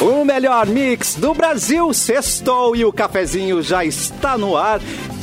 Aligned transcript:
O 0.00 0.24
melhor 0.24 0.66
mix 0.66 1.14
do 1.14 1.34
Brasil, 1.34 1.92
sextou 1.92 2.74
e 2.74 2.84
o 2.84 2.92
cafezinho 2.92 3.62
já 3.62 3.84
está 3.84 4.38
no 4.38 4.56
ar. 4.56 4.80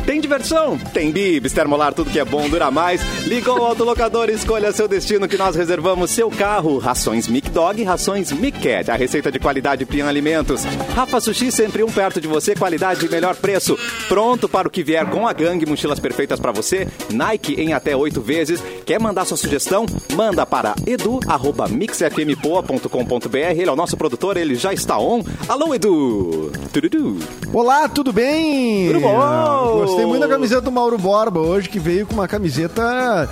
Tem 0.08 0.20
diversão? 0.22 0.80
Tem 0.94 1.12
bibs, 1.12 1.52
termolar, 1.52 1.94
tudo 1.94 2.10
que 2.10 2.18
é 2.18 2.24
bom 2.24 2.48
dura 2.48 2.72
mais. 2.72 3.02
Ligou 3.26 3.60
o 3.60 3.66
autolocador, 3.66 4.30
escolha 4.30 4.72
seu 4.72 4.88
destino 4.88 5.28
que 5.28 5.38
nós 5.38 5.54
reservamos 5.54 6.12
seu 6.12 6.32
carro. 6.32 6.78
Rações 6.78 7.28
Mic 7.28 7.50
Dog, 7.50 7.84
rações 7.84 8.32
Mic 8.32 8.58
Cat. 8.58 8.90
A 8.90 8.96
receita 8.96 9.30
de 9.30 9.38
qualidade 9.38 9.86
Pian 9.86 10.08
Alimentos. 10.08 10.64
Rafa 10.96 11.20
Sushi, 11.20 11.52
sempre 11.52 11.84
um 11.84 11.92
perto 11.92 12.22
de 12.22 12.28
você, 12.28 12.56
qualidade 12.56 13.06
e 13.06 13.10
melhor 13.10 13.36
preço. 13.36 13.78
Pronto 14.08 14.48
para 14.48 14.70
o 14.70 14.72
que 14.72 14.82
vier 14.82 15.06
com 15.10 15.28
a 15.28 15.34
gangue, 15.34 15.66
mochilas 15.66 16.00
perfeitas 16.00 16.40
para 16.40 16.54
você. 16.54 16.88
Nike 17.12 17.60
em 17.60 17.74
até 17.74 17.94
oito 17.94 18.22
vezes. 18.22 18.64
Quer 18.86 19.02
mandar 19.02 19.26
sua 19.26 19.36
sugestão? 19.36 19.86
Manda 20.16 20.46
para 20.46 20.74
edu.mixfmpoa.com.br. 20.86 23.36
Ele 23.36 23.70
é 23.70 23.74
o 23.74 23.76
nosso 23.76 23.98
produtor, 23.98 24.38
ele 24.38 24.56
já 24.56 24.72
está 24.72 24.98
on. 24.98 25.22
Alô, 25.50 25.76
Edu! 25.76 26.50
Tududu. 26.72 27.18
Olá, 27.52 27.90
tudo 27.90 28.14
bem? 28.14 28.88
Tudo 28.88 29.02
bom? 29.02 29.97
Gostei 29.98 30.06
muito 30.06 30.22
da 30.22 30.28
camiseta 30.28 30.62
do 30.62 30.72
Mauro 30.72 30.96
Borba 30.98 31.40
hoje, 31.40 31.68
que 31.70 31.80
veio 31.80 32.06
com 32.06 32.14
uma 32.14 32.28
camiseta 32.28 33.28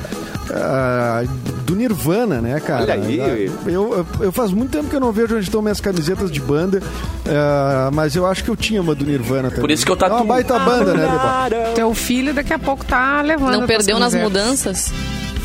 ah, 0.52 1.24
do 1.64 1.76
Nirvana, 1.76 2.42
né, 2.42 2.60
cara? 2.60 2.82
Olha 2.82 2.94
aí. 2.96 3.52
Eu, 3.66 3.72
eu, 3.72 4.06
eu 4.20 4.32
faz 4.32 4.50
muito 4.52 4.72
tempo 4.72 4.90
que 4.90 4.96
eu 4.96 5.00
não 5.00 5.12
vejo 5.12 5.36
onde 5.36 5.44
estão 5.46 5.62
minhas 5.62 5.80
camisetas 5.80 6.32
de 6.32 6.40
banda, 6.40 6.82
ah, 7.28 7.92
mas 7.94 8.16
eu 8.16 8.26
acho 8.26 8.44
que 8.44 8.50
eu 8.50 8.56
tinha 8.56 8.82
uma 8.82 8.96
do 8.96 9.06
Nirvana 9.06 9.50
também. 9.50 9.62
Por 9.62 9.70
isso 9.70 9.86
que 9.86 9.92
eu 9.92 9.98
É 10.02 10.08
uma 10.08 10.24
baita 10.24 10.58
banda, 10.58 10.94
né, 10.94 11.04
Deba? 11.04 11.50
Teu 11.76 11.94
filho 11.94 12.34
daqui 12.34 12.54
a 12.54 12.60
pouco 12.60 12.84
tá 12.84 13.22
levando. 13.22 13.60
Não 13.60 13.68
perdeu 13.68 14.00
nas 14.00 14.16
mudanças? 14.16 14.92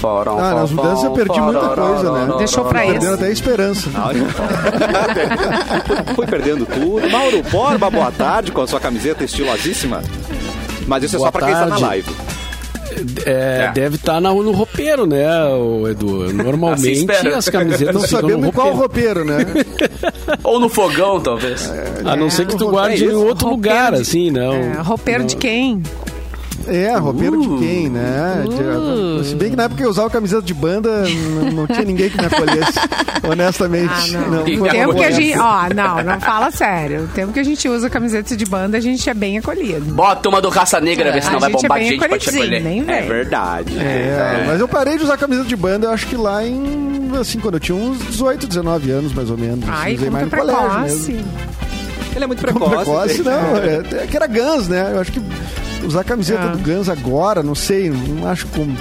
Foram, 0.00 0.38
Ah, 0.38 0.54
nas 0.54 0.70
mudanças 0.70 1.04
eu 1.04 1.10
perdi 1.10 1.38
muita 1.38 1.68
coisa, 1.68 2.12
né? 2.12 2.34
Deixou 2.38 2.64
pra 2.64 2.80
Perdendo 2.80 3.04
esse. 3.04 3.14
até 3.14 3.26
a 3.26 3.30
esperança. 3.30 3.90
Foi 6.16 6.26
perdendo 6.26 6.64
tudo. 6.64 7.06
Mauro 7.10 7.42
Borba, 7.50 7.90
boa 7.90 8.10
tarde, 8.10 8.50
com 8.50 8.62
a 8.62 8.66
sua 8.66 8.80
camiseta 8.80 9.22
estilosíssima. 9.24 10.02
Mas 10.90 11.04
isso 11.04 11.14
é 11.16 11.18
só 11.18 11.30
Boa 11.30 11.32
pra 11.32 11.46
quem 11.46 11.52
está 11.54 11.66
na 11.66 11.78
live. 11.78 12.10
É, 13.24 13.66
É. 13.68 13.72
Deve 13.72 13.94
estar 13.94 14.20
no 14.20 14.50
roupeiro, 14.50 15.06
né, 15.06 15.24
o 15.46 15.86
Edu? 15.88 16.24
Assim 16.24 16.32
Normalmente 16.34 16.98
espera. 16.98 17.36
as 17.38 17.48
camisetas 17.48 17.94
Não 17.94 18.02
ficam 18.02 18.20
no 18.22 18.28
sabemos 18.28 18.48
em 18.48 18.50
qual 18.52 18.72
roupeiro. 18.74 19.20
roupeiro, 19.20 19.44
né? 19.54 19.64
Ou 20.42 20.58
no 20.58 20.68
fogão, 20.68 21.20
talvez. 21.20 21.70
A 22.04 22.16
não 22.16 22.28
ser 22.28 22.46
que 22.48 22.56
tu 22.56 22.66
É 22.66 22.70
guarde 22.70 23.04
em 23.04 23.12
outro 23.12 23.48
Roupeiro 23.48 23.50
lugar, 23.78 23.92
de- 23.94 24.00
assim, 24.02 24.30
não. 24.32 24.52
É, 24.54 24.80
roupeiro 24.82 25.22
de 25.24 25.36
quem? 25.36 25.80
É, 26.66 26.94
roupeiro 26.96 27.40
de 27.40 27.48
quem, 27.58 27.88
né? 27.88 28.44
Uh. 28.46 29.22
De- 29.22 29.28
Se 29.28 29.34
bem 29.34 29.50
que 29.50 29.56
na 29.56 29.64
época 29.64 29.82
eu 29.82 29.90
usava 29.90 30.10
camiseta 30.10 30.42
de 30.42 30.54
banda, 30.54 31.04
n- 31.08 31.50
não 31.52 31.66
tinha 31.66 31.82
ninguém 31.84 32.10
que 32.10 32.18
me 32.18 32.26
acolhesse, 32.26 32.78
honestamente. 33.28 33.92
Ah, 34.16 34.28
não. 34.28 34.46
E 34.48 34.60
O 34.60 34.64
tempo 34.68 34.94
que 34.94 35.04
a 35.04 35.10
gente. 35.10 35.38
Ó, 35.38 35.62
não, 35.74 36.02
não 36.02 36.20
fala 36.20 36.50
sério. 36.50 37.04
O 37.04 37.08
tempo 37.08 37.32
que 37.32 37.40
a 37.40 37.44
gente 37.44 37.68
usa 37.68 37.88
camiseta 37.90 38.36
de 38.36 38.44
banda, 38.44 38.76
a 38.76 38.80
gente 38.80 39.08
é 39.08 39.14
bem 39.14 39.38
acolhido. 39.38 39.92
Bota 39.94 40.28
uma 40.28 40.40
do 40.40 40.48
Raça 40.48 40.80
Negra, 40.80 41.12
ver 41.12 41.22
se 41.22 41.30
não 41.30 41.40
vai 41.40 41.50
gente 41.50 41.62
bombar 41.62 41.78
é 41.80 41.84
gente 41.84 41.98
pra 41.98 42.18
te 42.18 42.28
acolher. 42.30 42.62
nem 42.62 42.80
É 42.88 43.02
verdade. 43.02 43.78
É, 43.78 44.44
mas 44.46 44.60
eu 44.60 44.68
parei 44.68 44.96
de 44.98 45.04
usar 45.04 45.16
camiseta 45.16 45.48
de 45.48 45.56
banda, 45.56 45.86
eu 45.86 45.90
acho 45.92 46.06
que 46.06 46.16
lá 46.16 46.44
em. 46.44 47.10
Assim, 47.20 47.40
quando 47.40 47.54
eu 47.54 47.60
tinha 47.60 47.76
uns 47.76 47.98
18, 48.06 48.46
19 48.46 48.90
anos, 48.90 49.12
mais 49.12 49.30
ou 49.30 49.36
menos. 49.36 49.64
Ai, 49.68 49.94
Usei 49.96 50.10
mais 50.10 50.28
tu 50.28 50.36
no 50.36 50.40
colégio 50.42 50.62
precoce. 50.70 51.12
mesmo. 51.12 51.24
Ele 52.14 52.24
é 52.24 52.26
muito 52.26 52.40
precoce. 52.40 52.74
precoce, 52.76 53.22
não. 53.22 53.56
É, 53.56 54.02
é 54.02 54.06
que 54.06 54.16
era 54.16 54.26
Guns, 54.26 54.68
né? 54.68 54.90
Eu 54.94 55.00
acho 55.00 55.12
que 55.12 55.20
usar 55.86 56.04
camiseta 56.04 56.42
Ah. 56.44 56.48
do 56.48 56.58
Guns 56.58 56.88
agora, 56.88 57.42
não 57.42 57.54
sei, 57.54 57.90
não 57.90 58.26
acho 58.28 58.46
como. 58.48 58.76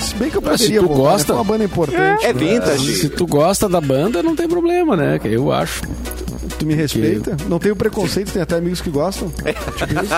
Se 0.00 0.14
bem 0.16 0.30
que 0.30 0.36
eu 0.36 0.42
Mas 0.42 0.60
se 0.60 0.72
tu 0.78 0.88
gosta- 0.88 1.26
Foi 1.32 1.36
uma 1.36 1.44
banda 1.44 1.64
importante. 1.64 2.24
É 2.24 2.32
né? 2.32 2.38
vintage. 2.38 2.94
Se 2.96 3.08
tu 3.08 3.26
gosta 3.26 3.68
da 3.68 3.80
banda, 3.80 4.22
não 4.22 4.34
tem 4.36 4.48
problema, 4.48 4.96
né? 4.96 5.18
Que 5.18 5.28
Eu 5.28 5.52
acho. 5.52 5.82
Tu 6.62 6.66
me 6.66 6.74
respeita? 6.74 7.36
Não 7.48 7.58
tenho 7.58 7.74
preconceito, 7.74 8.30
tem 8.32 8.40
até 8.40 8.54
amigos 8.54 8.80
que 8.80 8.88
gostam. 8.88 9.28
Tipo 9.30 9.92
isso. 10.04 10.14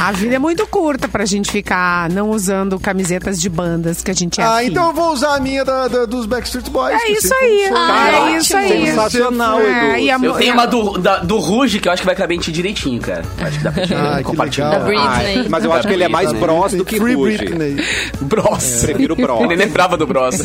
A 0.00 0.12
vida 0.12 0.36
é 0.36 0.38
muito 0.38 0.64
curta 0.68 1.08
pra 1.08 1.24
gente 1.24 1.50
ficar 1.50 2.08
não 2.10 2.30
usando 2.30 2.78
camisetas 2.78 3.40
de 3.40 3.48
bandas 3.48 4.02
que 4.02 4.10
a 4.10 4.14
gente 4.14 4.40
é 4.40 4.44
Ah, 4.44 4.58
afim. 4.58 4.66
então 4.66 4.86
eu 4.88 4.92
vou 4.94 5.12
usar 5.12 5.34
a 5.34 5.40
minha 5.40 5.64
da- 5.64 5.88
da- 5.88 6.04
dos 6.04 6.26
Backstreet 6.26 6.70
Boys. 6.70 6.94
É 7.02 7.10
isso 7.10 7.34
aí. 7.34 7.70
Ah, 7.74 8.10
é 8.30 8.36
isso 8.36 8.56
aí. 8.56 8.86
Sensacional, 8.86 9.60
É, 9.60 10.00
Edu. 10.00 10.24
a 10.24 10.26
Eu 10.26 10.34
tenho 10.34 10.54
uma 10.54 10.66
do, 10.66 10.98
da- 10.98 11.18
do 11.18 11.38
Ruge 11.38 11.80
que 11.80 11.88
eu 11.88 11.92
acho 11.92 12.02
que 12.02 12.06
vai 12.06 12.14
caber 12.14 12.36
em 12.36 12.40
ti 12.40 12.52
direitinho, 12.52 13.00
cara. 13.00 13.24
Acho 13.40 13.58
que 13.58 13.64
dá 13.64 13.72
pra 13.72 13.84
te 13.86 13.94
Ah, 13.94 14.20
compartilhar. 14.22 14.70
Da. 14.70 14.78
Britney. 14.84 15.06
Ai, 15.08 15.46
mas 15.48 15.64
eu 15.64 15.72
acho 15.72 15.88
que 15.88 15.94
ele 15.94 16.04
é 16.04 16.08
mais 16.08 16.32
bros 16.32 16.72
do 16.72 16.84
que 16.84 16.98
Free 17.00 17.14
Ruge. 17.14 17.38
Britney. 17.38 17.76
Bros. 18.20 18.82
Prefiro 18.82 19.16
bros. 19.16 19.40
Eu 19.40 19.48
nem 19.48 19.56
lembrava 19.56 19.96
do 19.96 20.06
Bros. 20.06 20.38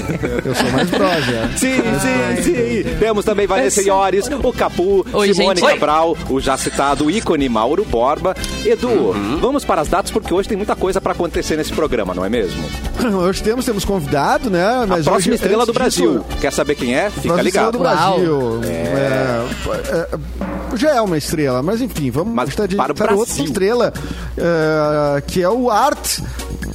Eu 0.46 0.56
sou 0.56 0.72
mais 0.72 0.90
bros, 0.90 1.26
já. 1.26 1.48
Sim, 1.58 1.76
sim, 2.02 2.44
sim. 2.44 2.79
Temos 2.84 3.26
também 3.26 3.48
Vanessa 3.48 3.82
Iores, 3.82 4.28
o 4.28 4.54
Capu, 4.54 5.06
Oi, 5.14 5.34
Simone 5.34 5.60
gente. 5.60 5.70
Cabral, 5.74 6.18
o 6.30 6.40
já 6.40 6.58
citado 6.58 7.10
ícone 7.10 7.48
Mauro 7.50 7.86
Borba. 7.86 8.36
Edu, 8.66 9.14
vamos 9.40 9.64
para 9.66 9.82
as 9.82 9.88
datas 9.88 10.12
porque 10.12 10.34
hoje 10.34 10.48
tem 10.48 10.58
muita 10.58 10.76
coisa 10.76 11.00
para 11.00 11.12
acontecer 11.14 11.56
nesse 11.58 11.72
programa, 11.74 12.14
não 12.14 12.24
é 12.26 12.30
mesmo? 12.30 12.64
Hoje 13.20 13.42
temos, 13.42 13.66
temos 13.66 13.86
convidado, 13.86 14.50
né? 14.50 14.64
A 14.64 14.86
Mas 14.86 15.06
próxima 15.06 15.34
hoje, 15.34 15.42
estrela 15.42 15.66
do 15.66 15.74
Brasil. 15.74 16.20
disso, 16.20 16.40
Quer 16.42 16.52
saber 16.52 16.76
quem 16.76 16.96
é? 16.96 17.10
Fica 17.10 17.42
ligado. 17.42 17.72
do 17.74 17.80
Brasil. 17.80 18.62
É, 18.64 19.46
é, 19.90 20.78
já 20.78 20.96
é 20.96 21.02
uma 21.02 21.18
estrela, 21.18 21.64
mas 21.64 21.82
enfim, 21.82 22.12
vamos 22.12 22.34
Mas 22.34 22.50
estar 22.50 22.68
de 22.68 22.76
para 22.76 22.92
o 22.92 22.96
para 22.96 23.16
outra 23.16 23.42
estrela, 23.44 23.94
é, 24.38 25.22
que 25.22 25.42
é 25.42 25.50
o 25.50 25.70
Art 25.70 26.20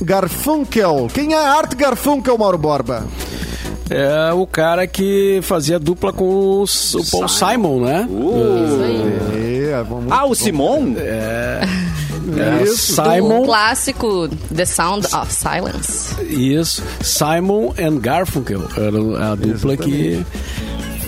Garfunkel. 0.01 1.09
Quem 1.13 1.35
é 1.35 1.47
Art 1.47 1.75
Garfunkel, 1.75 2.37
Mauro 2.39 2.59
Borba? 2.59 3.05
É 3.91 4.33
o 4.33 4.47
cara 4.47 4.87
que 4.87 5.41
fazia 5.43 5.79
dupla 5.79 6.13
com 6.13 6.63
o 6.63 6.65
Paul 7.11 7.29
Simon, 7.29 7.81
né? 7.81 8.09
É, 9.35 9.83
vamos, 9.83 10.11
Ah, 10.11 10.25
o 10.27 10.35
Simon? 10.35 10.95
É, 10.99 11.61
Isso. 12.65 13.01
O 13.03 13.05
Simon, 13.05 13.45
clássico 13.45 14.29
The 14.55 14.65
Sound 14.65 15.07
of 15.15 15.33
Silence. 15.33 16.15
isso. 16.31 16.83
Simon 17.03 17.75
and 17.79 17.99
Garfunkel. 18.01 18.63
Era 18.77 19.33
a 19.33 19.35
dupla 19.35 19.77
que 19.77 20.25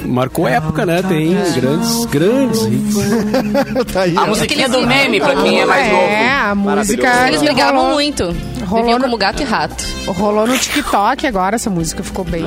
marcou 0.07 0.47
época, 0.49 0.85
né? 0.87 1.03
Tem 1.03 1.35
grandes, 1.55 2.05
grandes 2.07 2.61
hits. 2.63 2.97
tá 3.93 4.03
aí, 4.03 4.17
A 4.17 4.27
musiquinha 4.27 4.69
do 4.69 4.87
meme, 4.87 5.21
pra 5.21 5.35
quem 5.37 5.61
é 5.61 5.67
mais 5.67 5.87
É, 5.87 5.91
novo. 5.93 6.51
a 6.51 6.55
música. 6.77 7.29
Eles 7.29 7.43
brigavam 7.43 7.81
rolou- 7.81 7.95
muito. 7.95 8.37
rolou 8.67 8.99
no- 8.99 9.05
como 9.05 9.17
gato 9.19 9.43
e 9.43 9.45
rato. 9.45 9.85
Rolou 10.07 10.47
no 10.47 10.57
TikTok 10.57 11.27
agora, 11.27 11.57
essa 11.57 11.69
música 11.69 12.03
ficou 12.03 12.25
bem, 12.25 12.45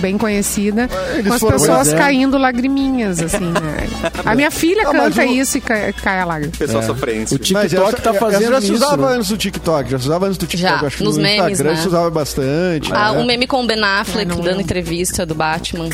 bem 0.00 0.16
conhecida. 0.16 0.88
Eles 1.14 1.26
com 1.26 1.34
as 1.34 1.42
pessoas 1.42 1.92
é. 1.92 1.96
caindo 1.96 2.38
lagriminhas, 2.38 3.20
assim, 3.20 3.46
né? 3.46 3.88
A 4.24 4.34
minha 4.34 4.50
filha 4.50 4.82
Ah, 4.88 4.92
canta 4.92 5.22
o- 5.22 5.24
isso 5.24 5.58
e 5.58 5.60
cai, 5.60 5.92
cai 5.92 6.20
a 6.20 6.24
lágrima. 6.24 6.52
Pessoa 6.56 6.82
O 6.82 6.86
sofrência. 6.86 7.36
Mas 7.52 7.70
TikTok 7.70 7.94
essa- 7.94 8.02
tá 8.02 8.14
fazendo 8.14 8.52
já 8.52 8.60
se 8.60 8.72
usava 8.72 9.10
né? 9.10 9.16
antes 9.16 9.28
do 9.28 9.36
TikTok, 9.36 9.90
já 9.90 9.98
se 9.98 10.04
usava 10.04 10.26
antes 10.26 10.38
do 10.38 10.46
TikTok. 10.46 10.80
Já, 10.80 10.86
acho 10.86 10.96
que 10.98 11.04
nos 11.04 11.16
no 11.16 11.22
memes, 11.22 11.50
Instagram 11.52 11.70
né? 11.74 11.80
se 11.82 11.88
usava 11.88 12.10
bastante. 12.10 12.90
Ah, 12.92 13.12
né? 13.12 13.18
um 13.20 13.24
meme 13.26 13.46
com 13.46 13.62
o 13.62 13.66
Ben 13.66 13.82
Affleck 13.82 14.30
dando 14.40 14.60
entrevista 14.60 15.26
do 15.26 15.34
Batman. 15.34 15.88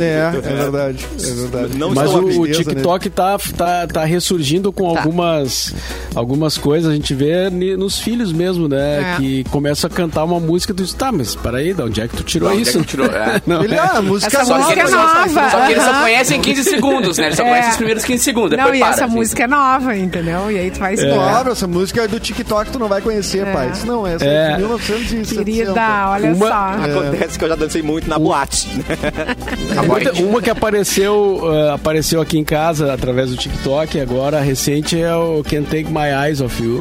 É, 0.00 0.30
é 0.36 0.40
verdade, 0.40 1.06
é 1.18 1.30
verdade. 1.34 1.78
Não 1.78 1.94
Mas 1.94 2.10
o, 2.12 2.42
o 2.42 2.48
TikTok 2.50 3.10
tá, 3.10 3.38
tá, 3.56 3.86
tá 3.86 4.04
ressurgindo 4.04 4.72
com 4.72 4.92
Tá. 4.92 5.00
algumas, 5.00 5.74
algumas 6.14 6.58
coisas. 6.58 6.90
A 6.90 6.94
gente 6.94 7.14
vê 7.14 7.48
nos 7.50 7.98
filhos 7.98 8.32
mesmo, 8.32 8.68
né? 8.68 9.14
É. 9.14 9.16
Que 9.16 9.44
começa 9.44 9.86
a 9.86 9.90
cantar 9.90 10.24
uma 10.24 10.40
música 10.40 10.72
tu 10.74 10.82
diz, 10.82 10.92
tá, 10.92 11.10
mas 11.12 11.34
peraí, 11.34 11.72
de 11.72 11.82
onde 11.82 12.00
é 12.00 12.08
que 12.08 12.16
tu 12.16 12.22
tirou 12.22 12.48
Onde 12.50 12.58
é 12.58 12.62
isso? 12.62 12.82
tirou? 12.84 13.06
É. 13.06 13.40
Não, 13.46 13.62
Ele, 13.64 13.76
ah, 13.78 13.92
a 13.96 14.02
música 14.02 14.40
Essa 14.40 14.58
música 14.58 14.80
é 14.80 14.90
nova. 14.90 15.50
só 15.50 15.66
que 15.66 15.72
ele 15.72 15.80
só 15.80 15.90
aham. 15.90 16.00
conhece 16.02 16.34
em 16.34 16.40
15 16.40 16.64
segundos, 16.64 17.18
né? 17.18 17.26
Ele 17.26 17.36
só 17.36 17.42
É. 17.44 17.48
conhece 17.48 17.70
os 17.70 17.76
primeiros 17.76 18.04
15 18.04 18.24
segundos. 18.24 18.58
Não, 18.58 18.74
e 18.74 18.78
para, 18.80 18.90
essa 18.90 19.04
assim. 19.04 19.14
música 19.14 19.44
é 19.44 19.46
nova, 19.46 19.96
entendeu? 19.96 20.50
E 20.50 20.58
aí 20.58 20.70
tu 20.70 20.78
vai 20.78 20.94
explicar. 20.94 21.16
Nova, 21.34 21.50
essa 21.50 21.66
música 21.66 22.02
é 22.02 22.08
do 22.08 22.18
TikTok, 22.20 22.70
tu 22.70 22.78
não 22.78 22.88
vai 22.88 23.00
conhecer, 23.00 23.44
pai. 23.52 23.70
Isso 23.72 23.86
não, 23.86 24.06
essa 24.06 24.24
é, 24.24 24.28
É. 24.28 24.52
de 24.52 24.58
1960. 24.58 25.44
Querida, 25.44 26.08
olha 26.10 26.32
Uma- 26.34 26.48
só. 26.48 27.00
Acontece 27.00 27.38
que 27.38 27.44
eu 27.44 27.48
já 27.48 27.54
dancei 27.56 27.82
muito 27.82 28.08
na 28.08 28.18
boate. 28.18 28.68
Uma, 29.82 30.28
uma 30.28 30.42
que 30.42 30.50
apareceu, 30.50 31.40
eh, 31.52 31.70
apareceu 31.72 32.20
aqui 32.20 32.38
em 32.38 32.44
casa 32.44 32.92
através 32.92 33.30
do 33.30 33.36
TikTok, 33.36 34.00
agora 34.00 34.40
recente, 34.40 35.00
é 35.00 35.14
o 35.14 35.42
Can't 35.42 35.66
Take 35.66 35.86
My 35.86 36.26
Eyes 36.26 36.40
Off 36.40 36.62
You. 36.62 36.80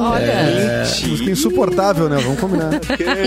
Olha. 0.00 0.84
Música 1.06 1.30
insuportável, 1.30 2.08
né? 2.08 2.18
Vamos 2.22 2.40
combinar. 2.40 2.70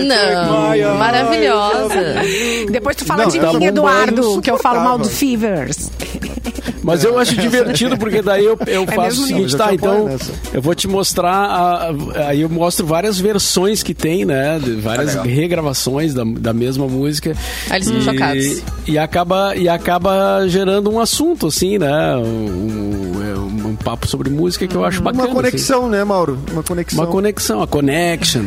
Não, 0.06 0.98
maravilhosa. 0.98 2.22
Depois 2.70 2.96
tu 2.96 3.04
fala 3.04 3.24
Não, 3.24 3.30
de 3.30 3.38
tá 3.40 3.52
mim, 3.52 3.66
Eduardo, 3.66 4.38
é 4.38 4.42
que 4.42 4.50
eu 4.50 4.58
falo 4.58 4.80
mal 4.80 4.98
do. 4.98 5.08
Fevers. 5.08 5.90
Mas 6.82 7.02
eu 7.02 7.18
acho 7.18 7.34
divertido, 7.34 7.96
porque 7.96 8.20
daí 8.20 8.44
eu, 8.44 8.58
eu 8.66 8.86
faço 8.86 9.22
mesmo 9.22 9.24
o 9.24 9.26
seguinte, 9.26 9.56
tá, 9.56 9.72
então 9.72 10.06
eu 10.52 10.60
vou 10.60 10.74
te 10.74 10.86
mostrar, 10.86 11.30
a- 11.32 11.90
a- 11.90 12.28
aí 12.28 12.42
eu 12.42 12.48
mostro 12.50 12.84
várias 12.86 13.18
versões 13.18 13.82
que 13.82 13.94
tem, 13.94 14.24
né, 14.24 14.58
de 14.62 14.72
várias 14.72 15.14
regravações 15.14 16.12
da, 16.12 16.24
da 16.24 16.52
mesma 16.52 16.86
música. 16.86 17.34
Aí 17.70 17.78
eles 17.78 17.88
E- 17.88 18.00
chocados. 18.02 18.62
E 18.86 18.98
acaba, 18.98 19.56
e 19.56 19.66
acaba 19.68 20.46
gerando 20.46 20.90
um 20.90 21.00
assunto, 21.00 21.46
assim, 21.46 21.78
né, 21.78 22.16
um 22.16 23.03
papo 23.84 24.08
sobre 24.08 24.30
música 24.30 24.66
que 24.66 24.74
eu 24.74 24.84
acho 24.84 25.02
bacana. 25.02 25.24
Uma 25.24 25.34
conexão, 25.34 25.88
né, 25.88 26.02
Mauro? 26.04 26.38
Uma 26.50 26.60
assim. 26.60 26.68
conexão. 26.68 26.98
Uma 27.04 27.06
conexão, 27.10 27.62
a 27.62 27.66
connection. 27.66 28.42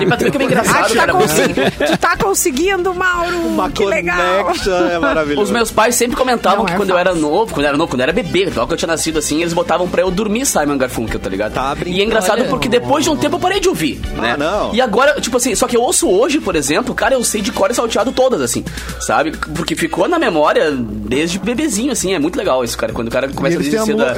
E 0.00 0.06
pra 0.06 0.16
tu 0.16 0.24
ver 0.24 0.30
que 0.30 0.36
é 0.36 0.38
bem 0.38 0.46
Ah, 0.48 0.50
engraçado, 0.50 0.86
tu, 0.88 0.94
tá 0.94 1.00
cara. 1.00 1.12
consegui- 1.12 1.54
tu 1.86 1.96
tá 1.98 2.16
conseguindo, 2.16 2.94
Mauro! 2.94 3.36
Uma 3.46 3.70
que 3.70 3.84
legal! 3.84 4.44
connection 4.44 4.72
é 4.90 4.98
maravilhoso. 4.98 5.42
Os 5.42 5.50
meus 5.50 5.70
pais 5.70 5.94
sempre 5.94 6.16
comentavam 6.16 6.58
Não 6.58 6.66
que 6.66 6.72
é 6.72 6.76
quando 6.76 6.90
eu 6.90 6.98
era 6.98 7.10
fácil. 7.10 7.22
novo, 7.22 7.52
quando 7.54 7.64
eu 7.64 7.68
era 7.68 7.76
novo, 7.78 7.90
quando 7.90 8.00
eu 8.00 8.04
era 8.04 8.12
bebê, 8.12 8.50
logo 8.54 8.66
que 8.68 8.74
eu 8.74 8.76
tinha 8.78 8.88
nascido 8.88 9.18
assim, 9.18 9.40
eles 9.40 9.52
botavam 9.52 9.88
pra 9.88 10.02
eu 10.02 10.10
dormir 10.10 10.44
Simon 10.46 10.76
Garfunkel, 10.76 11.18
tá 11.18 11.30
ligado? 11.30 11.52
Tá 11.54 11.74
e 11.86 12.00
é 12.00 12.04
engraçado 12.04 12.40
Olha. 12.40 12.48
porque 12.50 12.68
depois 12.68 13.04
de 13.04 13.10
um 13.10 13.16
tempo 13.16 13.36
eu 13.36 13.40
parei 13.40 13.60
de 13.60 13.68
ouvir, 13.68 14.00
né? 14.16 14.32
Ah, 14.34 14.36
não. 14.36 14.74
E 14.74 14.80
agora, 14.80 15.20
tipo 15.20 15.36
assim, 15.36 15.54
só 15.54 15.66
que 15.66 15.76
eu 15.76 15.82
ouço 15.82 16.08
hoje, 16.08 16.40
por 16.40 16.54
exemplo, 16.56 16.94
cara, 16.94 17.14
eu 17.14 17.24
sei 17.24 17.40
de 17.40 17.50
cor 17.52 17.70
e 17.70 17.74
salteado 17.74 18.12
todas, 18.12 18.40
assim, 18.42 18.64
sabe? 19.00 19.32
Porque 19.54 19.74
ficou 19.74 20.06
na 20.08 20.18
memória 20.18 20.70
desde 20.72 21.38
bebezinho, 21.38 21.92
assim, 21.92 22.12
é 22.14 22.18
muito 22.18 22.36
legal 22.36 22.62
isso, 22.64 22.76
cara, 22.76 22.92
quando 22.92 23.08
o 23.08 23.10
cara 23.10 23.28
começa 23.28 23.58
a 23.82 23.86
mu- 23.86 23.96
da... 23.96 24.16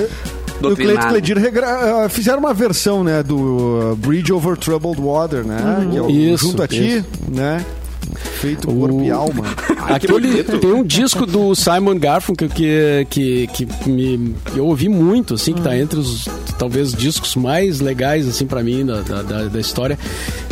O 0.62 0.74
Cleito. 0.74 1.06
Cledir 1.08 1.38
regra- 1.38 2.04
eh, 2.04 2.08
fizeram 2.08 2.38
uma 2.38 2.54
versão, 2.54 3.04
né, 3.04 3.22
do 3.22 3.36
uh, 3.92 3.96
Bridge 3.96 4.32
Over 4.32 4.56
Troubled 4.56 5.00
Water, 5.00 5.44
né? 5.44 5.86
Que 5.90 5.96
é 5.98 6.02
o 6.02 6.10
Isso, 6.10 6.46
Junto 6.46 6.62
a 6.62 6.68
Ti, 6.68 7.04
né? 7.28 7.64
Feito 8.16 8.66
corpo 8.68 9.02
e 9.02 9.10
alma. 9.10 9.44
Aquele, 9.88 10.42
tem 10.42 10.72
um 10.72 10.82
disco 10.84 11.24
do 11.26 11.54
Simon 11.54 11.98
Garfunkel 11.98 12.48
que, 12.48 13.06
que, 13.08 13.46
que 13.48 13.88
me, 13.88 14.34
eu 14.54 14.66
ouvi 14.66 14.88
muito, 14.88 15.34
assim, 15.34 15.52
que 15.52 15.60
tá 15.60 15.76
entre 15.76 15.98
os 15.98 16.26
talvez 16.58 16.92
discos 16.92 17.36
mais 17.36 17.80
legais, 17.80 18.26
assim, 18.26 18.46
para 18.46 18.62
mim, 18.62 18.84
da, 18.84 19.00
da, 19.02 19.22
da- 19.44 19.60
história, 19.60 19.98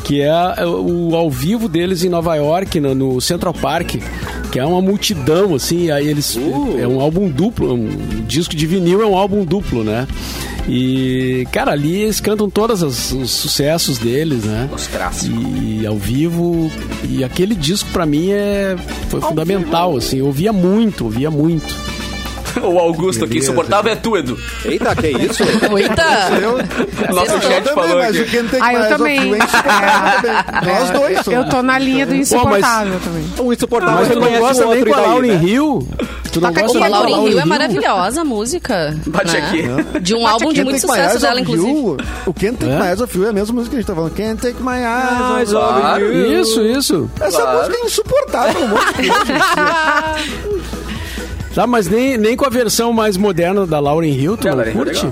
que 0.05 0.21
é 0.21 0.33
o 0.67 1.15
ao 1.17 1.31
vivo 1.31 1.69
deles 1.69 2.05
em 2.05 2.09
Nova 2.09 2.35
York, 2.37 2.79
no, 2.81 2.95
no 2.95 3.21
Central 3.21 3.55
Park, 3.55 3.97
que 4.53 4.59
é 4.59 4.65
uma 4.65 4.81
multidão, 4.83 5.55
assim, 5.55 5.91
aí 5.91 6.07
eles... 6.07 6.37
É 6.79 6.87
um 6.87 7.01
álbum 7.01 7.29
duplo, 7.29 7.75
um 7.75 7.89
disco 8.27 8.55
de 8.55 8.67
vinil 8.67 9.03
é 9.03 9.07
um 9.07 9.17
álbum 9.17 9.45
duplo, 9.45 9.83
né? 9.83 10.07
E, 10.69 11.47
cara, 11.53 11.73
ali 11.73 12.03
eles 12.03 12.21
cantam 12.21 12.49
todos 12.49 12.83
os, 12.83 13.13
os 13.13 13.31
sucessos 13.31 13.99
deles, 13.99 14.45
né? 14.45 14.69
Os 14.73 14.87
clássicos. 14.87 15.39
E 15.63 15.87
ao 15.87 15.97
vivo. 15.97 16.71
E 17.09 17.23
aquele 17.23 17.55
disco 17.55 17.91
pra 17.91 18.07
mim 18.07 18.31
é, 18.31 18.77
foi 19.09 19.21
fundamental, 19.21 19.97
assim. 19.97 20.19
Eu 20.19 20.27
ouvia 20.27 20.53
muito, 20.53 21.05
ouvia 21.05 21.31
muito. 21.31 21.75
O 22.63 22.79
Augusto 22.79 23.25
aqui, 23.25 23.39
insuportável 23.39 23.93
é 23.93 23.97
tu, 23.97 24.17
Edu. 24.17 24.39
Eita, 24.65 24.95
que 24.95 25.09
isso? 25.09 25.43
Eita! 25.77 27.13
Nosso 27.13 27.41
chat 27.43 27.65
também, 27.65 27.75
falou 27.75 27.97
mas 27.99 28.17
aqui. 28.17 28.21
o 28.21 28.31
Quem 28.31 28.45
Take 28.45 28.63
Ah, 28.63 28.75
eu 28.75 28.89
também. 28.89 29.35
É. 29.35 29.39
Nós 30.67 30.91
dois. 30.91 31.27
Eu 31.27 31.49
tô 31.49 31.63
na 31.63 31.79
linha 31.79 32.07
do 32.07 32.15
insuportável 32.15 33.01
também. 33.01 33.25
Um 33.41 33.53
insuportável 33.53 33.97
Mas 33.97 34.09
tu 34.09 34.21
não 34.21 34.39
gosta 34.39 34.67
o 34.67 34.71
nem 34.71 34.79
outro 34.79 34.95
com 34.95 34.99
a 34.99 35.03
Lauren 35.03 35.33
né? 35.33 35.45
Hill? 35.45 35.89
Tu 36.33 36.41
não 36.41 36.53
gosta 36.53 36.79
a 36.79 36.81
nem 36.81 36.91
com 36.91 36.97
Lauryn 36.97 37.29
Hill 37.31 37.39
é 37.41 37.45
maravilhosa 37.45 38.21
a 38.23 38.25
música. 38.25 38.97
Bate 39.07 39.33
né? 39.33 39.47
aqui. 39.47 40.01
De 40.01 40.15
um 40.15 40.27
álbum 40.27 40.53
de 40.53 40.57
Can't 40.57 40.71
muito 40.71 40.81
Take 40.87 40.93
My 40.93 40.99
sucesso 40.99 41.13
Eyes 41.13 41.23
dela, 41.23 41.35
Off 41.35 41.43
inclusive. 41.43 41.71
You. 41.71 41.97
O 42.27 42.35
Can't 42.35 42.57
Take 42.57 42.73
É? 42.73 42.79
My 42.81 42.87
Eyes 42.89 43.01
Off 43.01 43.19
You 43.19 43.25
é 43.25 43.29
a 43.29 43.33
mesma 43.33 43.55
música 43.55 43.71
que 43.71 43.77
a 43.77 43.81
gente 43.81 43.87
tá 43.87 43.95
falando. 43.95 44.15
Can't 44.15 44.43
Take 44.43 44.63
My 44.63 45.39
Eyes 45.39 45.53
Off. 45.55 46.01
You. 46.01 46.41
Isso, 46.41 46.63
isso. 46.63 47.11
Essa 47.21 47.53
música 47.53 47.77
é 47.77 47.87
insuportável. 47.87 48.65
Um 48.65 48.69
monte 48.69 48.95
de. 48.95 49.09
Tá, 51.55 51.67
mas 51.69 51.89
nem, 51.89 52.19
nem 52.19 52.37
com 52.37 52.45
a 52.45 52.49
versão 52.49 52.93
mais 52.93 53.17
moderna 53.17 53.65
da 53.65 53.79
Lauren 53.79 54.11
Hill, 54.11 54.37
tu 54.37 54.49
É, 54.49 54.51
Hill 54.51 54.63
é 54.63 54.73
curte? 54.73 55.07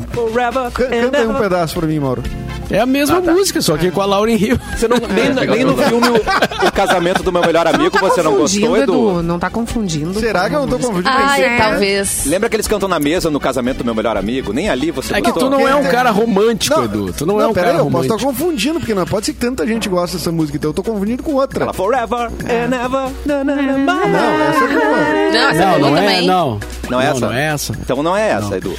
Canta 0.73 1.19
aí 1.19 1.27
um 1.27 1.35
pedaço 1.35 1.79
pra 1.79 1.87
mim, 1.87 2.01
Mauro. 2.01 2.23
É 2.71 2.79
a 2.81 2.87
mesma 2.87 3.21
música, 3.21 3.61
só 3.61 3.77
que 3.77 3.91
com 3.91 4.01
a 4.01 4.07
Lauren 4.07 4.37
Hill. 4.37 4.59
Você 4.77 4.89
não, 4.89 4.97
nem, 4.97 5.29
nem 5.47 5.65
no 5.65 5.77
filme 5.77 6.09
o, 6.09 6.67
o 6.67 6.73
Casamento 6.73 7.23
do 7.23 7.31
Meu 7.33 7.43
Melhor 7.43 7.67
Amigo 7.67 7.91
tá 7.91 8.01
você 8.01 8.23
não 8.23 8.35
gostou, 8.37 8.77
Edu? 8.77 9.23
Não 9.23 9.39
tá 9.39 9.51
confundindo. 9.51 10.19
Será 10.19 10.49
que 10.49 10.55
eu 10.55 10.61
não 10.61 10.69
tô 10.69 10.79
confundindo? 10.79 11.09
Ai, 11.11 11.43
é. 11.45 11.57
talvez. 11.59 12.25
Lembra 12.27 12.49
que 12.49 12.57
eles 12.57 12.67
cantam 12.67 12.89
na 12.89 12.99
mesa 12.99 13.31
no 13.31 13.39
Casamento 13.41 13.79
do 13.79 13.85
Meu 13.85 13.95
Melhor 13.95 14.17
Amigo? 14.17 14.53
Nem 14.53 14.71
ali 14.71 14.91
você 14.91 15.13
É 15.15 15.17
que 15.21 15.31
gostou? 15.31 15.51
tu 15.51 15.51
não 15.51 15.69
é 15.69 15.75
um 15.77 15.83
Não, 15.83 15.91
cara 15.91 16.11
romântico, 16.11 16.83
Edu. 16.83 17.13
Tu 17.13 17.27
não, 17.27 17.41
é 17.41 17.47
um 17.47 17.53
cara 17.53 17.69
aí, 17.69 17.73
eu 17.75 17.79
posso 17.85 17.91
romântico. 17.91 18.15
estar 18.17 18.27
confundindo, 18.27 18.79
porque 18.81 18.95
não 18.95 19.05
pode 19.05 19.27
ser 19.27 19.33
que 19.35 19.41
tanta 19.41 19.67
gente 19.67 19.89
gosta 19.89 20.17
dessa 20.17 20.33
música, 20.33 20.57
então 20.57 20.71
eu 20.71 20.75
tô 20.75 20.83
confundindo 20.83 21.23
com 21.23 21.35
outra. 21.35 21.65
Ela 21.65 21.73
forever 21.73 22.31
and 22.45 22.75
ever. 22.75 23.11
na, 23.27 23.45
na, 23.45 23.55
na, 23.55 23.63
na. 23.79 23.95
Não, 24.07 24.41
essa 24.43 24.65
é 24.65 24.69
boa. 24.69 25.33
Não, 25.33 25.51
essa 25.51 25.59
Não, 25.67 25.75
é 25.75 25.79
não 25.79 25.97
é, 25.97 26.01
também. 26.01 26.27
não. 26.27 26.61
Não 26.91 27.01
é 27.01 27.07
essa? 27.07 27.21
Não 27.21 27.33
é 27.33 27.45
essa. 27.47 27.73
Então 27.81 28.03
não 28.03 28.17
é 28.17 28.31
essa, 28.31 28.57
Edu. 28.57 28.75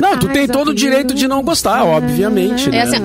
Não, 0.00 0.18
tu 0.18 0.28
tem 0.28 0.46
todo 0.46 0.68
o 0.68 0.74
direito 0.74 1.14
de 1.14 1.26
não 1.26 1.42
gostar, 1.42 1.84
obviamente, 1.84 2.68
É, 2.68 2.72
né? 2.72 2.82
assim, 2.82 2.96
you're 2.96 2.98
just 2.98 2.99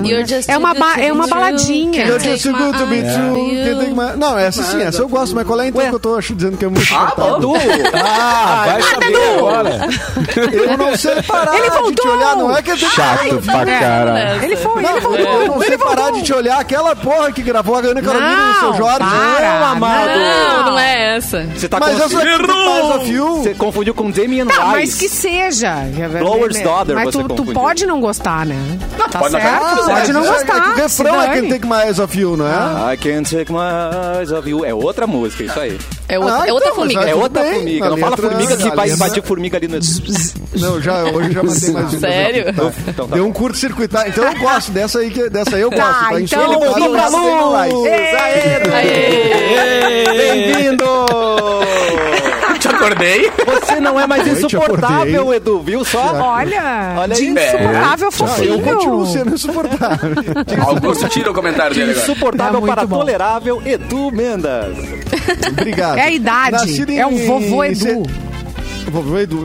É 0.48 0.56
uma 0.58 0.74
ba- 0.74 0.94
é 1.00 1.12
uma 1.12 1.26
baladinha. 1.26 2.04
You're 2.06 2.22
just 2.22 2.42
too 2.44 2.52
good 2.52 2.78
to 2.78 2.86
be 2.86 2.96
eyes 3.00 3.14
true. 3.14 4.16
Não, 4.16 4.38
essa 4.38 4.62
sim, 4.62 4.82
essa 4.82 5.02
eu 5.02 5.08
gosto, 5.08 5.34
mas 5.34 5.46
qual 5.46 5.60
é 5.60 5.64
a 5.64 5.68
então 5.68 5.82
que 5.88 5.94
eu 5.94 6.00
tô 6.00 6.16
acho, 6.16 6.34
dizendo 6.34 6.56
que 6.56 6.64
é 6.64 6.68
muito 6.68 6.94
Ah. 6.94 7.12
Edu! 7.36 7.52
Ah, 7.94 8.64
vai 8.66 8.82
saber 8.82 9.16
agora. 9.36 9.70
Eu 10.52 10.78
não 10.78 10.96
sei 10.96 11.22
parar 11.22 11.54
Ele 11.54 11.62
de 11.62 11.70
te 11.70 11.78
voltou! 11.82 12.12
olhar, 12.16 12.36
não 12.36 12.56
é 12.56 12.62
que 12.62 12.70
eu 12.70 12.76
tenho 12.78 12.90
Chato 12.90 13.42
pra 13.44 13.64
caralho. 13.66 14.44
Ele 14.44 14.56
foi, 14.56 14.82
Não, 14.82 14.90
ele 14.90 15.00
voltou. 15.00 15.20
eu 15.42 15.46
não 15.48 15.58
sei 15.58 15.68
ele 15.68 15.78
parar 15.78 15.94
voltou. 16.02 16.12
de 16.18 16.22
te 16.22 16.32
olhar. 16.34 16.60
Aquela 16.60 16.96
porra 16.96 17.32
que 17.32 17.42
gravou 17.42 17.76
a 17.76 17.78
Ana 17.80 18.02
Carolina 18.02 18.32
e 18.32 18.50
o 18.56 18.60
seu 18.60 18.74
Jorge. 18.74 18.98
para, 18.98 19.58
Não, 19.60 19.66
amado. 19.66 20.06
Não, 20.08 20.70
não 20.72 20.78
é 20.78 21.16
essa. 21.16 21.44
Você 21.54 21.68
tá 21.68 21.78
Mas 21.80 21.98
com... 21.98 22.04
essa. 22.04 22.18
Você 23.42 23.54
confundiu 23.54 23.94
com 23.94 24.10
Damian 24.10 24.46
Tá, 24.46 24.66
mas 24.66 24.80
Rice. 24.82 24.98
que 24.98 25.08
seja. 25.08 25.74
Blower's 26.18 26.60
Daughter, 26.60 26.94
Mas 26.94 27.04
você 27.14 27.22
tu, 27.24 27.34
tu 27.34 27.44
pode 27.52 27.86
não 27.86 28.00
gostar, 28.00 28.46
né? 28.46 28.56
Tá 29.10 29.18
pode 29.18 29.32
certo, 29.32 29.76
gostar. 29.76 29.85
Pode 29.94 30.12
não 30.12 30.24
é, 30.24 30.28
gostar. 30.28 30.56
É 30.56 30.60
que 30.60 30.68
o 30.68 30.74
refrão 30.74 31.22
é. 31.22 31.26
Can't 31.34 31.48
Take 31.48 31.66
My 31.66 31.82
Eyes 31.86 31.98
Off 31.98 32.18
You, 32.18 32.36
não 32.36 32.46
é? 32.46 32.94
I 32.94 32.96
can't 32.96 33.30
take 33.36 33.52
my 33.52 33.58
eyes 34.18 34.32
off 34.32 34.48
you. 34.48 34.64
É 34.64 34.74
outra 34.74 35.06
música, 35.06 35.44
isso 35.44 35.58
aí. 35.58 35.78
É 36.08 36.18
outra, 36.18 36.34
Ah, 36.42 36.46
é 36.46 36.52
outra 36.52 36.68
então, 36.68 36.76
formiga. 36.76 37.00
É 37.00 37.14
outra 37.14 37.42
bem, 37.42 37.54
formiga. 37.54 37.90
Não 37.90 37.96
fala 37.98 38.16
formiga 38.16 38.56
que 38.56 38.62
vai 38.70 38.88
letra- 38.88 38.94
invadir 38.94 39.22
formiga 39.22 39.56
ali 39.56 39.68
no... 39.68 39.78
Não, 40.60 40.80
já, 40.80 41.04
hoje 41.04 41.32
já 41.32 41.42
matei 41.42 41.70
mais 41.70 41.94
um. 41.94 42.00
Sério? 42.00 42.44
Tá. 42.54 42.72
Então 42.88 43.08
tá 43.08 43.14
Deu 43.16 43.26
um 43.26 43.32
curto-circuitar. 43.32 44.08
Então 44.08 44.24
eu 44.24 44.38
gosto 44.38 44.70
dessa 44.72 44.98
aí, 45.00 45.10
que, 45.10 45.28
dessa 45.28 45.56
aí 45.56 45.62
eu 45.62 45.70
gosto. 45.70 45.84
Tá, 45.86 46.08
Tá, 46.10 46.20
então 46.20 46.42
Ele 46.44 46.64
voltou 46.64 46.90
pra 46.90 47.08
luz! 47.08 47.72
Bem-vindo! 50.16 50.86
Acordei. 52.86 53.30
Você 53.46 53.80
não 53.80 53.98
é 53.98 54.06
mais 54.06 54.26
insuportável. 54.26 55.34
Edu, 55.34 55.60
viu 55.60 55.84
só? 55.84 56.14
Olha, 56.14 56.94
Olha 56.98 57.14
de 57.14 57.24
insuportável 57.26 58.08
Ah, 58.08 58.12
fofinho. 58.12 58.52
eu 58.54 58.60
continuo 58.60 59.06
sendo 59.06 59.34
insuportável. 59.34 60.10
Augusto, 60.66 61.08
tira 61.08 61.30
o 61.30 61.34
comentário 61.34 61.74
De 61.74 61.80
dele 61.80 61.92
agora. 61.92 62.04
insuportável 62.12 62.62
É 62.62 62.66
para 62.66 62.86
bom. 62.86 62.98
tolerável, 62.98 63.62
Edu 63.64 64.10
Mendas. 64.12 64.76
Obrigado. 65.50 65.98
É 65.98 66.02
a 66.02 66.10
idade. 66.10 66.52
Nascido 66.52 66.92
É 66.92 67.06
o 67.06 67.16
vovô 67.26 67.64
Edu. 67.64 67.76
Se- 67.76 67.88
Vovô 67.94 68.02
Edu. 68.04 68.25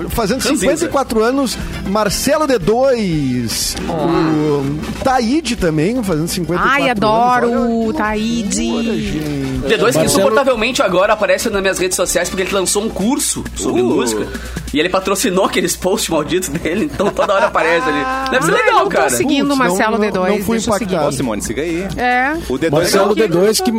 Fazendo 0.10 0.40
Ranzinza. 0.40 0.60
54 0.62 1.24
anos, 1.24 1.58
Marcelo 1.88 2.46
D2. 2.48 3.76
O 3.90 5.04
Taíde 5.04 5.56
também, 5.56 6.02
fazendo 6.04 6.28
54 6.28 6.72
Ai, 6.72 6.82
anos. 6.90 6.92
adoro 7.04 7.48
Olha, 7.52 7.60
o 7.90 7.94
Taíde. 7.94 9.02
gente. 9.02 9.62
D2 9.68 9.94
que 10.00 10.06
insuportavelmente 10.06 10.82
agora 10.82 11.14
aparece 11.14 11.50
nas 11.50 11.62
minhas 11.62 11.80
redes 11.80 11.96
sociais 11.96 12.30
porque 12.30 12.44
ele 12.44 12.52
lançou 12.54 12.84
um 12.84 12.90
curso 12.90 13.44
sobre 13.56 13.82
Uh. 13.82 13.86
música 13.86 14.28
e 14.74 14.80
ele 14.80 14.90
patrocinou 14.90 15.46
aqueles 15.46 15.76
posts 15.76 16.10
malditos 16.10 16.50
dele, 16.50 16.86
então 16.94 17.10
toda 17.12 17.34
hora 17.34 17.48
aparece 17.48 17.88
ali. 17.90 18.30
Deve 18.32 18.46
ser 18.46 18.52
Ah, 18.52 18.56
legal, 18.56 18.74
não 18.80 18.84
tô 18.86 18.90
cara. 18.90 19.10
seguindo 19.10 19.52
o 19.54 19.58
Marcelo 19.58 19.98
não- 19.98 20.06
não- 20.06 20.12
D2. 20.12 20.30
não 20.38 20.46
fui 20.46 20.58
eu 20.58 20.62
seguir. 20.62 20.76
impactado. 20.76 21.08
Ó, 21.08 21.12
Simone, 21.12 21.42
siga 21.42 21.62
aí. 21.62 21.88
É. 21.98 22.34
O 22.50 22.58
D2 22.58 22.72
Marcelo 22.72 23.10
é 23.10 23.12
o- 23.12 23.16
D2 23.16 23.60
que 23.62 23.72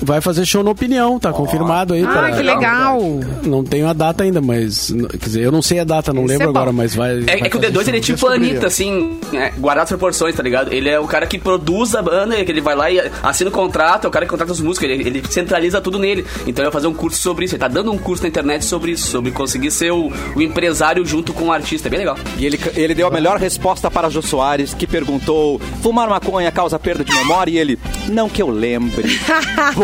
vai 0.00 0.20
fazer 0.20 0.44
show 0.44 0.62
na 0.62 0.70
opinião, 0.70 1.18
tá 1.18 1.32
confirmado 1.32 1.94
aí. 1.94 2.04
Ah, 2.04 2.08
pra- 2.08 2.32
que 2.32 2.42
legal. 2.42 3.00
Não 3.44 3.64
tenho 3.64 3.88
a 3.88 3.92
data 3.92 4.24
ainda, 4.24 4.40
mas. 4.40 4.92
Quer 5.10 5.26
dizer, 5.26 5.42
eu 5.42 5.52
não 5.52 5.62
sei 5.62 5.80
a 5.80 5.84
data, 5.84 6.12
não 6.12 6.24
Esse 6.24 6.32
lembro 6.32 6.46
é 6.46 6.50
agora, 6.50 6.72
mas 6.72 6.94
vai. 6.94 7.18
É, 7.18 7.20
vai 7.22 7.34
é 7.42 7.48
que 7.48 7.56
o 7.56 7.60
fazer 7.60 7.72
D2 7.72 7.80
show. 7.80 7.88
ele 7.88 7.96
é 7.98 8.00
tipo 8.00 8.26
a. 8.26 8.34
Anitta, 8.36 8.66
assim, 8.66 9.18
é, 9.32 9.50
guardado 9.56 9.84
as 9.84 9.88
proporções, 9.88 10.34
tá 10.34 10.42
ligado? 10.42 10.72
Ele 10.72 10.88
é 10.88 11.00
o 11.00 11.06
cara 11.06 11.26
que 11.26 11.38
produz 11.38 11.94
a 11.94 12.02
banda, 12.02 12.44
que 12.44 12.50
ele 12.52 12.60
vai 12.60 12.74
lá 12.76 12.90
e 12.90 13.00
assina 13.22 13.48
o 13.48 13.52
contrato, 13.52 14.04
é 14.04 14.08
o 14.08 14.10
cara 14.10 14.26
que 14.26 14.30
contrata 14.30 14.52
os 14.52 14.60
músicos, 14.60 14.88
ele, 14.90 15.02
ele 15.08 15.22
centraliza 15.30 15.80
tudo 15.80 15.98
nele. 15.98 16.24
Então 16.46 16.62
ele 16.62 16.70
vai 16.70 16.72
fazer 16.72 16.86
um 16.86 16.94
curso 16.94 17.18
sobre 17.20 17.46
isso, 17.46 17.54
ele 17.54 17.60
tá 17.60 17.68
dando 17.68 17.90
um 17.90 17.98
curso 17.98 18.22
na 18.22 18.28
internet 18.28 18.64
sobre 18.64 18.92
isso, 18.92 19.06
sobre 19.06 19.30
conseguir 19.30 19.70
ser 19.70 19.92
o, 19.92 20.12
o 20.34 20.42
empresário 20.42 21.04
junto 21.06 21.32
com 21.32 21.46
o 21.46 21.52
artista, 21.52 21.88
é 21.88 21.90
bem 21.90 21.98
legal. 22.00 22.16
E 22.38 22.44
ele, 22.44 22.60
ele 22.74 22.94
deu 22.94 23.06
a 23.06 23.10
melhor 23.10 23.38
resposta 23.38 23.90
para 23.90 24.10
Jô 24.10 24.20
Soares, 24.20 24.74
que 24.74 24.86
perguntou: 24.86 25.58
fumar 25.82 26.08
maconha 26.08 26.52
causa 26.52 26.78
perda 26.78 27.02
de 27.04 27.14
memória? 27.14 27.50
E 27.50 27.58
ele, 27.58 27.78
não 28.08 28.28
que 28.28 28.42
eu 28.42 28.48
lembre. 28.50 29.08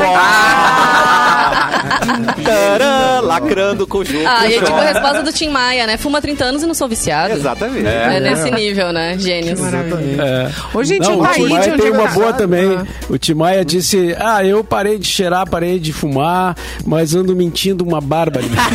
Tarã, 2.45 3.21
lacrando 3.23 3.87
com 3.87 3.99
o 3.99 4.05
Jô. 4.05 4.19
Ah, 4.27 4.47
e 4.49 4.55
é 4.55 4.59
tipo 4.59 4.75
a 4.75 4.83
resposta 4.83 5.23
do 5.23 5.33
Tim 5.33 5.49
Maia, 5.49 5.87
né? 5.87 5.97
Fuma 5.97 6.21
30 6.21 6.45
anos 6.45 6.63
e 6.63 6.67
não 6.67 6.75
sou 6.75 6.89
viciado. 6.89 7.35
Exatamente. 7.35 7.87
É, 7.87 8.21
nesse 8.21 8.51
nível, 8.51 8.93
né? 8.93 9.17
Gênios. 9.19 9.61
É. 9.61 10.51
Ô, 10.77 10.83
gente, 10.85 11.09
Não, 11.09 11.19
o 11.19 11.23
o 11.23 11.27
Timaya 11.29 11.73
onde 11.73 11.83
tem 11.83 11.91
é 11.91 11.93
uma 11.93 12.09
boa 12.09 12.33
também. 12.33 12.77
Ah. 12.77 12.87
O 13.09 13.19
Timaya 13.19 13.65
disse: 13.65 14.17
Ah, 14.19 14.45
eu 14.45 14.63
parei 14.65 14.99
de 14.99 15.07
cheirar, 15.07 15.49
parei 15.49 15.79
de 15.79 15.93
fumar, 15.93 16.57
mas 16.85 17.15
ando 17.15 17.35
mentindo 17.35 17.85
uma 17.85 18.01
barbaridade. 18.01 18.59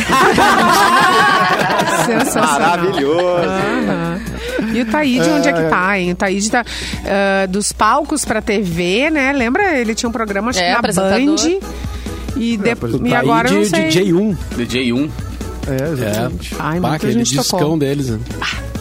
Sensacional. 2.06 2.60
Maravilhoso. 2.60 3.44
Aham. 3.44 4.07
E 4.78 4.82
o 4.82 4.86
Taíde, 4.86 5.28
onde 5.30 5.48
é 5.48 5.52
que 5.52 5.68
tá, 5.68 5.98
hein? 5.98 6.12
O 6.12 6.16
Taíde 6.16 6.50
tá 6.50 6.64
ah, 7.04 7.46
dos 7.46 7.72
palcos 7.72 8.24
pra 8.24 8.40
TV, 8.40 9.10
né? 9.10 9.32
Lembra? 9.32 9.76
Ele 9.78 9.94
tinha 9.94 10.08
um 10.08 10.12
programa, 10.12 10.50
acho 10.50 10.60
É, 10.60 10.66
que 10.66 10.70
na. 10.70 10.80
Band. 11.56 11.60
E, 12.36 12.56
de... 12.56 12.70
apresentador. 12.70 13.08
e 13.08 13.14
agora 13.14 13.50
não 13.50 13.60
de 13.62 13.68
sei. 13.68 13.88
DJ1. 13.88 14.36
DJ1. 14.56 15.10
É, 15.66 15.70
É. 15.70 15.92
exatamente. 15.92 16.54
Ai, 16.58 16.80
Bah, 16.80 16.88
muita 16.90 16.96
aquele 17.06 17.12
gente 17.24 17.34
discão 17.36 17.58
tocou. 17.58 17.78
deles. 17.78 18.08
né? 18.10 18.18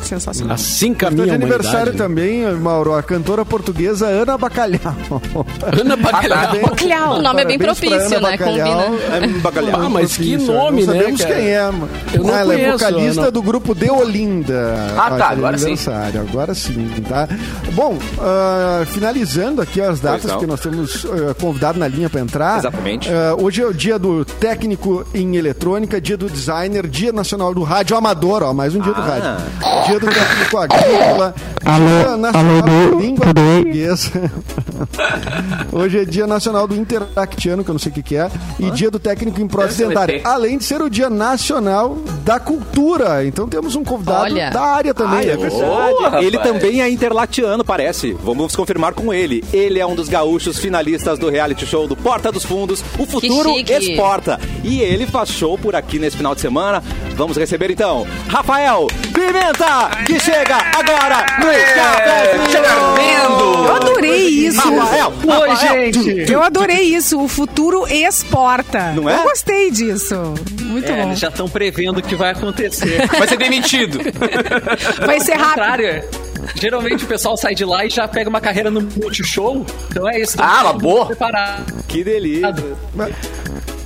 Sensacional. 0.08 0.56
Assim 0.56 0.94
caminha 0.94 1.26
de 1.26 1.32
a 1.32 1.36
aniversário 1.36 1.94
humanidade. 1.94 1.98
também, 1.98 2.44
Mauro, 2.56 2.94
a 2.96 3.04
cantora 3.04 3.44
portuguesa 3.46 4.08
Ana 4.08 4.38
Bacalhau. 4.38 4.80
Ana 5.80 5.96
Bacalhau. 5.98 6.38
Parabéns. 6.40 6.64
Bacalhau. 6.70 7.18
O 7.18 7.22
nome 7.22 7.42
é 7.42 7.46
bem 7.46 7.58
propício, 7.60 7.96
Ana 7.96 8.10
né? 8.22 8.38
Bacalhau. 8.38 8.88
Combina. 8.92 9.16
É 9.16 9.28
bacalhau. 9.40 9.82
Ah, 9.82 9.90
mas 9.90 10.18
que 10.18 10.38
nome, 10.38 10.86
não 10.86 10.94
né, 10.94 11.00
sabemos 11.00 11.22
cara? 11.22 11.36
quem 11.36 11.48
é. 11.50 11.64
mano. 11.66 11.90
Eu 12.14 12.24
não 12.24 12.34
ah, 12.34 12.40
ela 12.40 12.54
é 12.54 12.58
conheço, 12.58 12.78
vocalista 12.78 13.22
Ana. 13.22 13.32
do 13.32 13.42
grupo 13.42 13.76
De 13.76 13.90
Olinda. 13.90 14.76
Ah, 14.98 15.12
tá, 15.18 15.28
Ó, 15.30 15.32
agora 15.34 15.58
sim. 15.58 15.66
aniversário, 15.66 16.22
Agora 16.22 16.54
sim, 16.56 16.90
tá? 17.08 17.28
Bom, 17.74 17.98
ah, 18.20 18.84
finalizando 18.88 19.62
aqui 19.62 19.82
as 19.82 20.00
datas, 20.00 20.32
porque 20.32 20.46
nós 20.48 20.60
temos 20.62 21.06
ah, 21.06 21.34
convidado 21.40 21.78
na 21.80 21.88
linha 21.88 22.10
para 22.10 22.22
entrar. 22.22 22.60
Exatamente. 22.60 23.10
Ah, 23.12 23.36
hoje 23.40 23.62
é 23.62 23.66
o 23.66 23.74
dia 23.74 24.00
do 24.00 24.24
técnico 24.26 25.06
em 25.14 25.36
eletrônica, 25.36 26.00
dia 26.00 26.18
do 26.18 26.30
designer, 26.30 26.88
dia 26.88 27.12
nacional 27.12 27.54
do 27.54 27.64
rádio 27.64 27.96
amador, 27.98 28.44
ó, 28.44 28.54
mais 28.54 28.74
um 28.76 28.80
dia 28.80 28.94
do 28.94 29.02
Ah. 29.02 29.06
rádio. 29.06 29.88
Dia 29.88 29.97
técnico 30.06 30.58
agrícola, 30.58 31.36
dia 31.64 32.18
nacional 32.18 32.62
da 32.62 32.98
língua 32.98 33.26
portuguesa. 33.34 34.32
Hoje 35.72 36.00
é 36.00 36.06
dia 36.06 36.28
nacional 36.28 36.68
do 36.68 36.76
interactiano, 36.76 37.64
que 37.64 37.70
eu 37.70 37.74
não 37.74 37.80
sei 37.80 37.92
o 37.92 37.96
que, 37.96 38.04
que 38.04 38.16
é, 38.16 38.30
e 38.60 38.70
dia 38.72 38.92
do 38.92 39.00
técnico 39.00 39.42
em 39.42 39.48
prótese 39.48 39.86
dentária. 39.86 40.22
Além 40.24 40.58
de 40.58 40.64
ser 40.64 40.82
o 40.82 40.90
dia 40.90 41.10
nacional 41.10 41.98
da 42.24 42.40
cultura. 42.40 43.26
Então 43.26 43.48
temos 43.48 43.76
um 43.76 43.84
convidado 43.84 44.26
Olha. 44.26 44.50
da 44.50 44.62
área 44.62 44.94
também. 44.94 45.20
Ah, 45.20 45.34
é 45.34 45.38
verdade. 45.38 45.62
Boa, 45.62 46.24
ele 46.24 46.38
também 46.40 46.82
é 46.82 46.90
interlatiano, 46.90 47.64
parece. 47.64 48.14
Vamos 48.24 48.56
confirmar 48.56 48.94
com 48.94 49.14
ele. 49.14 49.44
Ele 49.54 49.80
é 49.80 49.86
um 49.86 49.96
dos 49.96 50.10
gaúchos 50.10 50.58
finalistas 50.60 51.18
do 51.18 51.30
reality 51.30 51.66
show 51.66 51.88
do 51.88 51.96
Porta 51.96 52.32
dos 52.32 52.44
Fundos. 52.44 52.84
O 52.98 53.06
futuro 53.06 53.58
exporta. 53.60 54.40
E 54.64 54.82
ele 54.82 55.08
faz 55.08 55.30
show 55.30 55.58
por 55.58 55.76
aqui 55.76 56.00
nesse 56.00 56.18
final 56.18 56.36
de 56.36 56.42
semana. 56.42 56.84
Vamos 57.16 57.38
receber 57.38 57.72
então 57.72 58.06
Rafael 58.28 58.88
Pimenta, 59.14 59.87
que 60.06 60.20
chega 60.20 60.56
agora 60.78 61.26
no 61.40 61.46
Café. 61.76 62.36
Eu 63.68 63.76
adorei 63.76 64.28
isso. 64.28 64.58
Rafael, 64.76 65.14
Oi, 65.42 65.56
gente. 65.56 66.32
Eu 66.32 66.42
adorei 66.44 66.82
isso. 66.82 67.20
O 67.22 67.28
futuro 67.28 67.86
exporta. 67.88 68.92
Não 68.94 69.10
é? 69.10 69.16
Eu 69.20 69.24
gostei 69.24 69.72
disso. 69.72 70.16
Muito 70.62 70.92
É, 70.92 70.96
bom. 71.02 71.08
eles 71.08 71.20
já 71.20 71.30
estão 71.30 71.48
prevendo 71.50 71.98
o 72.00 72.02
que 72.02 72.16
vai 72.16 72.32
acontecer. 72.32 73.08
Vai 73.08 73.28
ser 73.28 73.38
demitido. 73.38 74.00
Vai 75.06 75.20
ser 75.20 75.34
rápido. 75.36 76.04
geralmente 76.56 77.04
o 77.04 77.08
pessoal 77.08 77.36
sai 77.38 77.56
de 77.56 77.66
lá 77.66 77.86
e 77.86 77.90
já 77.90 78.08
pega 78.08 78.30
uma 78.30 78.42
carreira 78.42 78.70
no 78.70 78.82
multishow. 78.82 79.66
Então 79.90 80.08
é 80.08 80.20
isso. 80.20 80.38
Ah, 80.40 80.64
uma 80.64 80.74
boa. 80.74 81.06
Preparado. 81.08 81.74
Que 81.88 82.04
delícia. 82.04 82.54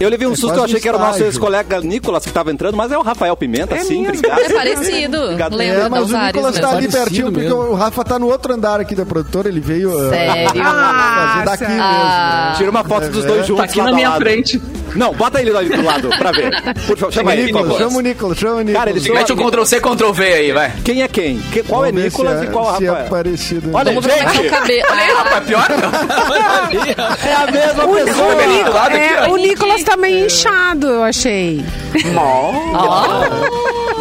Eu 0.02 0.10
levei 0.10 0.28
um 0.28 0.34
É 0.34 0.36
susto, 0.36 0.58
eu 0.58 0.64
achei 0.64 0.78
um 0.78 0.82
que 0.82 0.88
era 0.88 0.98
o 0.98 1.00
nosso 1.00 1.24
ex-colega 1.24 1.80
Nicolas 1.82 2.24
que 2.24 2.30
estava 2.30 2.52
entrando, 2.52 2.76
mas 2.76 2.92
é 2.92 2.98
o 2.98 3.02
Rafael 3.02 3.36
Pimenta, 3.38 3.78
sim, 3.80 4.02
mesmo. 4.02 4.18
obrigado. 4.18 4.40
É 4.42 4.50
parecido. 4.54 5.18
Obrigado. 5.24 5.56
Lembra 5.56 5.82
É, 5.86 5.90
mas 5.90 6.12
o 6.12 6.18
Nicolas 6.18 6.56
né? 6.56 6.62
tá 6.62 6.70
ali 6.72 6.88
pertinho, 6.90 7.26
porque 7.32 7.42
mesmo. 7.48 7.58
o 7.62 7.74
Rafa 7.76 8.04
tá 8.04 8.18
no 8.20 8.28
outro 8.28 8.54
andar 8.54 8.80
aqui 8.80 8.96
da 8.96 9.06
produtora, 9.06 9.48
ele 9.48 9.60
veio 9.60 9.92
ah, 9.92 10.10
Sério? 10.10 10.50
fazer 10.50 11.46
daqui 11.46 11.66
Ah, 11.66 12.44
mesmo. 12.48 12.58
Tira 12.58 12.72
uma 12.72 12.84
foto 12.84 13.10
dos 13.10 13.24
É, 13.24 13.28
dois 13.28 13.42
é. 13.42 13.44
juntos 13.46 13.66
Tá 13.66 13.72
aqui 13.72 13.82
na 13.82 13.92
minha 13.94 14.10
lado. 14.10 14.22
frente. 14.22 14.62
Não, 14.96 15.14
bota 15.14 15.42
ele 15.42 15.56
ali 15.56 15.70
do 15.70 15.84
lado 15.84 16.10
pra 16.10 16.32
ver. 16.32 16.52
Por 16.88 16.98
favor, 16.98 17.12
chama 17.14 17.34
ele, 17.34 17.42
por 17.42 17.48
Nicolas, 17.48 17.68
favor. 17.68 17.80
chama 17.80 17.98
o 17.98 18.02
Nicolas, 18.02 18.38
chama 18.38 18.56
o 18.56 18.62
Nicolas. 18.62 18.86
Cara, 18.86 19.00
são- 19.00 19.14
Mete 19.16 19.34
um 19.34 19.36
Ctrl-C, 19.36 19.80
Ctrl-V 19.82 20.24
aí, 20.34 20.52
vai. 20.52 20.72
Quem 20.84 21.02
é 21.02 21.08
quem? 21.08 21.40
Que- 21.40 21.64
qual 21.64 21.86
é 21.86 21.88
Vamos 21.92 22.02
ver 22.04 22.10
Nicolas 22.10 22.40
se 22.40 22.46
e 22.46 22.50
qual 22.50 22.64
é 22.74 22.78
se 22.78 22.86
Rafael? 22.86 23.06
é 23.06 23.10
parecido. 23.10 23.70
Olha, 23.74 23.94
Vamos 23.94 24.06
é 24.10 24.14
que 24.14 24.20
é 24.20 24.26
o 24.26 24.34
gente, 24.34 24.50
cabelo. 24.50 24.88
Ah, 24.90 25.24
Rapaz, 25.24 25.46
pior 25.46 25.68
não. 25.70 25.92
é 27.30 27.34
a 27.36 27.52
mesma 27.52 27.86
O, 27.86 27.94
pessoa. 27.94 28.36
o, 28.36 28.96
é, 28.96 29.30
o 29.30 29.36
Nicolas 29.38 29.84
tá 29.84 29.96
meio 29.98 30.26
inchado, 30.26 30.88
eu 30.88 31.04
achei. 31.04 31.64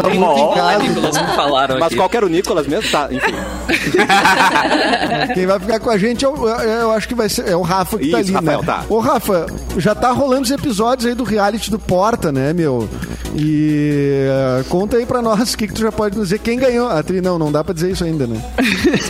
Tá 0.00 0.08
muito 0.08 0.38
em 0.40 0.54
casa. 0.54 0.78
Nicolas, 0.78 1.18
me 1.20 1.26
falaram 1.36 1.74
Mas 1.74 1.86
aqui. 1.88 1.96
qual 1.96 2.08
que 2.08 2.16
era 2.16 2.26
o 2.26 2.28
Nicolas 2.28 2.66
mesmo? 2.66 2.90
Tá, 2.90 3.08
enfim. 3.10 3.34
Quem 5.34 5.46
vai 5.46 5.58
ficar 5.58 5.80
com 5.80 5.90
a 5.90 5.98
gente, 5.98 6.24
eu, 6.24 6.34
eu- 6.36 6.58
eu 6.70 6.90
acho 6.92 7.06
que 7.08 7.14
vai 7.14 7.28
ser 7.28 7.48
é 7.48 7.56
o 7.56 7.62
Rafa 7.62 7.98
que 7.98 8.10
tá 8.10 8.20
Isso, 8.20 8.30
ali, 8.36 8.46
Rafael, 8.46 8.60
né? 8.60 8.66
tá. 8.66 8.84
Ô, 8.88 8.98
Rafa, 8.98 9.46
já 9.76 9.94
tá 9.94 10.10
rolando 10.10 10.42
os 10.42 10.50
episódios 10.50 10.79
aí 11.06 11.14
do 11.14 11.24
reality 11.24 11.70
do 11.70 11.78
Porta, 11.78 12.32
né, 12.32 12.52
meu? 12.52 12.88
E 13.34 14.26
eh, 14.26 14.64
conta 14.68 14.96
aí 14.96 15.06
pra 15.06 15.22
nós 15.22 15.52
o 15.52 15.58
que, 15.58 15.68
que 15.68 15.74
tu 15.74 15.80
já 15.80 15.92
pode 15.92 16.16
dizer. 16.16 16.38
Quem 16.38 16.58
ganhou? 16.58 16.88
A 16.88 17.02
Tri, 17.02 17.20
não, 17.20 17.38
não 17.38 17.52
dá 17.52 17.62
pra 17.62 17.72
dizer 17.72 17.90
isso 17.90 18.04
ainda, 18.04 18.26
né? 18.26 18.42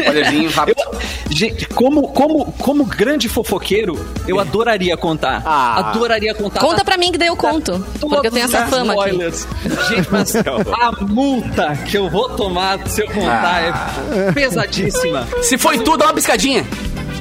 Olhazinho 0.09 0.50
rápido. 0.50 0.81
Gente, 1.31 1.67
como, 1.69 2.09
como, 2.09 2.53
como 2.53 2.85
grande 2.85 3.29
fofoqueiro, 3.29 3.99
eu 4.27 4.41
adoraria 4.41 4.97
contar. 4.97 5.43
Ah. 5.45 5.91
Adoraria 5.91 6.35
contar. 6.35 6.61
Conta 6.61 6.85
pra 6.85 6.97
mim 6.97 7.12
que 7.12 7.19
daí 7.19 7.29
eu 7.29 7.37
conto. 7.37 7.85
Porque 8.00 8.27
eu 8.27 8.33
tenho 8.33 8.45
essa 8.45 8.67
fama 8.67 8.93
aqui. 8.93 9.17
Gente, 9.89 10.09
mas 10.11 10.35
a 10.37 10.93
multa 11.00 11.77
que 11.89 11.97
eu 11.97 12.11
vou 12.11 12.29
tomar 12.31 12.87
se 12.89 13.03
eu 13.03 13.07
contar 13.07 13.62
é 13.62 14.33
pesadíssima. 14.33 15.27
Se 15.43 15.57
foi 15.57 15.79
tudo, 15.79 15.99
dá 15.99 16.07
uma 16.07 16.15
piscadinha. 16.15 16.67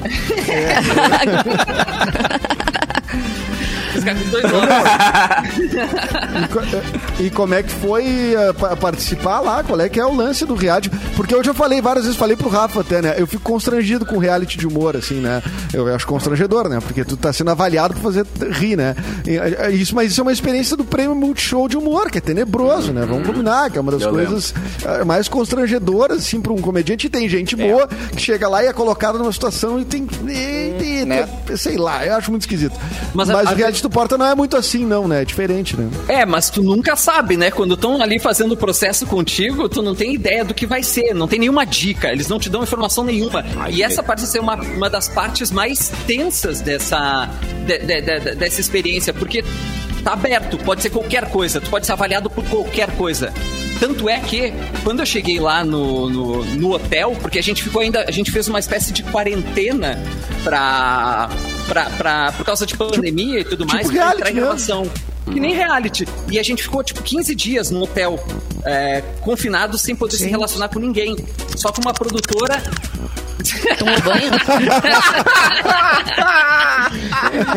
Ficar 3.92 4.14
com 4.14 4.20
os 4.24 4.30
dois. 4.30 4.44
E, 5.60 5.76
eh, 5.76 7.26
e 7.26 7.30
como 7.30 7.54
é 7.54 7.62
que 7.62 7.70
foi 7.70 8.04
pa- 8.58 8.76
participar 8.76 9.40
lá? 9.40 9.62
Qual 9.62 9.80
é 9.80 9.88
que 9.88 9.98
é 9.98 10.04
o 10.04 10.14
lance 10.14 10.44
do 10.44 10.54
reality? 10.54 10.90
Porque 11.16 11.34
hoje 11.34 11.50
eu 11.50 11.54
falei 11.54 11.80
várias 11.80 12.04
vezes, 12.04 12.18
falei 12.18 12.36
pro 12.36 12.48
Rafa 12.48 12.80
até, 12.80 13.02
né? 13.02 13.14
Eu 13.18 13.26
fico 13.26 13.42
constrangido 13.42 14.04
com 14.06 14.18
reality 14.18 14.56
de 14.58 14.66
humor, 14.66 14.96
assim, 14.96 15.14
né? 15.20 15.42
Eu 15.72 15.92
acho 15.94 16.06
constrangedor, 16.06 16.68
né? 16.68 16.78
Porque 16.80 17.04
tu 17.04 17.16
tá 17.16 17.32
sendo 17.32 17.50
avaliado 17.50 17.94
pra 17.94 18.02
fazer 18.02 18.26
rir, 18.52 18.76
né? 18.76 18.94
E, 19.26 19.36
eh, 19.36 19.70
isso, 19.72 19.94
mas 19.94 20.10
isso 20.12 20.20
é 20.20 20.22
uma 20.22 20.32
experiência 20.32 20.76
do 20.76 20.84
prêmio 20.84 21.14
Multishow 21.14 21.68
de 21.68 21.76
humor, 21.76 22.10
que 22.10 22.18
é 22.18 22.20
tenebroso, 22.20 22.92
né? 22.92 23.04
Vamos 23.06 23.26
combinar, 23.26 23.70
que 23.70 23.78
é 23.78 23.80
uma 23.80 23.92
das 23.92 24.02
Eu 24.02 24.10
coisas 24.10 24.54
eh, 24.84 25.04
mais 25.04 25.28
constrangedoras, 25.28 26.18
assim, 26.18 26.40
pra 26.40 26.52
um 26.52 26.58
comediante. 26.60 27.06
E 27.06 27.10
tem 27.10 27.28
gente 27.28 27.56
boa 27.56 27.88
que 28.14 28.20
chega 28.20 28.48
lá 28.48 28.62
e 28.64 28.66
é 28.66 28.72
colocada 28.72 29.18
numa 29.18 29.32
situação 29.32 29.80
e 29.80 29.84
tem. 29.84 30.06
e- 30.28 31.00
e- 31.00 31.04
Né? 31.04 31.26
Sei 31.56 31.76
lá, 31.76 32.04
eu 32.06 32.14
acho 32.14 32.30
muito 32.30 32.42
esquisito. 32.42 32.78
Mas, 33.14 33.28
Mas 33.28 33.46
a- 33.46 33.52
o 33.52 33.54
reality 33.54 33.79
do 33.82 33.90
Porta 33.90 34.16
não 34.18 34.26
é 34.26 34.34
muito 34.34 34.56
assim, 34.56 34.84
não, 34.84 35.06
né? 35.08 35.22
É 35.22 35.24
diferente, 35.24 35.76
né? 35.76 35.88
É, 36.08 36.24
mas 36.26 36.50
tu 36.50 36.62
nunca 36.62 36.96
sabe, 36.96 37.36
né? 37.36 37.50
Quando 37.50 37.74
estão 37.74 38.00
ali 38.00 38.18
fazendo 38.18 38.52
o 38.52 38.56
processo 38.56 39.06
contigo, 39.06 39.68
tu 39.68 39.82
não 39.82 39.94
tem 39.94 40.14
ideia 40.14 40.44
do 40.44 40.54
que 40.54 40.66
vai 40.66 40.82
ser, 40.82 41.14
não 41.14 41.26
tem 41.28 41.38
nenhuma 41.38 41.64
dica, 41.64 42.10
eles 42.12 42.28
não 42.28 42.38
te 42.38 42.48
dão 42.50 42.62
informação 42.62 43.04
nenhuma. 43.04 43.44
e 43.70 43.82
essa 43.82 44.02
parece 44.02 44.26
ser 44.26 44.40
uma, 44.40 44.54
uma 44.56 44.88
das 44.90 45.08
partes 45.08 45.50
mais 45.50 45.90
tensas 46.06 46.60
dessa, 46.60 47.28
de- 47.66 47.78
de- 47.78 48.00
de- 48.02 48.34
dessa 48.34 48.60
experiência, 48.60 49.12
porque 49.14 49.44
tá 50.04 50.12
aberto, 50.12 50.56
pode 50.58 50.82
ser 50.82 50.90
qualquer 50.90 51.28
coisa, 51.30 51.60
tu 51.60 51.68
pode 51.70 51.86
ser 51.86 51.92
avaliado 51.92 52.30
por 52.30 52.44
qualquer 52.44 52.90
coisa. 52.96 53.32
Tanto 53.80 54.10
é 54.10 54.20
que, 54.20 54.52
quando 54.84 55.00
eu 55.00 55.06
cheguei 55.06 55.40
lá 55.40 55.64
no, 55.64 56.10
no, 56.10 56.44
no 56.44 56.72
hotel, 56.74 57.16
porque 57.20 57.38
a 57.38 57.42
gente 57.42 57.62
ficou 57.62 57.80
ainda, 57.80 58.04
a 58.06 58.10
gente 58.10 58.30
fez 58.30 58.46
uma 58.46 58.58
espécie 58.58 58.92
de 58.92 59.02
quarentena 59.04 59.98
pra, 60.44 61.30
pra, 61.66 61.84
pra, 61.86 62.32
por 62.32 62.44
causa 62.44 62.66
de 62.66 62.76
pandemia 62.76 63.40
e 63.40 63.44
tudo 63.44 63.66
mais, 63.66 63.90
pra 63.90 64.12
entrar 64.12 64.30
em 64.30 64.34
gravação. 64.34 64.86
Que 65.32 65.40
nem 65.40 65.54
reality. 65.54 66.06
E 66.30 66.38
a 66.38 66.42
gente 66.42 66.62
ficou, 66.62 66.82
tipo, 66.82 67.02
15 67.02 67.34
dias 67.34 67.70
no 67.70 67.82
hotel, 67.82 68.18
é, 68.64 69.02
confinado, 69.20 69.78
sem 69.78 69.94
poder 69.94 70.16
se 70.16 70.28
relacionar 70.28 70.68
com 70.68 70.78
ninguém. 70.78 71.16
Só 71.56 71.72
com 71.72 71.80
uma 71.80 71.92
produtora. 71.94 72.62
Tomou 73.78 74.00
banho? 74.02 74.30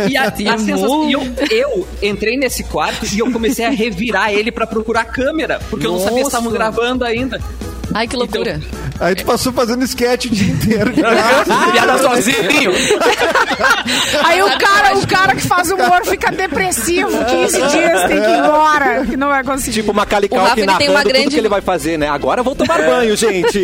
E, 0.10 0.18
a, 0.18 0.28
a 0.28 0.58
sensação- 0.58 1.10
eu, 1.10 1.22
eu 1.50 1.88
entrei 2.02 2.38
nesse 2.38 2.64
quarto 2.64 3.06
e 3.14 3.20
eu 3.20 3.32
comecei 3.32 3.66
a 3.66 3.70
revirar 3.70 4.32
ele 4.32 4.52
pra 4.52 4.68
procurar 4.68 5.02
a 5.02 5.06
câmera, 5.06 5.60
porque 5.70 5.86
eu 5.88 5.94
não 5.94 6.00
sabia 6.00 6.20
se 6.20 6.24
estavam 6.28 6.52
Nossa. 6.52 6.58
gravando 6.58 7.06
ainda. 7.06 7.42
Ai, 7.94 8.08
que 8.08 8.16
loucura. 8.16 8.62
Aí 9.00 9.16
tu 9.16 9.26
passou 9.26 9.52
fazendo 9.52 9.84
sketch 9.84 10.26
o 10.26 10.30
dia 10.30 10.52
inteiro. 10.54 10.94
Piada 11.72 11.98
sozinho. 11.98 12.72
Aí 14.24 14.42
o 14.42 14.58
cara, 14.58 14.98
o 14.98 15.08
cara 15.08 15.36
que 15.36 15.42
faz 15.42 15.70
humor 15.72 16.06
fica 16.06 16.32
depressivo 16.32 17.10
15 17.26 17.58
dias, 17.68 18.02
tem 18.08 18.22
que 18.22 18.30
ir 18.30 18.38
embora, 18.38 19.06
que 19.06 19.18
não 19.18 19.28
vai 19.30 19.44
conseguir. 19.44 19.74
Tipo 19.82 19.92
uma 19.92 20.04
O 20.04 20.08
Calical 20.08 20.40
Rafa, 20.44 20.56
que 20.56 20.62
ele 20.62 20.74
tem 20.76 20.90
uma 20.90 21.02
tudo 21.02 21.12
grande- 21.12 21.30
que 21.30 21.38
ele 21.38 21.50
vai 21.50 21.62
fazer, 21.62 21.98
né? 21.98 22.08
Agora 22.10 22.40
eu 22.42 22.44
vou 22.44 22.56
tomar 22.56 22.78
banho, 22.78 23.16
gente. 23.18 23.62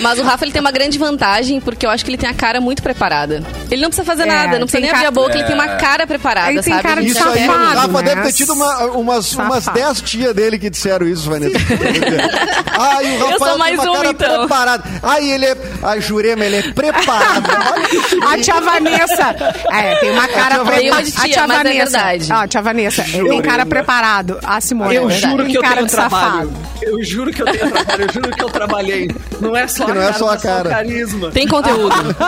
Mas 0.00 0.18
o 0.18 0.22
Rafa 0.22 0.44
ele 0.44 0.52
tem 0.52 0.60
uma 0.60 0.70
grande 0.72 0.98
vantagem, 0.98 1.60
porque 1.60 1.84
eu 1.84 1.90
acho 1.90 2.04
que 2.04 2.10
ele 2.10 2.18
tem 2.18 2.28
a 2.28 2.34
cara 2.34 2.60
muito 2.60 2.82
preparada. 2.82 3.42
Ele 3.70 3.82
não 3.82 3.88
precisa 3.88 4.04
fazer 4.06 4.22
É, 4.22 4.26
nada, 4.26 4.58
não 4.58 4.66
precisa 4.66 4.80
nem 4.80 4.90
abrir 4.90 5.06
a 5.06 5.10
boca, 5.10 5.34
ele 5.34 5.44
tem 5.44 5.54
uma 5.54 5.68
cara 5.76 6.06
preparada, 6.06 6.50
Ele 6.52 6.62
tem 6.62 6.72
sabe? 6.72 6.82
cara 6.88 7.00
de 7.02 7.08
Isso 7.08 7.28
aí, 7.28 7.44
o 7.48 7.52
Safado, 7.52 7.76
Rafa 7.76 8.02
né? 8.02 8.14
deve 8.14 8.22
ter 8.22 8.32
tido 8.32 8.52
uma- 8.52 8.84
umas, 8.86 9.32
umas 9.34 9.64
Safado. 9.64 9.78
10 9.78 10.00
tias 10.02 10.34
dele 10.34 10.58
que 10.58 10.70
disseram 10.70 11.06
isso, 11.06 11.28
Vanessa. 11.28 11.58
Ai, 12.72 13.04
o 13.04 13.08
Eu 13.08 13.18
Rafael 13.30 13.38
sou 13.38 13.58
mais 13.58 13.80
tem 13.80 13.88
uma 13.88 13.90
uma, 13.90 13.96
cara 14.02 14.10
então. 14.10 14.38
preparado. 14.40 14.84
Ai, 15.02 15.30
ele 15.30 15.46
é... 15.46 15.56
Ai, 15.82 16.00
Jurema, 16.00 16.44
ele 16.44 16.56
é 16.56 16.72
preparado. 16.72 17.48
A 18.28 18.38
tia 18.38 18.60
Vanessa. 18.60 19.36
É, 19.72 19.94
tem 19.96 20.10
uma 20.10 20.28
cara 20.28 20.64
Vanessa- 20.64 20.64
preparada. 20.64 20.98
Eu 20.98 21.04
de 21.04 21.12
tia, 21.12 21.46
mas 21.46 21.60
é 21.60 21.72
verdade. 21.72 22.32
Ó, 22.32 22.46
tia 22.46 22.62
Vanessa, 22.62 23.04
tem 23.04 23.42
cara 23.42 23.66
preparado. 23.66 24.38
A 24.44 24.60
Simone. 24.60 24.94
Eu 24.94 25.08
é 25.08 25.12
juro 25.14 25.42
Tem 25.44 25.52
que 25.52 25.58
eu 25.58 25.62
cara 25.62 25.74
tenho 25.76 25.86
de 25.86 25.92
trabalho. 25.92 26.48
safado. 26.48 26.68
Eu 26.80 27.02
juro 27.04 27.32
que 27.32 27.42
eu 27.42 27.46
tenho 27.46 27.70
trabalho, 27.70 28.02
eu 28.02 28.12
juro 28.12 28.30
que 28.30 28.42
eu 28.42 28.50
trabalhei. 28.50 29.10
Não 29.40 29.56
é 29.56 29.66
só 29.66 29.84
a 29.84 29.88
não 29.88 29.96
é 30.00 30.04
cara, 30.06 30.18
só 30.18 30.30
a 30.30 30.36
cara. 30.38 30.68
o 30.68 30.72
carisma. 30.72 31.30
Tem 31.30 31.46
conteúdo. 31.46 31.94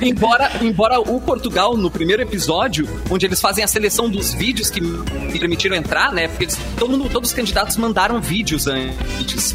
embora, 0.00 0.50
embora 0.60 1.00
o 1.00 1.20
Portugal, 1.20 1.76
no 1.76 1.90
primeiro 1.90 2.22
episódio, 2.22 2.88
onde 3.10 3.26
eles 3.26 3.40
fazem 3.40 3.62
a 3.62 3.68
seleção 3.68 4.08
dos 4.08 4.32
vídeos 4.34 4.70
que 4.70 4.80
me 4.80 5.38
permitiram 5.38 5.76
entrar, 5.76 6.12
né? 6.12 6.28
Porque 6.28 6.44
eles, 6.44 6.58
todo 6.78 6.96
mundo, 6.96 7.08
todos 7.10 7.30
os 7.30 7.36
candidatos 7.36 7.76
mandaram 7.76 8.20
vídeos 8.52 8.66
antes. 8.66 9.54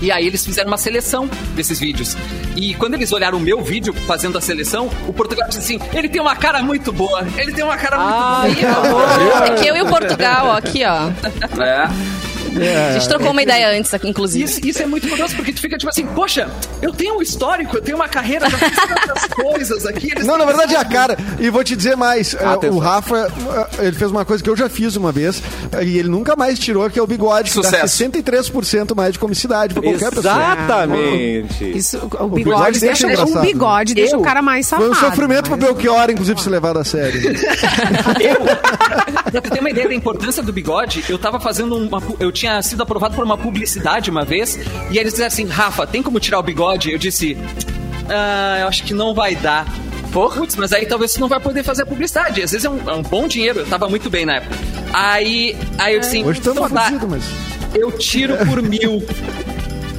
E 0.00 0.10
aí 0.12 0.26
eles 0.26 0.44
fizeram 0.44 0.68
uma 0.68 0.78
seleção 0.78 1.28
desses 1.54 1.78
vídeos. 1.78 2.16
E 2.56 2.74
quando 2.74 2.94
eles 2.94 3.12
olharam 3.12 3.36
o 3.38 3.40
meu 3.40 3.62
vídeo 3.62 3.92
fazendo 4.06 4.38
a 4.38 4.40
seleção, 4.40 4.88
o 5.06 5.12
Portugal 5.12 5.46
disse 5.48 5.60
assim: 5.60 5.78
ele 5.92 6.08
tem 6.08 6.20
uma 6.20 6.34
cara 6.36 6.62
muito 6.62 6.92
boa, 6.92 7.26
ele 7.36 7.52
tem 7.52 7.64
uma 7.64 7.76
cara 7.76 7.98
muito 7.98 8.66
Ah, 8.66 8.80
boa. 8.90 9.44
É 9.48 9.54
que 9.56 9.66
eu 9.66 9.76
e 9.76 9.82
o 9.82 9.86
Portugal, 9.86 10.46
ó, 10.46 10.56
aqui, 10.56 10.82
ó. 10.84 11.10
É. 11.62 11.88
A 12.56 12.92
gente 12.98 13.08
trocou 13.08 13.30
uma 13.30 13.42
ideia 13.42 13.70
antes 13.78 13.92
aqui, 13.94 14.08
inclusive. 14.08 14.44
Isso, 14.44 14.60
isso 14.66 14.82
é 14.82 14.86
muito 14.86 15.08
curioso, 15.08 15.34
porque 15.36 15.52
tu 15.52 15.60
fica 15.60 15.76
tipo 15.78 15.88
assim, 15.90 16.06
poxa, 16.06 16.48
eu 16.82 16.92
tenho 16.92 17.18
um 17.18 17.22
histórico, 17.22 17.76
eu 17.76 17.82
tenho 17.82 17.96
uma 17.96 18.08
carreira, 18.08 18.48
já 18.48 18.58
fiz 18.58 18.76
tantas 18.76 19.24
coisas 19.34 19.86
aqui. 19.86 20.10
Eles 20.12 20.26
Não, 20.26 20.36
na 20.38 20.44
verdade 20.44 20.74
é 20.74 20.78
a 20.78 20.84
cara. 20.84 21.16
E 21.38 21.50
vou 21.50 21.62
te 21.64 21.76
dizer 21.76 21.96
mais. 21.96 22.34
eh, 22.34 22.44
Atenção. 22.44 22.76
o 22.76 22.80
Rafa, 22.80 23.16
eh, 23.80 23.86
ele 23.86 23.96
fez 23.96 24.10
uma 24.10 24.24
coisa 24.24 24.42
que 24.42 24.50
eu 24.50 24.56
já 24.56 24.68
fiz 24.68 24.96
uma 24.96 25.12
vez 25.12 25.42
eh, 25.72 25.84
e 25.84 25.98
ele 25.98 26.08
nunca 26.08 26.34
mais 26.36 26.58
tirou, 26.58 26.88
que 26.90 26.98
é 26.98 27.02
o 27.02 27.06
bigode, 27.06 27.50
que 27.50 27.56
dá 27.60 27.64
Sucesso. 27.64 28.04
63% 28.04 28.94
mais 28.94 29.12
de 29.12 29.18
comicidade 29.18 29.74
pra 29.74 29.82
qualquer 29.82 30.10
pessoa. 30.10 30.34
Exatamente. 30.34 31.70
Isso, 31.78 31.98
o 31.98 32.28
bigode 32.28 32.34
bigode 32.34 32.80
deixa 32.80 33.06
deixa, 33.06 33.24
o 33.24 33.40
bigode 33.40 33.94
deixa 33.94 34.16
Eu- 34.16 34.20
o 34.20 34.22
cara 34.22 34.40
mais 34.42 34.68
Foi 34.68 34.78
safado. 34.78 34.90
um 34.92 34.94
sofrimento 35.10 35.42
pro 35.50 35.58
mas- 35.58 35.60
Belchior, 35.60 36.10
inclusive, 36.10 36.40
se 36.42 36.48
levado 36.48 36.78
a 36.78 36.84
sério. 36.84 37.20
né? 37.32 37.38
Pra 39.30 39.40
tu 39.40 39.50
ter 39.50 39.60
uma 39.60 39.70
ideia 39.70 39.88
da 39.88 39.94
importância 39.94 40.42
do 40.42 40.52
bigode, 40.52 41.04
eu 41.08 41.18
tava 41.18 41.38
fazendo 41.40 41.76
uma. 41.76 42.02
Eu 42.18 42.32
tinha 42.38 42.62
sido 42.62 42.82
aprovado 42.82 43.14
por 43.14 43.24
uma 43.24 43.36
publicidade 43.36 44.10
uma 44.10 44.24
vez, 44.24 44.56
e 44.56 44.92
aí 44.92 44.98
eles 44.98 45.12
disseram 45.12 45.28
assim: 45.28 45.46
Rafa, 45.46 45.86
tem 45.86 46.02
como 46.02 46.20
tirar 46.20 46.38
o 46.38 46.42
bigode? 46.42 46.92
Eu 46.92 46.98
disse: 46.98 47.36
Ah, 48.08 48.58
eu 48.60 48.68
acho 48.68 48.84
que 48.84 48.94
não 48.94 49.14
vai 49.14 49.34
dar. 49.34 49.66
Putz, 50.12 50.56
mas 50.56 50.72
aí 50.72 50.86
talvez 50.86 51.12
você 51.12 51.20
não 51.20 51.28
vai 51.28 51.38
poder 51.38 51.62
fazer 51.62 51.82
a 51.82 51.86
publicidade. 51.86 52.42
Às 52.42 52.52
vezes 52.52 52.64
é 52.64 52.70
um, 52.70 52.88
é 52.88 52.94
um 52.94 53.02
bom 53.02 53.28
dinheiro, 53.28 53.60
eu 53.60 53.66
tava 53.66 53.88
muito 53.88 54.08
bem 54.08 54.24
na 54.24 54.36
época. 54.36 54.56
Aí, 54.92 55.56
aí 55.76 55.94
eu 55.94 56.00
disse 56.00 56.16
assim: 56.16 56.26
Hoje 56.26 56.38
estamos 56.38 56.62
então 56.62 56.98
tá, 56.98 57.06
mas. 57.06 57.24
eu 57.74 57.92
tiro 57.92 58.36
por 58.46 58.62
mil. 58.62 59.02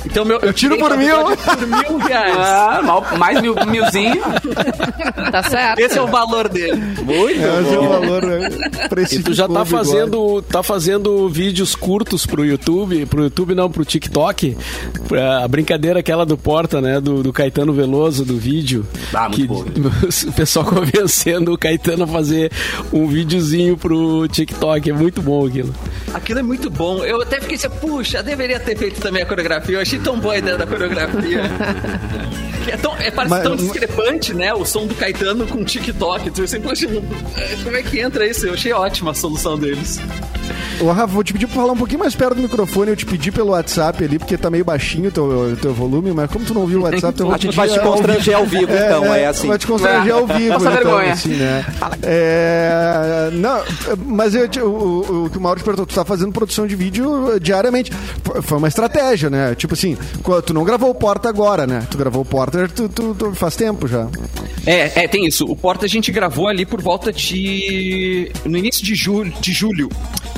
Então, 0.10 0.26
meu, 0.26 0.40
eu, 0.40 0.54
tiro 0.54 0.78
por 0.78 0.96
mil. 0.98 1.16
por 1.38 1.68
mil 1.68 1.98
reais. 2.00 2.36
Ah, 2.40 2.82
mal- 2.84 3.06
mais 3.18 3.42
mil, 3.42 3.56
milzinho. 3.68 4.22
Tá 5.32 5.44
certo. 5.44 5.80
Esse 5.80 5.98
é 5.98 6.02
o 6.02 6.08
valor 6.08 6.48
dele. 6.50 6.76
Muito 7.04 7.32
Esse 7.40 7.74
é 7.76 7.80
o 7.80 7.88
valor, 7.90 8.26
né? 8.26 8.50
E 9.12 9.20
tu 9.20 9.34
já 9.34 9.48
tá 9.48 9.64
fazendo, 9.66 10.42
tá 10.44 10.64
fazendo 10.64 11.28
vídeos 11.30 11.76
curtos 11.76 12.26
pro 12.26 12.46
YouTube, 12.46 13.06
pro 13.06 13.24
YouTube 13.24 13.56
não, 13.56 13.70
pro 13.70 13.86
TikTok. 13.86 14.58
Pra- 15.08 15.44
A 15.44 15.48
brincadeira 15.48 16.00
aquela 16.00 16.26
do 16.26 16.38
Porta, 16.38 16.82
né, 16.82 17.00
do, 17.00 17.22
do 17.24 17.32
Caetano 17.34 17.74
Veloso, 17.74 18.24
do 18.26 18.38
vídeo. 18.38 18.86
Ah, 19.14 19.30
muito 19.30 19.36
que, 19.36 19.48
bom. 19.48 19.64
O 20.30 20.32
pessoal 20.34 20.66
convencendo 20.66 21.54
o 21.54 21.58
Caetano 21.58 22.04
a 22.04 22.08
fazer 22.08 22.52
um 22.92 23.08
videozinho 23.08 23.78
pro 23.78 24.28
TikTok. 24.28 24.90
É 24.90 24.94
muito 24.94 25.22
bom 25.22 25.46
aquilo. 25.46 25.74
Aquilo 26.14 26.40
é 26.40 26.44
muito 26.44 26.70
bom. 26.70 27.04
Eu 27.04 27.22
até 27.22 27.40
fiquei 27.40 27.56
assim, 27.56 27.70
puxa, 27.70 28.24
deveria 28.24 28.60
ter 28.60 28.78
feito 28.78 29.00
também 29.02 29.22
a 29.22 29.26
coreografia. 29.26 29.76
Eu 29.76 29.82
achei 29.82 29.99
tão 30.04 30.20
boa 30.20 30.34
a 30.34 30.38
ideia 30.38 30.58
da 30.58 30.66
coreografia. 30.68 31.44
É, 32.70 32.78
tão, 32.78 32.96
é 32.98 33.10
parece 33.12 33.34
Mas- 33.34 33.44
tão 33.44 33.56
discrepante, 33.56 34.34
né? 34.34 34.54
O 34.54 34.66
som 34.66 34.86
do 34.86 34.94
Caetano 34.96 35.48
com 35.48 35.64
TikTok. 35.64 36.30
Tu 36.32 36.44
assim, 36.44 36.62
poxa, 36.62 36.88
não- 36.88 37.02
como 37.64 37.76
é 37.78 37.82
que 37.84 38.00
entra 38.00 38.26
isso? 38.28 38.46
Eu 38.48 38.54
achei 38.54 38.72
ótima 38.74 39.12
a 39.12 39.14
solução 39.14 39.58
deles. 39.58 40.00
Ô, 40.82 40.92
Rafa, 40.92 41.08
vou 41.08 41.24
te 41.24 41.34
pedir 41.34 41.46
pra 41.48 41.56
falar 41.58 41.74
um 41.74 41.78
pouquinho 41.78 42.00
mais 42.00 42.16
perto 42.16 42.36
do 42.36 42.42
microfone. 42.42 42.92
Eu 42.92 42.96
te 42.96 43.06
pedi 43.06 43.32
pelo 43.32 43.50
WhatsApp 43.52 44.02
ali, 44.04 44.18
porque 44.18 44.38
tá 44.38 44.50
meio 44.50 44.64
baixinho 44.64 45.10
o 45.10 45.12
teu, 45.12 45.58
teu 45.62 45.74
volume, 45.74 46.12
mas 46.14 46.32
como 46.32 46.46
tu 46.46 46.54
não 46.54 46.66
viu 46.66 46.80
o 46.80 46.84
WhatsApp, 46.84 47.20
eu 47.20 47.26
vou 47.26 47.36
A 47.36 47.38
gente 47.38 47.56
vai 47.56 47.68
te 47.68 47.80
constranger 47.80 48.36
ao 48.36 48.46
vivo, 48.46 48.72
então, 48.74 49.14
é 49.14 49.26
assim. 49.28 49.48
Vai 49.48 49.58
te 49.58 49.68
constranger 49.68 50.14
ao 50.14 50.26
vivo, 50.26 50.54
Passa 50.54 50.70
então, 50.72 50.74
vergonha. 50.84 51.12
assim, 51.14 51.34
né? 51.36 51.66
É, 52.04 53.30
não, 53.34 53.62
mas 54.06 54.34
eu, 54.36 54.48
o, 54.64 54.68
o, 54.70 55.26
o 55.26 55.30
que 55.30 55.38
o 55.38 55.42
Mauro 55.42 55.60
te 55.60 55.64
perguntou, 55.64 55.86
tu 55.86 55.94
tá 55.96 56.06
fazendo 56.06 56.32
produção 56.32 56.66
de 56.66 56.76
vídeo 56.76 57.34
eh, 57.36 57.40
diariamente. 57.40 57.92
Foi 58.44 58.58
uma 58.58 58.68
estratégia, 58.68 59.30
né? 59.30 59.56
Tipo 59.56 59.74
assim, 59.74 59.98
tu 60.46 60.54
não 60.54 60.64
gravou 60.64 60.90
o 60.90 60.96
Porta 60.96 61.28
agora, 61.30 61.68
né? 61.68 61.86
Tu 61.92 61.98
gravou 61.98 62.22
o 62.22 62.26
Porta 62.68 62.74
tu, 62.76 62.90
tu- 62.90 63.16
tu- 63.16 63.36
faz 63.36 63.56
tempo 63.56 63.88
já. 63.88 64.08
É, 64.66 65.04
é, 65.04 65.08
tem 65.08 65.26
isso. 65.26 65.46
O 65.46 65.56
Porta 65.56 65.86
a 65.86 65.90
gente 65.90 66.12
gravou 66.12 66.48
ali 66.48 66.66
por 66.66 66.82
volta 66.82 67.12
de. 67.14 68.32
no 68.46 68.58
início 68.58 68.84
de 68.84 68.96
julho. 68.96 69.34
De 69.40 69.52
julho. 69.54 69.90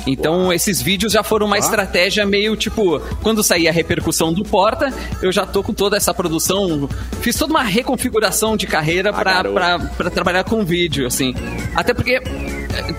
Então 0.06 0.52
esses 0.52 0.80
vídeos 0.82 1.12
já 1.12 1.22
foram 1.22 1.46
uma 1.46 1.58
estratégia 1.58 2.24
meio 2.26 2.56
tipo. 2.56 3.00
Quando 3.22 3.42
sair 3.42 3.68
a 3.68 3.72
repercussão 3.72 4.32
do 4.32 4.42
Porta, 4.42 4.92
eu 5.20 5.30
já 5.32 5.44
tô 5.46 5.62
com 5.62 5.72
toda 5.72 5.96
essa 5.96 6.12
produção. 6.14 6.88
Fiz 7.20 7.36
toda 7.36 7.52
uma 7.52 7.62
reconfiguração 7.62 8.56
de 8.56 8.66
carreira 8.66 9.12
pra, 9.12 9.78
pra 9.78 10.10
trabalhar 10.10 10.44
com 10.44 10.64
vídeo, 10.64 11.06
assim. 11.06 11.34
Até 11.74 11.92
porque. 11.94 12.20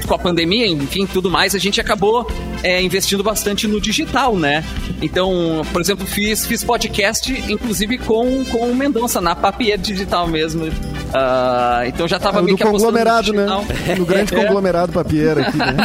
Com 0.07 0.13
a 0.13 0.19
pandemia, 0.19 0.67
enfim, 0.67 1.05
tudo 1.05 1.29
mais, 1.29 1.55
a 1.55 1.59
gente 1.59 1.79
acabou 1.81 2.27
é, 2.62 2.81
investindo 2.81 3.23
bastante 3.23 3.67
no 3.67 3.81
digital, 3.81 4.36
né? 4.38 4.63
Então, 5.01 5.62
por 5.71 5.81
exemplo, 5.81 6.05
fiz, 6.05 6.45
fiz 6.45 6.63
podcast, 6.63 7.31
inclusive 7.51 7.97
com, 7.97 8.45
com 8.45 8.71
o 8.71 8.75
Mendonça, 8.75 9.19
na 9.19 9.36
Papier 9.36 9.77
Digital 9.77 10.27
mesmo. 10.27 10.65
Ah, 11.13 11.84
então 11.86 12.08
já 12.08 12.19
tava 12.19 12.39
Ah, 12.39 12.41
meio 12.41 12.54
no 12.54 12.58
que 12.58 12.63
conglomerado, 12.63 13.32
né? 13.34 13.45
No 13.97 14.06
grande 14.06 14.34
É. 14.34 14.38
conglomerado 14.43 14.91
papieira 14.91 15.41
aqui, 15.41 15.58
né? 15.58 15.76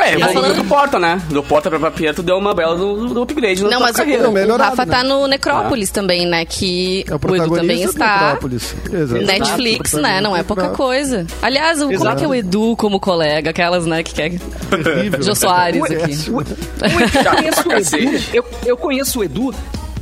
É, 0.00 0.12
evoluiu 0.14 0.32
falando- 0.34 0.54
do 0.56 0.64
Porta, 0.64 0.98
né? 0.98 1.20
Do 1.28 1.42
Porta 1.42 1.68
pra 1.68 1.78
Papier, 1.80 2.14
tu 2.14 2.22
deu 2.22 2.36
uma 2.38 2.54
bela 2.54 2.76
do, 2.76 3.08
do 3.12 3.22
upgrade 3.22 3.62
Não, 3.64 3.80
mas 3.80 3.96
carreira. 3.96 4.28
o, 4.28 4.32
o 4.32 4.56
Rafa 4.56 4.86
né? 4.86 4.92
tá 4.96 5.04
no 5.04 5.26
Necrópolis 5.26 5.90
também, 5.90 6.26
né? 6.26 6.44
Que 6.44 7.04
É 7.08 7.14
o 7.14 7.18
o 7.30 7.36
Edu 7.36 7.54
também 7.56 7.82
está. 7.82 8.20
Metrópolis. 8.22 8.74
Exato. 8.92 9.24
Netflix, 9.24 9.92
Exato. 9.94 10.02
né? 10.02 10.20
Não 10.20 10.36
é 10.36 10.42
pouca 10.42 10.68
coisa. 10.70 11.26
Aliás, 11.42 11.82
o, 11.82 11.90
como 11.92 12.08
é 12.08 12.14
que 12.14 12.24
é 12.24 12.28
o 12.28 12.34
Edu 12.34 12.76
como 12.76 12.98
colega? 13.00 13.50
Aquelas, 13.50 13.84
né, 13.86 14.02
que 14.02 14.14
quer. 14.14 14.32
Jô 15.20 15.34
Soares 15.34 15.82
É. 15.90 16.04
aqui. 16.04 16.30
Eu 16.30 17.56
conheço 17.66 17.68
o 17.68 17.72
Edu, 18.02 18.24
eu, 18.32 18.44
eu 18.66 18.76
conheço 18.76 19.18
o 19.20 19.24
Edu 19.24 19.54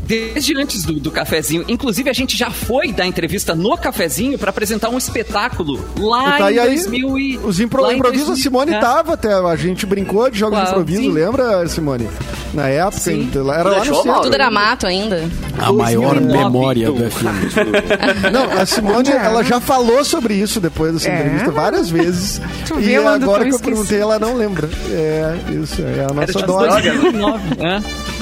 desde 0.09 0.57
antes 0.57 0.85
do, 0.85 0.95
do 0.95 1.11
cafezinho. 1.11 1.65
Inclusive, 1.69 2.09
a 2.09 2.13
gente 2.15 2.35
já 2.37 2.51
foi 2.51 2.93
dar 2.93 3.07
entrevista 3.07 3.55
no 3.55 3.77
cafezinho 3.77 4.39
pra 4.39 4.49
apresentar 4.49 4.89
um 4.89 4.97
espetáculo 4.97 5.85
lá 5.99 6.39
Tá, 6.39 6.51
em 6.51 6.55
e 6.55 6.59
aí, 6.59 6.75
2000 6.77 7.19
e... 7.19 7.39
Os 7.39 7.61
impro 7.61 7.83
lá 7.83 7.93
em 7.93 7.97
improvisos, 7.97 8.25
a 8.29 8.33
2000, 8.33 8.43
Simone 8.43 8.73
é. 8.75 8.81
tava 8.81 9.13
até. 9.13 9.33
A 9.35 9.57
gente 9.57 9.85
brincou 9.85 10.31
de 10.31 10.39
jogos 10.39 10.59
de 10.59 10.65
Uau, 10.65 10.73
improviso, 10.73 11.03
sim. 11.03 11.11
lembra, 11.13 11.69
Simone? 11.69 12.09
Na 12.55 12.67
época, 12.69 12.97
Sim. 12.99 13.21
então, 13.25 13.53
era 13.53 13.69
lá 13.69 13.77
no 13.77 13.83
Deixou, 13.83 14.03
centro. 14.03 14.23
Tudo 14.23 14.35
era 14.35 14.51
mato 14.51 14.87
ainda. 14.87 15.29
A 15.59 15.71
maior 15.71 16.15
2009. 16.15 16.45
memória 16.45 16.91
do 16.91 17.11
FM. 17.11 18.33
Não, 18.33 18.51
a 18.59 18.65
Simone, 18.65 19.11
ela 19.11 19.45
já 19.45 19.61
falou 19.61 20.03
sobre 20.03 20.33
isso 20.35 20.59
depois 20.59 20.95
dessa 20.95 21.11
É? 21.11 21.19
entrevista 21.21 21.51
várias 21.51 21.91
vezes. 21.91 22.41
Tu 22.67 22.81
e 22.81 22.97
agora 22.97 23.45
que 23.45 23.55
eu 23.55 23.61
perguntei, 23.61 24.01
ela 24.01 24.19
não 24.19 24.35
lembra. 24.35 24.69
É, 24.91 25.35
isso, 25.63 25.83
é 25.83 26.07
a 26.11 26.15
nossa 26.15 26.41
dose. 26.47 26.83
2009, 26.83 27.43
é. 27.61 28.18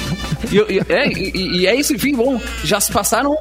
E, 0.50 0.56
e- 0.74 0.82
é, 0.88 1.08
e- 1.08 1.60
e 1.60 1.66
é 1.66 1.74
isso, 1.74 1.94
enfim, 1.94 2.14
bom, 2.14 2.40
já 2.64 2.80
se 2.80 2.90
passaram 2.92 3.36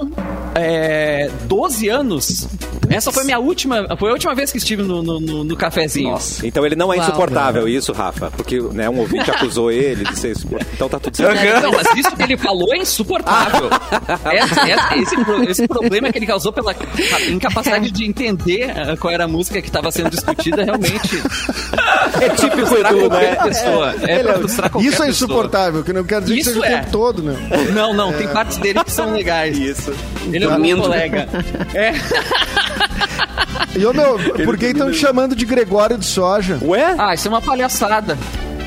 é, 0.56 1.30
12 1.44 1.90
anos. 1.90 2.48
Essa 2.90 3.12
foi 3.12 3.24
minha 3.24 3.40
última, 3.40 3.86
foi 3.98 4.10
a 4.10 4.14
última 4.14 4.36
vez 4.36 4.52
que 4.52 4.58
estive 4.58 4.84
no, 4.84 5.02
no, 5.02 5.20
no- 5.20 5.44
no 5.44 5.56
cafezinho. 5.58 6.12
Nossa. 6.12 6.46
Então 6.46 6.66
ele 6.66 6.76
não 6.76 6.94
é 6.94 6.98
Uau. 6.98 7.08
insuportável, 7.08 7.68
isso, 7.68 7.92
Rafa? 7.92 8.30
Porque 8.32 8.60
né, 8.62 8.88
um 8.90 9.00
ouvinte 9.00 9.30
acusou 9.32 9.72
ele 9.72 10.04
de 10.06 10.18
ser 10.18 10.32
insuportável. 10.32 10.74
Então 10.76 10.88
tá 10.90 11.00
tudo 11.00 11.18
certo. 11.18 11.64
Não, 11.64 11.72
mas 11.72 11.88
isso 11.98 12.16
que 12.16 12.24
ele 12.24 12.38
falou 12.38 12.74
é 12.74 12.78
insuportável. 12.78 13.70
Essa- 14.32 14.96
esse, 14.98 15.16
pro- 15.26 15.44
esse 15.50 15.68
problema 15.68 16.12
que 16.12 16.20
ele 16.20 16.28
causou 16.28 16.54
pela 16.54 16.74
ca- 16.74 16.86
incapacidade 17.28 17.90
de 17.92 18.06
entender 18.06 18.72
ah, 18.72 18.96
qual 18.98 19.12
era 19.14 19.26
a 19.26 19.28
música 19.28 19.62
que 19.62 19.68
estava 19.68 19.92
sendo 19.92 20.10
discutida, 20.12 20.64
realmente. 20.64 21.22
É 22.22 22.30
típico 22.30 22.76
Edu, 22.76 23.10
né? 23.10 23.36
pessoa. 23.44 23.96
É 24.04 24.20
pra 24.24 24.34
frustrar 24.36 24.70
qualquer 24.70 24.88
Isso 24.88 25.04
é 25.04 25.08
pessoa. 25.08 25.10
insuportável, 25.10 25.84
que 25.84 25.92
não 25.92 26.04
quer 26.04 26.22
dizer 26.22 26.36
Isso 26.36 26.54
que 26.54 26.60
seja 26.62 26.66
é. 26.68 26.76
o 26.76 26.80
tempo 26.82 26.92
todo, 26.92 27.24
né? 27.24 27.36
Não, 27.74 27.94
não, 27.94 28.14
tem 28.14 28.28
partes 28.28 28.58
dele 28.58 28.84
que 28.84 28.92
são 28.92 29.12
legais. 29.12 29.58
Isso. 29.58 29.92
Ele 30.32 30.45
é 30.52 30.76
bom 30.76 30.82
colega. 30.82 31.28
É. 31.74 31.94
E, 33.78 33.86
ô, 33.86 33.94
meu, 33.94 34.18
por 34.46 34.58
que 34.58 34.68
estão 34.68 34.90
te 34.90 34.98
chamando 34.98 35.36
de 35.36 35.46
Gregório 35.46 35.98
de 35.98 36.06
Soja? 36.06 36.58
Ué? 36.62 36.96
Ah, 36.98 37.14
isso 37.14 37.28
é 37.28 37.32
uma 37.32 37.42
palhaçada. 37.42 38.18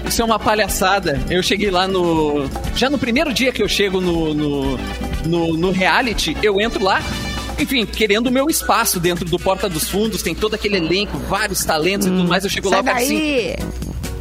Isso 0.06 0.20
é 0.20 0.24
uma 0.24 0.38
palhaçada. 0.38 1.18
Eu 1.30 1.42
cheguei 1.42 1.70
lá 1.70 1.88
no. 1.88 2.48
Já 2.76 2.90
no 2.90 2.98
primeiro 2.98 3.32
dia 3.32 3.50
que 3.52 3.62
eu 3.62 3.68
chego 3.68 4.00
no, 4.00 4.34
no, 4.34 4.78
no, 5.24 5.56
no 5.56 5.70
reality, 5.70 6.36
eu 6.42 6.60
entro 6.60 6.82
lá. 6.84 7.02
Enfim, 7.58 7.84
querendo 7.86 8.28
o 8.28 8.30
meu 8.30 8.48
espaço 8.48 9.00
dentro 9.00 9.24
do 9.24 9.38
Porta 9.38 9.68
dos 9.68 9.88
Fundos, 9.88 10.22
tem 10.22 10.34
todo 10.34 10.54
aquele 10.54 10.76
elenco, 10.76 11.18
vários 11.28 11.64
talentos 11.64 12.06
e 12.06 12.10
tudo 12.10 12.28
mais. 12.28 12.44
Eu 12.44 12.50
chego 12.50 12.68
lá 12.68 12.76
Sai 12.76 12.82
e 12.82 12.86
falo 12.86 12.98
assim. 12.98 13.14
daí! 13.16 13.56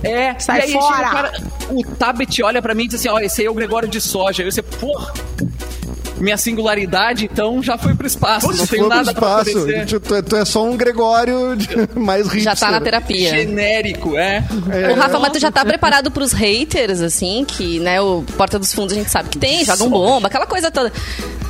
É, 0.04 0.40
Sai 0.40 0.60
e 0.60 0.62
aí 0.64 0.72
fora! 0.72 0.96
Chega 0.96 1.08
o 1.08 1.12
cara, 1.12 1.32
o 1.70 1.84
Tabet 1.84 2.44
olha 2.44 2.62
pra 2.62 2.74
mim 2.74 2.86
e 2.86 2.88
diz 2.88 3.00
assim: 3.00 3.10
ó, 3.10 3.20
esse 3.20 3.42
aí 3.42 3.48
é 3.48 3.52
o 3.52 3.54
Gregório 3.54 3.88
de 3.88 4.00
Soja. 4.02 4.42
Eu 4.44 4.48
disse, 4.48 4.62
porra. 4.64 5.14
Minha 6.20 6.38
singularidade, 6.38 7.30
então, 7.32 7.62
já 7.62 7.78
foi 7.78 7.94
pro 7.96 8.08
espaço. 8.08 8.48
não 8.52 8.66
tenho 8.68 8.88
nada 8.88 9.14
pra 9.14 9.42
espaço. 9.42 9.60
oferecer. 9.64 9.86
Tu, 9.86 10.00
tu 10.00 10.16
é- 10.16 10.22
tu 10.22 10.36
é 10.36 10.46
só 10.46 10.64
um 10.66 10.76
Gregório 10.78 11.56
de- 11.56 11.68
mais 12.00 12.28
rico. 12.28 12.40
Já 12.44 12.56
tá 12.56 12.72
na 12.72 12.82
terapia. 12.82 13.30
Genérico, 13.30 14.18
é. 14.18 14.44
O 14.92 15.00
Rafa, 15.00 15.20
mas 15.20 15.32
tu 15.34 15.40
já 15.40 15.52
tá 15.52 15.64
preparado 15.66 16.10
pros 16.12 16.32
haters, 16.34 17.02
assim, 17.02 17.46
que, 17.48 17.80
né, 17.80 18.02
o 18.02 18.24
Porta 18.38 18.58
dos 18.60 18.74
Fundos 18.74 18.94
a 18.94 19.00
gente 19.00 19.10
sabe 19.12 19.30
que 19.30 19.38
tem, 19.38 19.64
jogam 19.64 19.90
bomba, 19.90 20.28
aquela 20.28 20.46
coisa 20.46 20.72
toda. 20.72 20.92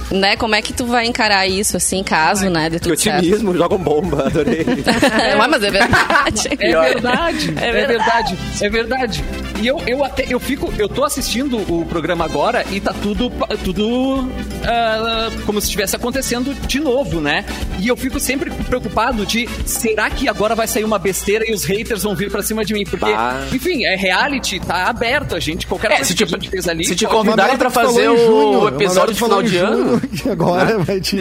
Né, 0.09 0.37
como 0.37 0.55
é 0.55 0.61
que 0.61 0.71
tu 0.71 0.85
vai 0.85 1.05
encarar 1.05 1.45
isso, 1.47 1.75
assim, 1.75 2.01
caso, 2.01 2.49
né, 2.49 2.69
de 2.69 2.79
Que 2.79 2.83
tudo 2.87 2.97
certo? 2.97 3.17
otimismo, 3.19 3.53
jogam 3.57 3.77
bomba, 3.77 4.27
adorei. 4.27 4.65
Ué, 4.65 5.35
mas 5.49 5.61
é 5.63 5.69
verdade. 5.69 6.47
É 6.59 6.71
verdade, 6.93 7.53
É 7.59 7.67
é 7.67 7.71
verdade, 7.87 8.37
é 8.61 8.69
verdade. 8.69 9.23
E 9.61 9.67
eu, 9.67 9.81
eu 9.85 10.03
até, 10.05 10.25
eu 10.29 10.39
fico, 10.39 10.73
eu 10.77 10.87
tô 10.87 11.03
assistindo 11.03 11.57
o 11.57 11.85
programa 11.85 12.23
agora 12.23 12.63
e 12.71 12.79
tá 12.79 12.93
tudo, 13.01 13.29
tudo 13.65 14.29
ah, 14.65 15.29
como 15.45 15.59
se 15.61 15.65
estivesse 15.67 15.95
acontecendo 15.95 16.53
de 16.67 16.79
novo, 16.79 17.19
né? 17.21 17.45
E 17.79 17.87
eu 17.87 17.95
fico 17.97 18.19
sempre 18.19 18.49
preocupado 18.51 19.25
de, 19.25 19.47
será 19.65 20.09
que 20.09 20.27
agora 20.27 20.55
vai 20.55 20.67
sair 20.67 20.83
uma 20.83 20.97
besteira 20.99 21.45
e 21.47 21.53
os 21.53 21.63
haters 21.63 22.03
vão 22.03 22.15
vir 22.15 22.31
pra 22.31 22.41
cima 22.41 22.63
de 22.65 22.73
mim? 22.73 22.83
Porque, 22.83 23.05
Bah. 23.11 23.45
enfim, 23.53 23.85
é 23.85 23.95
reality, 23.95 24.59
tá 24.59 24.85
aberto, 24.87 25.35
a 25.35 25.39
gente, 25.39 25.67
qualquer 25.67 25.91
É, 25.91 25.95
coisa 25.97 26.05
se 26.05 26.15
que 26.15 26.25
te, 26.25 26.35
a 26.35 26.37
gente 26.39 26.49
fez 26.49 26.67
ali... 26.67 26.83
se 26.85 26.95
te 26.95 27.05
convidarem 27.05 27.57
pra 27.57 27.69
fazer 27.69 28.05
junho, 28.05 28.59
o 28.61 28.67
episódio 28.69 29.13
de 29.13 29.19
final 29.21 29.41
de 29.43 29.57
ano. 29.57 30.01
agora 30.31 30.79
vai 30.79 30.99
te... 30.99 31.17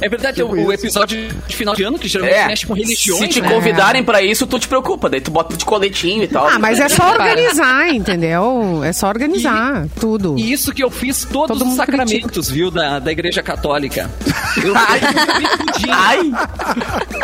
É 0.00 0.08
verdade, 0.08 0.36
Tipo 0.40 0.54
o, 0.54 0.66
o 0.66 0.72
episódio 0.72 1.28
de 1.46 1.56
final 1.56 1.74
de 1.74 1.82
ano, 1.82 1.98
que 1.98 2.08
geralmente 2.08 2.36
É, 2.38 2.46
mexe 2.46 2.66
com 2.66 2.74
religiões, 2.74 3.20
se 3.22 3.28
te 3.28 3.40
né? 3.40 3.48
convidarem 3.50 4.02
pra 4.04 4.22
isso, 4.22 4.46
tu 4.46 4.58
te 4.58 4.68
preocupa. 4.68 5.08
Daí 5.10 5.20
tu 5.20 5.30
bota 5.30 5.56
de 5.56 5.64
coletinho 5.64 6.22
e 6.22 6.28
tal. 6.28 6.46
Ah, 6.46 6.58
mas 6.58 6.78
é 6.80 6.88
só 6.88 7.02
Para. 7.16 7.24
organizar, 7.30 7.88
entendeu? 7.92 8.82
É 8.84 8.92
só 8.92 9.08
organizar 9.08 9.86
tudo. 9.98 10.36
E 10.38 10.52
isso 10.52 10.72
que 10.72 10.82
eu 10.82 10.90
fiz 10.90 11.24
todos 11.24 11.58
Todo 11.58 11.68
os 11.68 11.74
sacramentos, 11.76 12.48
viu, 12.50 12.69
da, 12.70 12.98
da 12.98 13.12
Igreja 13.12 13.42
Católica. 13.42 14.10
Eu, 14.64 14.74
Ai, 14.76 16.32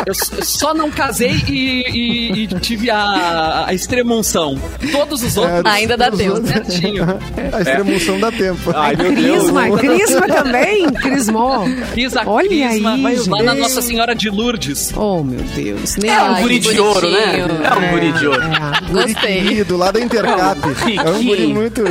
eu 0.05 0.11
s- 0.13 0.45
só 0.45 0.73
não 0.73 0.89
casei 0.89 1.31
e, 1.49 1.83
e- 1.91 2.43
e 2.43 2.47
tive 2.59 2.89
a, 2.89 3.65
a 3.67 3.73
extremunção. 3.73 4.57
Todos 4.93 5.21
os 5.23 5.35
outros. 5.37 5.61
Ainda 5.65 5.97
dá 5.97 6.09
tempo. 6.09 6.35
outros- 6.35 6.49
Certinho. 6.51 7.03
A 7.53 7.61
extremoção 7.61 8.17
dá 8.19 8.31
tempo. 8.31 8.71
Ai, 8.73 8.95
meu 8.95 9.13
Deus. 9.13 9.39
Crisma, 9.41 9.77
Crisma 9.77 10.27
também? 10.27 10.89
Crismou. 10.93 11.65
Fiz 11.93 12.15
a 12.15 12.23
Olha 12.25 12.47
crisma 12.47 12.93
aí, 12.93 13.19
lá 13.27 13.43
na. 13.43 13.55
Nossa 13.55 13.81
Senhora 13.81 14.15
de 14.15 14.29
Lourdes. 14.29 14.93
Oh, 14.95 15.21
meu 15.23 15.39
Deus. 15.55 15.97
Nem 15.97 16.09
é 16.11 16.21
um 16.23 16.33
Ai, 16.33 16.41
guri 16.43 16.59
de 16.59 16.79
ouro, 16.79 17.09
né? 17.11 17.39
É 17.39 17.73
um 17.73 17.91
guri 17.91 18.11
de 18.13 18.27
ouro. 18.27 18.41
É. 18.43 18.91
Gostei. 18.91 19.41
Querido, 19.43 19.75
lá 19.77 19.91
da 19.91 19.99
Intercap. 19.99 20.59
É 20.61 21.09
um 21.09 21.13
guri 21.23 21.29
Riquinho. 21.41 21.55
muito... 21.55 21.83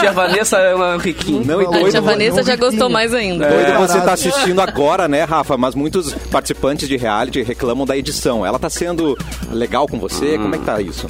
Tia 0.00 0.12
Vanessa 0.12 0.58
é 0.58 0.74
uma 0.74 0.96
riquinha. 0.98 1.42
Não, 1.44 1.60
e 1.62 1.66
A 1.86 1.90
tia 1.90 2.00
Vanessa 2.00 2.42
já 2.42 2.52
riquinho. 2.52 2.70
Gostou 2.80 2.88
mais 2.90 3.12
ainda. 3.14 3.48
Doido 3.48 3.78
você 3.78 4.00
tá 4.00 4.12
assistindo 4.12 4.60
agora, 4.60 5.06
né, 5.06 5.24
Rafa? 5.24 5.56
Mas 5.56 5.74
muitos 5.74 6.12
participantes 6.30 6.88
de 6.88 6.96
reality 6.96 7.42
reclamam 7.42 7.86
da 7.86 7.96
edição. 7.96 8.44
Ela 8.44 8.58
tá 8.58 8.70
sendo 8.70 9.16
legal 9.50 9.86
com 9.86 9.98
você? 9.98 10.38
Como 10.38 10.54
é 10.54 10.58
que 10.58 10.64
tá 10.64 10.80
isso? 10.80 11.06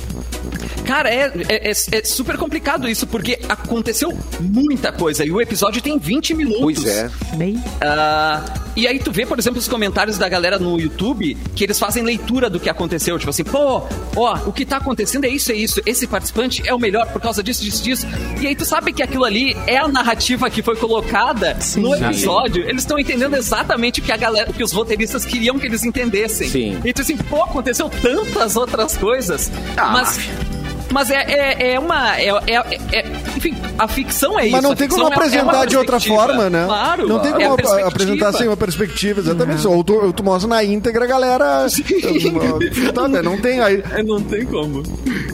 Cara, 0.85 1.09
é, 1.09 1.33
é- 1.49 1.71
é- 1.71 1.99
é 1.99 2.05
super 2.05 2.37
complicado 2.37 2.89
isso, 2.89 3.07
porque 3.07 3.39
aconteceu 3.49 4.17
muita 4.41 4.91
coisa 4.91 5.25
e 5.25 5.31
o 5.31 5.41
episódio 5.41 5.81
tem 5.81 5.99
20 5.99 6.35
minutos. 6.35 6.61
Pois 6.63 6.85
é. 6.85 7.09
Bem. 7.35 7.63
Ah, 7.81 8.43
e 8.81 8.88
aí 8.88 8.99
tu 8.99 9.12
vê, 9.12 9.27
por 9.27 9.38
exemplo, 9.38 9.59
os 9.59 9.69
comentários 9.69 10.16
da 10.16 10.29
galera 10.29 10.59
no 10.59 10.81
YouTube 10.81 11.37
que 11.55 11.64
eles 11.64 11.79
fazem 11.79 12.03
leitura 12.03 12.49
do 12.49 12.59
que 12.59 12.69
aconteceu. 12.69 13.19
Tipo 13.19 13.29
assim, 13.29 13.45
pô, 13.45 13.83
ó, 14.16 14.38
o 14.47 14.53
que 14.53 14.64
tá 14.64 14.79
acontecendo 14.79 15.25
é 15.25 15.29
isso, 15.29 15.53
é 15.53 15.55
isso. 15.55 15.83
Esse 15.85 16.07
participante 16.07 16.62
é 16.66 16.75
o 16.75 16.79
melhor 16.79 17.07
por 17.12 17.21
causa 17.21 17.43
disso, 17.43 17.62
disso, 17.62 17.83
disso. 17.83 18.07
E 18.40 18.47
aí 18.47 18.57
tu 18.57 18.64
sabe 18.64 18.93
que 18.93 19.03
aquilo 19.03 19.25
ali 19.25 19.55
é 19.66 19.77
a 19.77 19.87
narrativa 19.87 20.49
que 20.49 20.62
foi 20.62 20.77
colocada 20.77 21.61
Sim. 21.61 21.83
no 21.83 21.95
episódio. 21.95 22.69
Eles 22.69 22.83
estão 22.83 22.99
entendendo 22.99 23.35
exatamente 23.37 24.01
o 24.01 24.03
que 24.03 24.12
a 24.12 24.16
galera, 24.16 24.51
o 24.51 24.55
que 24.55 24.64
os 24.64 24.73
roteiristas 24.73 25.25
queriam 25.25 25.59
que 25.59 25.66
eles 25.66 25.85
entendessem. 25.85 26.49
Sim. 26.49 26.81
E 26.83 26.93
tu 26.93 27.03
assim, 27.03 27.16
pô, 27.16 27.43
aconteceu 27.43 27.90
tantas 27.90 28.57
outras 28.57 28.97
coisas. 28.97 29.51
Ah, 29.77 29.90
mas. 29.93 30.19
Mas 30.92 31.11
é, 31.11 31.22
é, 31.22 31.72
é 31.74 31.79
uma. 31.79 32.18
É, 32.18 32.29
é- 32.29 32.79
é- 32.92 33.07
enfim, 33.37 33.57
a 33.79 33.87
ficção 33.87 34.38
é 34.38 34.44
isso. 34.46 34.53
Mas 34.53 34.62
não 34.64 34.74
tem 34.74 34.88
como 34.88 35.05
é- 35.05 35.07
apresentar 35.12 35.64
de 35.66 35.76
outra 35.76 36.00
forma, 36.00 36.50
né? 36.50 36.64
Claro. 36.66 37.09
Não 37.09 37.18
tem 37.20 37.31
é 37.31 37.48
como 37.48 37.55
apresentar 37.87 38.33
sem 38.33 38.48
uma 38.48 38.57
perspectiva, 38.57 39.20
exatamente. 39.20 39.66
Ou 39.66 39.85
tu, 39.85 40.12
tu 40.12 40.22
mostra 40.24 40.48
na 40.48 40.64
íntegra, 40.64 41.05
a 41.05 41.09
galera. 41.09 41.66
Tá, 42.94 43.09
não 43.22 43.37
tem 43.38 43.61
aí. 43.61 43.83
Não 44.05 44.20
tem 44.22 44.44
como. 44.44 44.83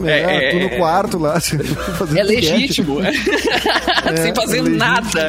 É, 0.04 0.50
tu 0.50 0.58
no 0.60 0.70
quarto 0.78 1.18
lá. 1.18 1.40
fazendo 1.40 2.16
É 2.18 2.22
legítimo. 2.22 2.98
Sem 4.22 4.34
fazer 4.34 4.62
nada. 4.62 5.26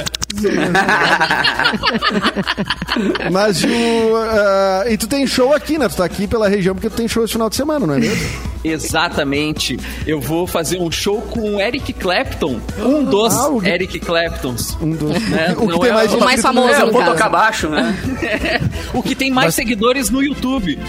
Mas 3.32 3.64
o. 3.64 3.68
ah, 4.16 4.84
e 4.90 4.98
tu 4.98 5.08
tem 5.08 5.26
show 5.28 5.54
aqui, 5.54 5.78
né? 5.78 5.88
Tu 5.90 5.96
tá 5.98 6.06
aqui 6.06 6.28
pela 6.28 6.48
região 6.48 6.76
porque 6.76 6.90
tu 6.90 6.96
tem 6.96 7.08
show 7.08 7.24
esse 7.24 7.34
final 7.34 7.50
de 7.50 7.56
semana, 7.56 7.86
não 7.86 7.94
é 7.96 8.00
mesmo? 8.00 8.28
Exatamente. 8.64 9.80
Eu 10.06 10.20
vou 10.20 10.46
fazer 10.48 10.80
um 10.80 10.92
show 10.92 11.22
com 11.22 11.56
o 11.56 11.62
Eric 11.62 11.94
Clapton. 11.94 12.60
Um 12.80 13.04
dos 13.04 13.34
Ah, 13.36 13.50
o- 13.50 13.64
Eric 13.66 14.00
Claptons. 14.00 14.78
Um 14.82 14.92
dos. 14.92 15.12
É, 15.32 15.54
o 15.54 15.62
que 15.62 15.66
não 15.68 15.80
tem 15.80 15.90
é 15.90 15.94
mais 15.94 16.14
o 16.14 16.20
mais 16.20 16.42
famoso. 16.42 16.74
É, 16.74 16.82
eu 16.82 16.92
vou 16.92 17.04
tocar 17.04 17.30
baixo, 17.30 17.70
né? 17.70 17.96
O 18.94 19.04
que 19.04 19.14
tem 19.16 19.30
mais 19.32 19.54
seguidores 19.54 20.10
no 20.10 20.24
YouTube. 20.24 20.80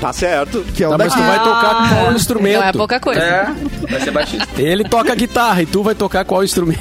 Tá 0.00 0.12
certo. 0.12 0.64
Que 0.74 0.82
é 0.82 0.88
o 0.88 0.92
Tá, 0.92 0.98
mas 0.98 1.12
tu 1.12 1.20
vai 1.22 1.38
tocar 1.38 1.88
qual 1.94 2.12
instrumento? 2.14 2.58
Não 2.60 2.64
é 2.68 2.72
pouca 2.72 3.00
coisa. 3.00 3.20
É, 3.20 3.46
vai 3.88 4.00
ser 4.00 4.10
baixista. 4.10 4.46
Ele 4.62 4.84
toca 4.84 5.14
guitarra 5.14 5.62
e 5.62 5.66
tu 5.66 5.82
vai 5.82 5.94
tocar 5.94 6.24
qual 6.24 6.42
instrumento? 6.42 6.80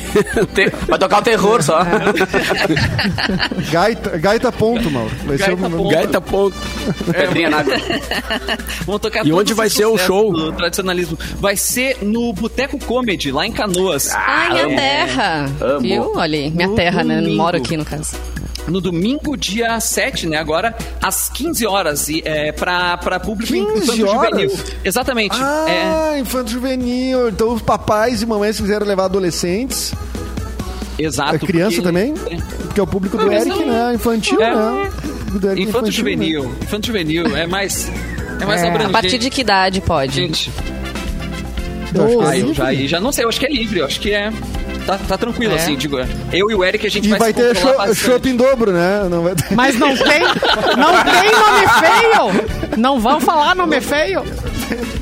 Vai 0.88 0.98
tocar 0.98 1.20
o 1.20 1.22
terror 1.22 1.62
só. 1.62 1.80
Gaita, 3.72 4.18
gaita 4.18 4.52
ponto, 4.52 4.90
Mauro. 4.90 5.12
Vai 5.26 5.38
ser 5.38 5.56
Gaita 5.56 5.68
o 5.68 5.72
ponto. 5.72 5.90
Gaita 5.90 6.22
ponto. 6.22 6.56
Pedrinha 7.12 7.50
na 7.50 7.60
água. 7.60 7.74
Vamos 8.86 9.02
tocar 9.02 9.26
E 9.26 9.34
onde 9.34 9.54
vai 9.54 9.70
ser 9.70 9.86
o 9.86 9.98
show? 9.98 10.32
Do 10.32 10.52
tradicionalismo. 10.54 11.18
Vai 11.40 11.56
ser 11.56 11.98
no 12.02 12.32
Boteco 12.34 12.80
Comedy, 12.86 13.32
lá 13.32 13.46
em 13.46 13.52
Canoas. 13.52 14.12
Ai, 14.14 14.66
minha 14.66 14.78
terra. 14.78 15.46
Amo. 15.62 15.80
Viu? 15.82 16.12
Olha 16.16 16.38
aí, 16.38 16.52
minha 16.52 16.68
No 16.68 16.76
terra, 16.76 17.04
né? 17.04 17.18
domingo. 17.22 17.38
Moro 17.38 17.58
aqui, 17.58 17.76
no 17.78 17.86
caso. 17.86 18.16
No 18.70 18.80
domingo, 18.82 19.36
dia 19.36 19.80
7, 19.80 20.28
né? 20.28 20.38
Agora, 20.38 20.76
às 21.02 21.30
15 21.30 21.66
horas. 21.66 22.08
E, 22.10 22.22
é, 22.26 22.52
pra, 22.52 22.98
pra 22.98 23.20
público 23.20 23.52
15 23.54 23.64
infanto 23.84 24.08
horas? 24.08 24.30
juvenil. 24.52 24.60
Exatamente. 24.84 25.36
É, 25.36 25.42
Ah, 25.42 26.20
infanto 26.20 26.50
juvenil. 26.52 27.30
Então 27.30 27.54
os 27.54 27.62
papais 27.62 28.22
e 28.22 28.26
mamães 28.26 28.58
que 28.58 28.64
quiserem 28.64 28.88
levar 28.88 29.06
adolescentes. 29.06 29.94
exato. 30.98 31.36
É 31.36 31.40
criança 31.40 31.78
porque- 31.78 31.82
também? 31.82 32.14
Porque 32.14 32.80
é 32.80 32.84
o 32.84 32.88
público 32.88 33.18
do 33.18 33.26
mas 33.26 33.46
Eric, 33.46 33.60
não- 33.60 33.68
né? 33.68 33.94
Infantil, 33.96 34.42
É. 34.42 34.56
né? 34.56 34.90
Infanto 34.90 35.60
infantil, 35.60 35.84
né? 35.84 35.92
juvenil. 35.92 36.56
Infanto 36.62 36.88
juvenil. 36.88 37.38
É 37.38 37.48
mais. 37.48 37.90
É 38.42 38.46
mais 38.46 38.62
É. 38.62 38.68
abrangente. 38.68 38.90
A 38.90 39.02
partir 39.02 39.18
de 39.18 39.30
que 39.30 39.42
idade 39.42 39.82
pode? 39.82 40.14
Gente, 40.16 40.52
Eu 41.94 42.04
acho 42.04 42.18
que 42.18 42.24
é 42.24 42.28
ah, 42.28 42.38
eu 42.38 42.54
já, 42.54 42.66
aí 42.68 42.88
já 42.88 43.00
não 43.00 43.12
sei, 43.12 43.24
eu 43.26 43.30
acho 43.30 43.40
que 43.40 43.46
é 43.46 43.50
livre, 43.50 43.80
eu 43.80 43.86
acho 43.86 44.00
que 44.00 44.12
é. 44.14 44.32
Tá, 44.90 44.98
tá 45.08 45.18
tranquilo, 45.20 45.54
É? 45.54 45.58
assim, 45.58 45.78
digo. 45.78 45.98
Eu 46.34 46.50
e 46.50 46.56
o 46.56 46.64
Eric 46.64 46.88
a 46.88 46.90
gente 46.90 47.06
E 47.06 47.10
vai, 47.10 47.20
vai 47.20 47.28
se 47.30 47.34
ter 47.36 47.54
controlar 47.54 47.74
show, 47.78 47.78
bastante. 47.88 48.22
show 48.24 48.32
em 48.32 48.36
dobro, 48.36 48.72
né? 48.72 49.08
Não 49.08 49.22
vai 49.22 49.36
ter... 49.36 49.54
Mas 49.54 49.78
não 49.78 49.96
tem, 49.96 50.22
não 50.22 51.04
tem 51.04 51.32
nome 51.32 51.68
feio. 51.80 52.76
Não 52.76 53.00
vão 53.00 53.20
falar 53.22 53.54
nome 53.54 53.80
feio. 53.82 54.24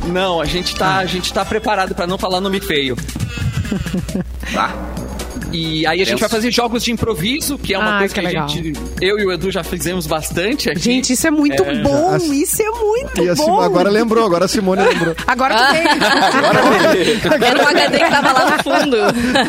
Não, 0.07 0.41
a 0.41 0.45
gente 0.45 0.75
tá, 0.75 0.97
a 0.97 1.05
gente 1.05 1.31
tá 1.31 1.45
preparado 1.45 1.95
pra 1.95 2.05
não 2.05 2.17
falar 2.17 2.41
nome 2.41 2.59
feio. 2.59 2.97
Tá. 4.53 4.73
E 5.51 5.85
aí 5.87 6.01
a 6.01 6.05
gente 6.05 6.19
vai 6.19 6.29
fazer 6.29 6.51
jogos 6.51 6.83
de 6.83 6.91
improviso, 6.91 7.57
que 7.57 7.73
é 7.73 7.79
uma 7.79 7.95
Ah, 7.95 7.99
coisa 7.99 8.13
que 8.13 8.19
que, 8.19 8.25
a 8.25 8.29
legal. 8.29 8.47
gente. 8.49 8.73
Eu 9.01 9.17
e 9.19 9.25
o 9.25 9.31
Edu 9.31 9.49
já 9.51 9.63
fizemos 9.63 10.05
bastante 10.05 10.69
aqui. 10.69 10.79
Gente, 10.79 11.13
isso 11.13 11.25
é 11.27 11.31
muito 11.31 11.63
É. 11.63 11.75
bom. 11.81 12.11
A- 12.13 12.17
Isso 12.17 12.61
é 12.61 12.69
muito 12.69 13.23
E 13.23 13.35
bom. 13.35 13.59
agora 13.61 13.89
lembrou, 13.89 14.25
agora 14.25 14.45
a 14.45 14.47
Simone 14.47 14.83
lembrou. 14.83 15.15
Agora 15.27 15.55
tu 15.55 15.71
tem. 15.73 17.47
Era 17.47 17.63
um 17.63 17.67
HD 17.67 17.97
que 17.99 18.09
tava 18.09 18.31
lá 18.33 18.57
no 18.57 18.63
fundo. 18.63 18.97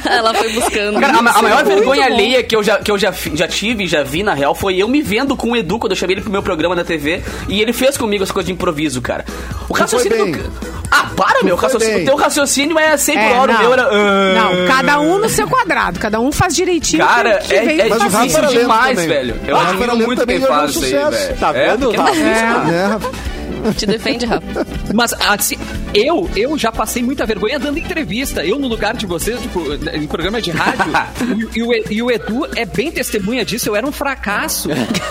Ela 0.09 0.35
foi 0.35 0.53
buscando. 0.53 1.01
Cara, 1.01 1.17
a, 1.17 1.19
a 1.39 1.43
maior 1.43 1.65
muito 1.65 1.77
vergonha 1.77 2.09
bom. 2.09 2.15
alheia 2.15 2.43
que 2.43 2.55
eu, 2.57 2.63
já, 2.63 2.79
que 2.79 2.91
eu 2.91 2.99
já, 2.99 3.13
já 3.35 3.49
tive, 3.49 3.87
já 3.87 4.03
vi 4.03 4.23
na 4.23 4.35
real, 4.35 4.55
foi 4.55 4.77
eu 4.77 4.89
me 4.89 5.03
vendo 5.03 5.37
com 5.37 5.51
o 5.53 5.57
Edu 5.57 5.79
quando 5.79 5.93
eu 5.93 5.97
chamei 5.97 6.15
ele 6.15 6.23
pro 6.23 6.31
meu 6.31 6.43
programa 6.43 6.75
da 6.77 6.85
TV 6.85 7.23
e 7.49 7.61
ele 7.61 7.73
fez 7.73 7.97
comigo 7.97 8.23
as 8.25 8.31
coisas 8.31 8.47
de 8.47 8.53
improviso, 8.53 9.01
cara. 9.01 9.25
O 9.69 9.73
raciocínio 9.75 10.33
do. 10.33 10.78
Bem. 10.91 10.99
Ah, 11.01 11.07
para, 11.17 11.43
meu. 11.43 11.55
O, 11.55 11.59
raciocínio, 11.59 11.95
bem. 11.95 12.03
o 12.03 12.07
teu 12.07 12.17
raciocínio 12.17 12.79
é 12.79 12.97
100 12.97 13.15
por 13.19 13.23
É, 13.25 13.33
hora, 13.35 13.51
o 13.51 13.55
não. 13.55 13.61
meu 13.63 13.73
era. 13.73 13.83
ah. 13.91 14.35
Não, 14.35 14.67
cada 14.67 15.01
um 15.01 15.19
no 15.19 15.29
seu 15.29 15.47
quadrado. 15.49 15.99
Cada 15.99 16.21
um 16.21 16.31
faz 16.33 16.55
direitinho. 16.55 17.05
Cara, 17.07 17.41
o 17.45 17.47
que 17.49 17.55
é, 17.55 17.63
veio 17.63 17.81
é 17.83 17.87
o 17.87 17.99
difícil 17.99 18.47
demais, 18.49 18.95
também. 18.97 19.09
velho. 19.09 19.37
Eu 19.47 19.57
O 19.57 19.61
era 19.61 19.69
admiro 19.71 19.97
muito 19.97 20.27
quem 20.27 20.39
um 20.39 20.47
faz 20.47 20.71
isso 20.71 20.85
aí, 20.85 20.91
velho. 20.93 21.37
Tá 21.39 21.51
É, 21.55 21.71
vendo? 21.71 21.93
é 21.93 21.97
Tá 21.97 22.05
difícil, 22.05 22.25
vendo? 22.67 23.28
Te 23.77 23.87
defende, 23.87 24.27
Rafa. 24.27 24.67
Mas 24.95 25.13
assim, 25.13 25.57
eu, 25.95 26.29
eu 26.37 26.57
já 26.59 26.71
passei 26.73 27.03
muita 27.03 27.27
vergonha 27.27 27.59
dando 27.59 27.79
entrevista. 27.79 28.45
Eu, 28.45 28.59
no 28.59 28.69
lugar 28.69 28.97
de 28.97 29.07
vocês, 29.07 29.41
tipo, 29.41 29.61
em 29.93 30.07
programa 30.07 30.41
de 30.41 30.51
rádio, 30.51 30.93
e, 31.55 31.63
o, 31.63 31.93
e 31.93 32.03
o 32.03 32.11
Edu 32.11 32.47
é 32.57 32.65
bem 32.65 32.91
testemunha 32.91 33.45
disso, 33.45 33.69
eu 33.69 33.77
era 33.77 33.87
um 33.87 33.93
fracasso. 33.93 34.69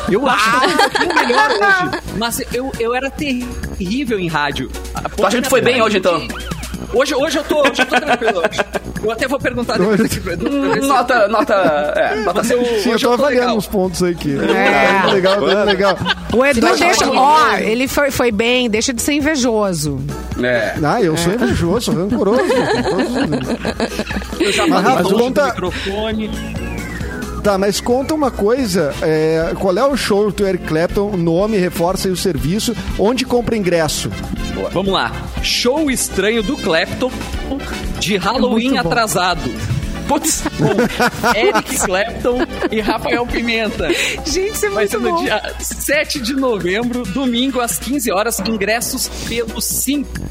Eu 0.10 0.28
acho 0.30 0.50
que 0.50 0.66
eu 0.66 0.70
um 0.70 0.78
pouquinho 0.78 1.16
melhor 1.16 1.50
hoje. 1.52 2.02
Mas 2.18 2.42
eu, 2.54 2.72
eu 2.80 2.96
era 2.96 3.10
terrível 3.10 4.20
em 4.20 4.28
rádio. 4.28 4.70
Tu 5.16 5.26
acha 5.26 5.38
que 5.38 5.44
tu 5.44 5.50
foi 5.50 5.62
bem 5.62 5.82
hoje, 5.82 5.98
então? 5.98 6.28
Hoje, 6.94 7.16
hoje 7.16 7.38
eu 7.38 7.44
tô, 7.44 7.62
hoje 7.62 7.82
eu 7.82 7.86
tô 7.86 7.96
tranquilo. 8.00 8.42
Eu 9.04 9.12
até 9.12 9.28
vou 9.28 9.40
perguntar 9.40 9.78
depois. 9.78 10.00
Desse- 10.02 10.22
Nota, 10.88 11.28
nota, 11.28 11.54
é, 11.96 12.16
nota 12.24 12.34
Mas 12.42 12.52
eu- 12.52 12.64
Sim, 12.66 12.72
eu 12.72 12.74
hoje 12.74 12.84
tô 12.84 12.92
eu 12.94 13.00
tô 13.00 13.14
avaliando 13.14 13.42
legal. 13.46 13.58
uns 13.58 13.68
pontos 13.68 14.04
aí 14.04 14.12
aqui. 14.14 14.38
É. 14.40 15.02
Tá 15.02 15.14
legal, 15.14 15.42
tá 15.46 15.64
legal. 15.64 15.98
O 16.34 16.46
Edu 16.46 16.62
Mas 16.62 16.80
deixa. 16.80 17.10
Ó, 17.10 17.54
ele 17.58 17.88
foi, 17.88 18.12
foi 18.12 18.32
bem, 18.32 18.70
deixa 18.70 18.94
de 18.94 19.02
ser 19.02 19.14
invejoso. 19.14 20.00
É. 20.42 20.76
Ah, 20.84 21.02
eu 21.02 21.16
sou 21.18 21.34
invejoso, 21.34 21.92
sou 21.92 21.96
rancoroso. 21.96 22.42
Eu 24.40 24.52
já 24.52 24.68
Mas, 24.68 24.84
Rafa, 24.84 25.02
longe 25.04 25.16
conta- 25.16 25.42
do 25.42 25.48
microfone. 25.48 26.32
Tá, 27.48 27.58
mas 27.58 27.80
conta 27.80 28.14
uma 28.14 28.30
coisa. 28.30 28.94
é, 29.02 29.54
qual 29.58 29.74
é 29.78 29.86
o 29.86 29.96
show 29.96 30.30
do 30.30 30.46
Eric 30.46 30.66
Clapton? 30.66 31.16
Nome, 31.16 31.56
reforça 31.56 32.10
aí 32.10 32.12
o 32.12 32.18
serviço. 32.18 32.76
Onde 33.00 33.24
compra 33.24 33.56
ingresso? 33.56 34.12
Vamos 34.74 34.92
lá. 34.92 35.14
Show 35.42 35.90
estranho 35.90 36.44
do 36.44 36.58
Clapton 36.58 37.10
de 38.02 38.18
Halloween 38.18 38.72
Muito 38.72 38.84
bom. 38.84 38.90
atrasado. 38.90 39.50
Putz, 40.10 40.44
Eric 41.36 41.78
Clapton 41.86 42.40
e 42.70 42.82
Rafael 42.82 43.26
Pimenta. 43.26 43.94
Gente, 44.26 44.54
isso 44.54 44.66
é 44.66 44.70
Vai 44.70 44.88
ser 44.90 44.98
no 45.00 45.12
bom. 45.12 45.24
dia 45.24 45.42
7 45.58 46.20
de 46.20 46.34
novembro, 46.34 47.04
domingo, 47.04 47.62
às 47.62 47.80
15 47.80 48.12
horas, 48.12 48.42
ingressos 48.42 49.08
pelo 49.26 49.62
Simpla. 49.62 50.26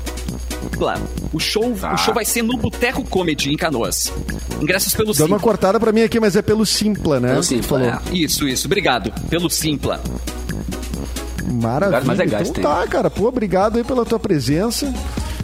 O 1.33 1.39
show, 1.41 1.73
o 1.73 1.97
show 1.97 2.15
vai 2.15 2.25
ser 2.25 2.43
no 2.43 2.57
Boteco 2.57 3.03
Comedy, 3.05 3.51
em 3.53 3.57
Canoas. 3.57 4.13
Ingressos 4.61 4.95
pelo 4.95 5.13
Dá 5.13 5.21
uma 5.25 5.37
Simpla. 5.37 5.39
cortada 5.41 5.81
pra 5.81 5.93
mim 5.93 6.03
aqui, 6.03 6.19
mas 6.21 6.37
é 6.37 6.43
pelo 6.43 6.65
Simpla, 6.67 7.19
né? 7.21 7.31
Pelo 7.31 7.43
Simpla, 7.43 7.79
Falou. 7.81 7.87
é. 8.13 8.17
Isso, 8.17 8.47
isso. 8.49 8.67
Obrigado. 8.67 9.13
Pelo 9.29 9.49
Simpla. 9.51 10.01
Maravilha. 11.51 12.01
mais 12.03 12.19
legais 12.19 12.49
então 12.49 12.63
tem. 12.63 12.65
tá, 12.65 12.87
cara. 12.87 13.11
Pô, 13.11 13.29
obrigado 13.29 13.77
aí 13.79 13.85
pela 13.85 14.05
tua 14.05 14.19
presença. 14.19 14.93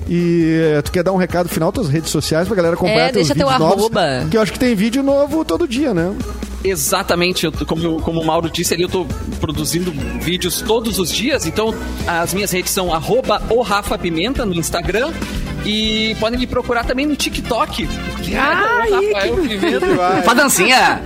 E 0.09 0.59
eh, 0.77 0.83
tu 0.83 0.91
quer 0.91 1.03
dar 1.05 1.13
um 1.13 1.17
recado 1.17 1.49
final 1.49 1.71
tuas 1.71 1.89
redes 1.89 2.11
sociais 2.11 2.47
pra 2.49 2.57
galera 2.57 2.75
acompanhar 2.75 3.09
É, 3.09 3.13
teus 3.13 3.29
deixa 3.29 3.35
teu 3.35 3.47
vídeos 3.47 3.61
novos? 3.61 3.79
arroba. 3.85 4.27
Que 4.31 4.37
eu 4.37 4.43
acho 4.43 4.53
que 4.53 4.59
tem 4.59 4.75
vídeo 4.75 5.03
novo 5.03 5.45
todo 5.45 5.67
dia, 5.67 5.95
né? 5.95 6.13
Exatamente, 6.65 7.45
eu 7.45 7.53
como, 7.67 8.01
como 8.01 8.21
o 8.21 8.25
Mauro 8.25 8.49
disse 8.49 8.75
ali, 8.75 8.85
eu 8.85 8.89
tô 8.89 9.07
produzindo 9.41 9.91
vídeos 10.21 10.63
todos 10.63 10.99
os 10.99 11.11
dias, 11.13 11.47
então 11.47 11.75
as 12.07 12.33
minhas 12.33 12.51
redes 12.53 12.73
são 12.73 12.95
arroba 12.95 13.43
Pimenta 14.01 14.47
no 14.47 14.55
Instagram 14.55 15.13
e 15.65 16.17
podem 16.21 16.39
me 16.39 16.47
procurar 16.47 16.85
também 16.85 17.07
no 17.07 17.17
TikTok. 17.17 17.87
que 18.23 18.35
o 18.35 18.37
Rafael 18.37 19.37
Pimenta. 19.37 20.23
faz 20.25 20.37
dancinha. 20.37 21.03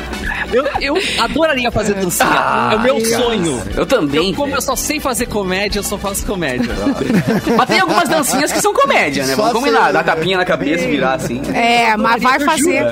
Eu, 0.53 0.65
eu 0.81 0.95
adoraria 1.21 1.71
fazer 1.71 1.95
dancinha, 1.95 2.29
Ah, 2.31 2.71
é 2.73 2.77
o 2.77 2.81
meu 2.81 3.05
sonho. 3.05 3.63
Eu 3.77 3.87
também. 3.87 4.31
Eu, 4.31 4.37
como 4.37 4.55
eu 4.55 4.61
só 4.63 4.77
sei 4.77 5.01
fazer 5.01 5.27
comédia, 5.27 5.81
eu 5.81 5.83
só 5.85 5.97
faço 5.99 6.25
comédia. 6.27 6.73
Mas 7.57 7.67
tem 7.69 7.81
algumas 7.81 8.09
dancinhas 8.09 8.53
que 8.53 8.61
são 8.61 8.73
comédia, 8.75 9.27
né? 9.27 9.35
Vamos 9.35 9.53
combinar. 9.53 9.93
Dar 9.93 10.05
né? 10.05 10.15
tapinha 10.15 10.37
na 10.39 10.45
cabeça 10.45 10.85
e 10.85 10.91
virar 10.91 11.15
assim. 11.15 11.41
É, 11.55 11.97
mas 11.97 12.23
vai 12.23 12.39
fazer. 12.41 12.83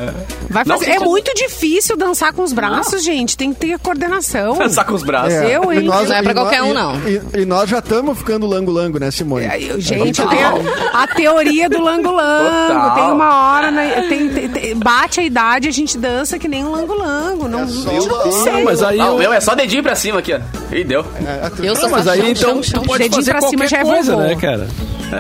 Vai 0.51 0.63
Não, 0.65 0.77
fazer. 0.79 0.85
sim, 0.91 0.97
É 0.97 0.99
só- 0.99 1.05
muito 1.05 1.35
difícil 1.35 1.97
dançar 1.97 2.33
com 2.33 2.43
os 2.43 2.53
braços, 2.53 3.03
gente. 3.03 3.37
Tem 3.37 3.53
que 3.53 3.61
ter 3.61 3.79
coordenação. 3.79 4.57
Dançar 4.57 4.85
com 4.85 4.95
os 4.95 5.03
braços. 5.03 5.33
É, 5.35 5.57
Eu, 5.57 5.73
e 5.73 5.79
hein? 5.79 5.85
Não 5.85 6.13
é 6.13 6.23
pra 6.23 6.35
qualquer 6.35 6.61
nós- 6.61 6.71
um, 6.71 6.75
não. 6.75 6.97
E, 7.09 7.41
e 7.41 7.45
nós 7.45 7.69
já 7.69 7.79
estamos 7.79 8.17
ficando 8.19 8.47
lango-lango, 8.47 8.99
né, 8.99 9.11
Simone? 9.11 9.47
É, 9.47 9.61
eu- 9.63 9.81
Gente, 9.81 10.21
eu 10.21 10.29
tenho 10.29 10.49
a 10.93 11.07
teoria 11.09 11.69
do 11.69 11.81
lango-lango. 11.83 12.95
Tem 12.95 13.05
uma 13.13 13.53
hora, 13.55 13.71
né, 13.71 14.07
tem- 14.09 14.29
tem- 14.29 14.49
tem- 14.49 14.77
bate 14.77 15.21
a 15.21 15.23
idade, 15.25 15.69
a 15.69 15.73
gente 15.73 15.99
dança 15.99 16.39
que 16.39 16.47
nem 16.49 16.65
um 16.65 16.71
lango-lango. 16.71 17.44
Não, 17.49 17.69
só 17.69 17.91
eu 17.91 18.07
não. 18.07 18.65
Mas 18.65 18.83
aí 18.83 19.01
Ah, 19.01 19.07
o 19.11 19.15
eu- 19.15 19.19
meu 19.19 19.33
é 19.33 19.41
só 19.41 19.55
dedinho 19.55 19.83
pra 19.83 19.95
cima 19.95 20.19
aqui, 20.21 20.33
ó. 20.35 20.41
E 20.75 20.85
deu. 20.85 21.05
Eu 21.63 21.77
sou 21.77 21.89
mas 21.91 22.07
aí 22.09 22.21
chão, 22.21 22.29
então 22.31 22.55
chão, 22.55 22.63
chão, 22.63 22.83
tu 22.83 22.87
pode 22.87 23.03
Dedinho 23.05 23.17
fazer 23.23 23.31
pra 23.33 23.41
cima 23.43 23.51
qualquer 23.65 23.69
já 23.69 23.79
é 23.79 23.85
coisa, 23.85 24.17
né, 24.17 24.37
cara? 24.37 24.69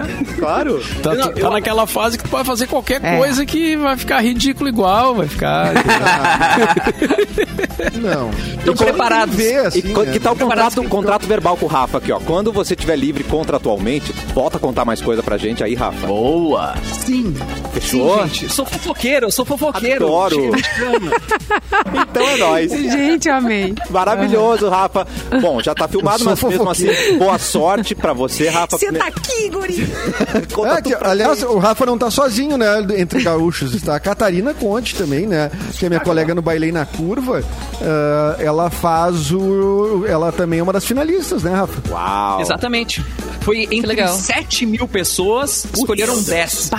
Claro. 0.38 0.82
Tá, 1.02 1.14
tu 1.16 1.30
tá 1.40 1.50
naquela 1.50 1.86
fase 1.86 2.18
que 2.18 2.24
tu 2.24 2.30
pode 2.30 2.46
fazer 2.46 2.66
qualquer 2.66 3.02
É. 3.04 3.16
coisa 3.18 3.44
que 3.46 3.76
vai 3.76 3.96
ficar 3.96 4.20
ridículo 4.20 4.68
igual, 4.68 5.14
vai 5.14 5.28
ficar. 5.28 5.72
Não. 8.00 8.30
Estão 8.58 8.74
preparados. 8.74 9.34
Ver, 9.34 9.66
assim, 9.66 9.80
E 9.80 9.92
né? 9.92 10.12
que 10.12 10.20
tal 10.20 10.36
contrato, 10.36 10.82
que- 10.82 10.88
contrato 10.88 11.26
verbal 11.26 11.56
com 11.56 11.66
o 11.66 11.68
Rafa 11.68 11.98
aqui, 11.98 12.12
ó? 12.12 12.20
Quando 12.20 12.52
você 12.52 12.74
estiver 12.74 12.96
livre 12.96 13.24
contratualmente, 13.24 14.12
volta 14.34 14.56
a 14.56 14.60
contar 14.60 14.84
mais 14.84 15.00
coisa 15.00 15.22
pra 15.22 15.36
gente 15.36 15.62
aí, 15.64 15.74
Rafa. 15.74 16.06
Boa. 16.06 16.74
Sim, 17.04 17.34
Fechou? 17.72 18.22
sim, 18.22 18.28
gente. 18.34 18.52
Sou 18.52 18.64
fofoqueiro, 18.66 19.26
eu 19.26 19.30
sou 19.30 19.44
fofoqueiro. 19.44 20.04
Adoro. 20.06 20.52
Então 22.10 22.28
é 22.28 22.36
nóis. 22.36 22.70
Gente, 22.70 23.28
amei. 23.28 23.74
Maravilhoso, 23.90 24.68
Rafa. 24.68 25.06
Bom, 25.40 25.60
já 25.62 25.74
tá 25.74 25.88
filmado, 25.88 26.24
mas 26.24 26.42
mesmo 26.42 26.70
assim, 26.70 26.86
boa 27.18 27.38
sorte 27.38 27.94
pra 27.94 28.12
você, 28.12 28.48
Rafa. 28.48 28.78
Você 28.78 28.92
tá 28.92 29.06
aqui, 29.06 29.48
guri. 29.50 29.83
Conta 30.52 30.68
É, 30.68 30.76
tudo 30.76 30.88
que, 30.90 30.96
pra 30.96 31.10
aliás, 31.10 31.38
gente. 31.40 31.48
o 31.48 31.58
Rafa 31.58 31.86
não 31.86 31.96
tá 31.98 32.10
sozinho, 32.10 32.56
né, 32.56 32.66
entre 32.96 33.22
gaúchos. 33.22 33.74
Está 33.74 33.96
a 33.96 34.00
Catarina 34.00 34.52
Conte 34.54 34.94
também, 34.94 35.26
né? 35.26 35.50
Que 35.72 35.86
é 35.86 35.88
minha 35.88 36.00
colega 36.00 36.34
no 36.34 36.42
Bailei 36.42 36.72
na 36.72 36.84
Curva. 36.86 37.42
Ah, 37.80 38.36
ela 38.38 38.70
faz 38.70 39.30
o... 39.32 40.04
Ela 40.08 40.32
também 40.32 40.60
é 40.60 40.62
uma 40.62 40.72
das 40.72 40.84
finalistas, 40.84 41.42
né, 41.42 41.52
Rafa? 41.54 41.82
Uau. 41.90 42.40
Exatamente. 42.40 43.04
Foi 43.40 43.62
entre 43.64 43.86
legal. 43.86 44.14
7 44.14 44.64
mil 44.66 44.88
pessoas, 44.88 45.66
escolheram 45.74 46.20
10. 46.22 46.70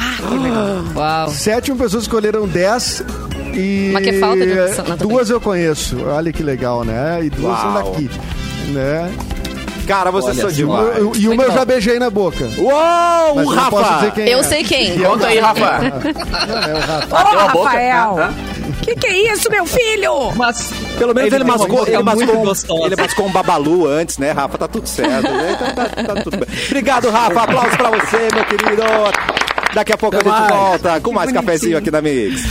Uau. 0.96 1.30
Sete 1.30 1.72
mil 1.72 1.80
pessoas 1.80 2.04
escolheram 2.04 2.48
10 2.48 3.04
e... 3.54 3.92
Mas 3.94 4.04
que 4.04 4.14
falta 4.20 4.46
de 4.46 4.60
opção, 4.60 4.86
não, 4.88 4.98
Duas 4.98 5.30
eu 5.30 5.40
conheço. 5.40 5.98
Olha 6.06 6.32
que 6.34 6.42
legal, 6.44 6.84
né? 6.84 7.24
E 7.24 7.30
duas 7.30 7.60
são 7.60 7.74
Uau. 7.74 7.92
daqui. 7.92 8.10
Né? 8.74 9.12
Cara, 9.88 10.12
você 10.12 10.42
Olha 10.44 10.52
demais. 10.52 10.98
Eu- 10.98 11.12
E 11.16 11.28
uma 11.30 11.44
eu 11.44 11.52
já 11.52 11.64
beijei 11.66 12.00
na 12.00 12.10
boca. 12.10 12.50
Uou, 12.58 13.36
Mas 13.36 13.46
eu 13.48 13.54
não 13.56 13.70
posso 13.70 13.84
Rafa! 13.84 13.96
dizer 14.00 14.12
quem 14.14 14.28
Eu 14.30 14.40
é. 14.40 14.44
sei 14.44 14.64
quem. 14.64 15.00
Conta 15.00 15.28
aí, 15.28 15.40
Rafa. 15.40 15.80
Não, 15.80 16.58
é 16.58 16.74
o 16.74 16.80
Rafa. 16.80 17.58
Ô. 17.58 17.64
Rafael. 17.64 18.16
Que 18.84 18.96
que 18.96 19.08
é 19.08 19.34
isso, 19.34 19.50
meu 19.50 19.66
filho? 19.66 20.32
Mas 20.36 20.72
Pelo 20.98 21.14
menos 21.14 21.32
ele, 21.34 21.44
uma 21.44 21.58
mascou, 21.58 21.88
ele, 21.88 22.04
mascou, 22.04 22.86
ele 22.86 22.96
mascou 22.96 23.26
um 23.28 23.32
babalu 23.32 23.88
antes, 23.88 24.18
né, 24.18 24.32
Rafa? 24.32 24.58
Tá 24.58 24.68
tudo 24.68 24.88
certo. 24.88 25.30
né? 25.32 25.58
Então 25.60 25.76
tá, 25.76 26.14
tá 26.16 26.22
tudo 26.22 26.38
bem. 26.38 26.48
Obrigado, 26.68 27.10
Rafa. 27.10 27.42
Aplausos 27.42 27.76
pra 27.78 27.90
você, 27.92 28.28
meu 28.34 28.46
querido. 28.46 28.84
Daqui 29.74 29.92
a 29.94 29.98
pouco 29.98 30.16
Até 30.18 30.30
a 30.30 30.32
gente 30.32 30.42
mais. 30.42 30.54
volta 30.62 31.02
com 31.02 31.12
mais 31.12 31.32
cafezinho 31.32 31.78
aqui 31.78 31.92
na 31.92 32.02
Mix. 32.02 32.42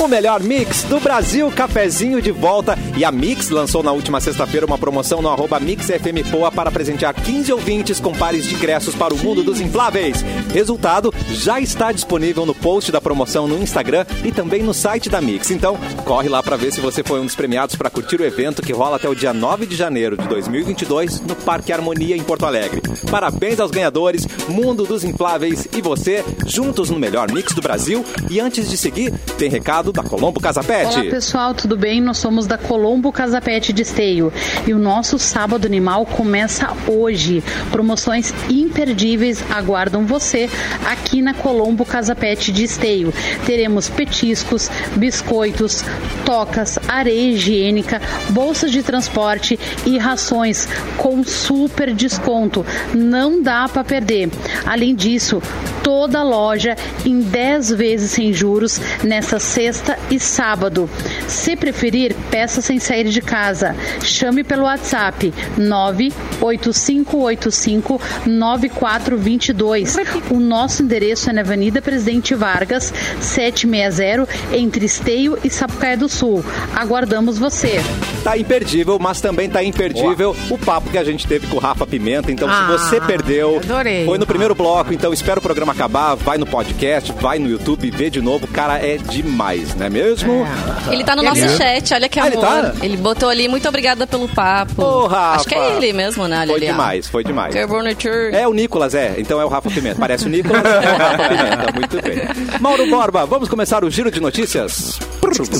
O 0.00 0.08
melhor 0.08 0.42
mix 0.42 0.82
do 0.84 0.98
Brasil, 0.98 1.50
cafezinho 1.50 2.22
de 2.22 2.30
volta. 2.30 2.74
E 2.96 3.04
a 3.04 3.12
Mix 3.12 3.50
lançou 3.50 3.82
na 3.82 3.92
última 3.92 4.18
sexta-feira 4.18 4.64
uma 4.64 4.78
promoção 4.78 5.20
no 5.20 5.28
arroba 5.28 5.60
MixFMPoa 5.60 6.50
para 6.50 6.70
presentear 6.70 7.14
15 7.14 7.52
ouvintes 7.52 8.00
com 8.00 8.14
pares 8.14 8.46
de 8.46 8.54
ingressos 8.54 8.94
para 8.94 9.12
o 9.12 9.18
mundo 9.18 9.42
dos 9.42 9.60
infláveis. 9.60 10.24
Resultado 10.54 11.12
já 11.30 11.60
está 11.60 11.92
disponível 11.92 12.46
no 12.46 12.54
post 12.54 12.90
da 12.90 12.98
promoção 12.98 13.46
no 13.46 13.62
Instagram 13.62 14.06
e 14.24 14.32
também 14.32 14.62
no 14.62 14.72
site 14.72 15.10
da 15.10 15.20
Mix. 15.20 15.50
Então, 15.50 15.78
corre 16.06 16.30
lá 16.30 16.42
para 16.42 16.56
ver 16.56 16.72
se 16.72 16.80
você 16.80 17.04
foi 17.04 17.20
um 17.20 17.26
dos 17.26 17.34
premiados 17.34 17.76
para 17.76 17.90
curtir 17.90 18.22
o 18.22 18.24
evento 18.24 18.62
que 18.62 18.72
rola 18.72 18.96
até 18.96 19.08
o 19.08 19.14
dia 19.14 19.34
9 19.34 19.66
de 19.66 19.76
janeiro 19.76 20.16
de 20.16 20.26
2022 20.28 21.20
no 21.20 21.36
Parque 21.36 21.74
Harmonia 21.74 22.16
em 22.16 22.22
Porto 22.22 22.46
Alegre. 22.46 22.80
Parabéns 23.10 23.60
aos 23.60 23.70
ganhadores, 23.70 24.26
Mundo 24.48 24.84
dos 24.84 25.04
Infláveis 25.04 25.68
e 25.76 25.82
você, 25.82 26.24
juntos 26.46 26.88
no 26.88 26.98
melhor 26.98 27.30
mix 27.30 27.54
do 27.54 27.60
Brasil. 27.60 28.02
E 28.30 28.40
antes 28.40 28.70
de 28.70 28.78
seguir, 28.78 29.12
tem 29.36 29.50
recado 29.50 29.89
da 29.92 30.02
Colombo 30.02 30.40
Casa 30.40 30.62
Pet. 30.62 30.86
Olá 30.86 31.10
pessoal, 31.10 31.54
tudo 31.54 31.76
bem? 31.76 32.00
Nós 32.00 32.18
somos 32.18 32.46
da 32.46 32.56
Colombo 32.56 33.10
Casa 33.10 33.40
Pet 33.40 33.72
de 33.72 33.82
Esteio 33.82 34.32
e 34.66 34.72
o 34.72 34.78
nosso 34.78 35.18
Sábado 35.18 35.66
Animal 35.66 36.06
começa 36.06 36.72
hoje. 36.86 37.42
Promoções 37.70 38.32
imperdíveis 38.48 39.42
aguardam 39.50 40.06
você 40.06 40.48
aqui 40.84 41.20
na 41.20 41.34
Colombo 41.34 41.84
Casa 41.84 42.14
Pet 42.14 42.52
de 42.52 42.64
Esteio. 42.64 43.12
Teremos 43.46 43.88
petiscos, 43.88 44.70
biscoitos, 44.96 45.82
tocas, 46.24 46.78
areia 46.86 47.32
higiênica, 47.32 48.00
bolsas 48.28 48.70
de 48.70 48.82
transporte 48.82 49.58
e 49.84 49.98
rações 49.98 50.68
com 50.96 51.24
super 51.24 51.92
desconto. 51.92 52.64
Não 52.94 53.42
dá 53.42 53.68
para 53.68 53.82
perder. 53.82 54.30
Além 54.64 54.94
disso, 54.94 55.42
toda 55.82 56.22
loja 56.22 56.76
em 57.04 57.20
10 57.20 57.70
vezes 57.70 58.10
sem 58.12 58.32
juros 58.32 58.80
nesta 59.02 59.38
sexta 59.38 59.79
e 60.10 60.18
sábado. 60.18 60.88
Se 61.28 61.56
preferir, 61.56 62.14
peça 62.30 62.60
sem 62.60 62.78
sair 62.78 63.08
de 63.08 63.20
casa. 63.20 63.74
Chame 64.02 64.42
pelo 64.44 64.64
WhatsApp 64.64 65.32
98585 65.58 68.00
9422. 68.26 69.96
O 70.30 70.40
nosso 70.40 70.82
endereço 70.82 71.30
é 71.30 71.32
na 71.32 71.40
Avenida 71.42 71.80
Presidente 71.82 72.34
Vargas, 72.34 72.92
760, 73.20 74.28
entre 74.52 74.84
Esteio 74.86 75.38
e 75.44 75.50
Sapucaia 75.50 75.96
do 75.96 76.08
Sul. 76.08 76.44
Aguardamos 76.74 77.38
você. 77.38 77.80
tá 78.24 78.36
imperdível, 78.36 78.98
mas 79.00 79.20
também 79.20 79.48
tá 79.48 79.62
imperdível 79.64 80.36
o 80.50 80.58
papo 80.58 80.90
que 80.90 80.98
a 80.98 81.04
gente 81.04 81.26
teve 81.26 81.46
com 81.46 81.56
o 81.56 81.60
Rafa 81.60 81.86
Pimenta. 81.86 82.30
Então, 82.30 82.48
Ah, 82.50 82.76
se 82.78 82.90
você 82.90 83.00
perdeu, 83.00 83.58
adorei. 83.62 84.04
foi 84.04 84.18
no 84.18 84.26
primeiro 84.26 84.54
bloco, 84.54 84.92
então 84.92 85.12
espera 85.12 85.38
o 85.38 85.42
programa 85.42 85.72
acabar, 85.72 86.14
vai 86.16 86.36
no 86.36 86.46
podcast, 86.46 87.12
vai 87.20 87.38
no 87.38 87.48
YouTube 87.48 87.86
e 87.86 87.90
vê 87.90 88.10
de 88.10 88.20
novo. 88.20 88.46
Cara, 88.48 88.76
é 88.78 88.98
demais, 88.98 89.69
não 89.76 89.86
é 89.86 89.90
mesmo? 89.90 90.46
Ele 90.90 91.04
tá 91.04 91.14
no 91.16 91.22
Ele 91.22 91.28
nosso 91.28 91.44
é? 91.44 91.48
chat, 91.80 91.94
olha 91.94 92.08
que 92.08 92.18
Ah, 92.20 92.26
ele 92.26 92.36
amor. 92.36 92.46
tá? 92.48 92.74
Ele 92.82 92.96
botou 92.96 93.28
ali, 93.28 93.48
muito 93.48 93.68
obrigada 93.68 94.06
pelo 94.06 94.28
papo. 94.28 94.82
Ô, 94.82 95.06
Rafa. 95.06 95.36
Acho 95.40 95.48
que 95.48 95.54
é 95.54 95.76
ele 95.76 95.92
mesmo, 95.92 96.26
né? 96.28 96.38
Olha 96.40 96.46
Foi 96.48 96.56
ali, 96.56 96.66
ó. 96.66 96.70
demais, 96.72 97.06
foi 97.08 97.24
demais. 97.24 97.54
Carbonature. 97.54 98.34
É 98.34 98.46
o 98.46 98.52
Nicolas, 98.52 98.94
é. 98.94 99.14
Então 99.18 99.40
é 99.40 99.44
o 99.44 99.48
Rafa 99.48 99.70
Pimenta. 99.70 99.98
Parece 99.98 100.26
o 100.26 100.28
Nicolas, 100.28 100.62
é 100.64 100.78
o 100.92 100.96
Rafa 100.96 101.28
Pimenta. 101.28 101.72
Muito 101.74 102.02
bem. 102.02 102.58
Mauro 102.60 102.86
Borba, 102.88 103.26
vamos 103.26 103.48
começar 103.48 103.84
o 103.84 103.90
giro 103.90 104.10
de 104.10 104.20
notícias? 104.20 104.98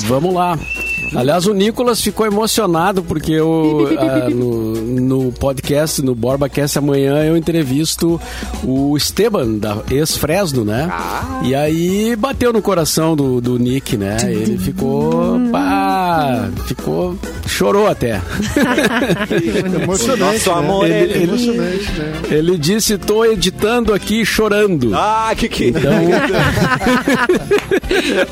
Vamos 0.07 0.33
lá. 0.33 0.57
Aliás, 1.15 1.45
o 1.45 1.53
Nicolas 1.53 2.01
ficou 2.01 2.25
emocionado 2.25 3.03
porque 3.03 3.31
eu, 3.33 3.89
ah, 3.97 4.29
no, 4.31 4.73
no 4.75 5.31
podcast, 5.33 6.01
no 6.01 6.15
BorbaCast 6.15 6.77
amanhã, 6.77 7.23
eu 7.23 7.35
entrevisto 7.37 8.19
o 8.63 8.95
Esteban, 8.95 9.57
da 9.57 9.77
ex-Fresno, 9.89 10.63
né? 10.63 10.89
E 11.43 11.53
aí 11.55 12.15
bateu 12.15 12.53
no 12.53 12.61
coração 12.61 13.15
do, 13.15 13.41
do 13.41 13.57
Nick, 13.59 13.97
né? 13.97 14.17
Ele 14.23 14.57
ficou. 14.57 15.39
Pá, 15.51 16.49
ficou. 16.65 17.17
chorou 17.45 17.87
até. 17.87 18.21
Emocionante. 19.83 20.21
Nosso 20.21 20.49
né? 20.49 20.55
amor, 20.57 20.85
Ele- 20.85 20.93
ele- 20.95 21.13
ele- 21.13 21.23
Emocionante, 21.23 21.91
né? 21.91 22.13
Ele 22.29 22.57
disse: 22.57 22.97
tô 22.97 23.25
editando 23.25 23.93
aqui 23.93 24.25
chorando. 24.25 24.91
Ah, 24.95 25.31
que 25.35 25.49
que... 25.49 25.67
Então, 25.69 25.91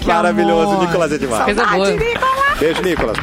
Maravilhoso, 0.06 0.72
amor. 0.72 0.86
Nicolas 0.86 1.12
é 1.12 1.18
demais. 1.18 1.46
Coisa 1.46 1.65
boa. 1.65 1.88
Beijo, 2.60 2.82
Nicolas. 2.82 3.17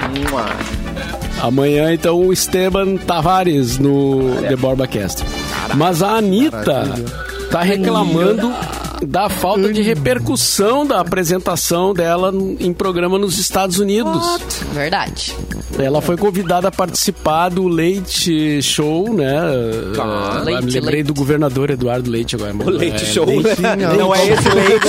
Amanhã, 1.42 1.92
então, 1.92 2.18
o 2.18 2.32
Esteban 2.32 2.96
Tavares 2.96 3.78
no 3.78 4.36
The 4.40 4.56
BorbaCast. 4.56 5.22
Mas 5.74 6.02
a 6.02 6.12
Anitta 6.16 6.84
tá 7.50 7.60
reclamando 7.62 8.50
da 9.04 9.28
falta 9.28 9.72
de 9.72 9.82
repercussão 9.82 10.86
da 10.86 11.00
apresentação 11.00 11.92
dela 11.92 12.32
em 12.60 12.72
programa 12.72 13.18
nos 13.18 13.38
Estados 13.38 13.78
Unidos. 13.78 14.24
Verdade. 14.72 15.34
Ela 15.78 16.00
foi 16.00 16.16
convidada 16.16 16.68
a 16.68 16.72
participar 16.72 17.48
do 17.50 17.68
Leite 17.68 18.62
Show, 18.62 19.12
né? 19.12 19.34
Ah, 20.00 20.40
Leite, 20.44 20.64
me 20.64 20.70
lembrei 20.72 20.94
Leite. 20.96 21.06
do 21.08 21.14
governador 21.14 21.70
Eduardo 21.70 22.10
Leite 22.10 22.34
agora. 22.36 22.54
O 22.56 22.70
leite 22.70 23.02
É, 23.02 23.06
show. 23.06 23.26
Leite- 23.26 23.60
Não 23.98 24.14
é 24.14 24.26
esse 24.28 24.48
leite. 24.48 24.86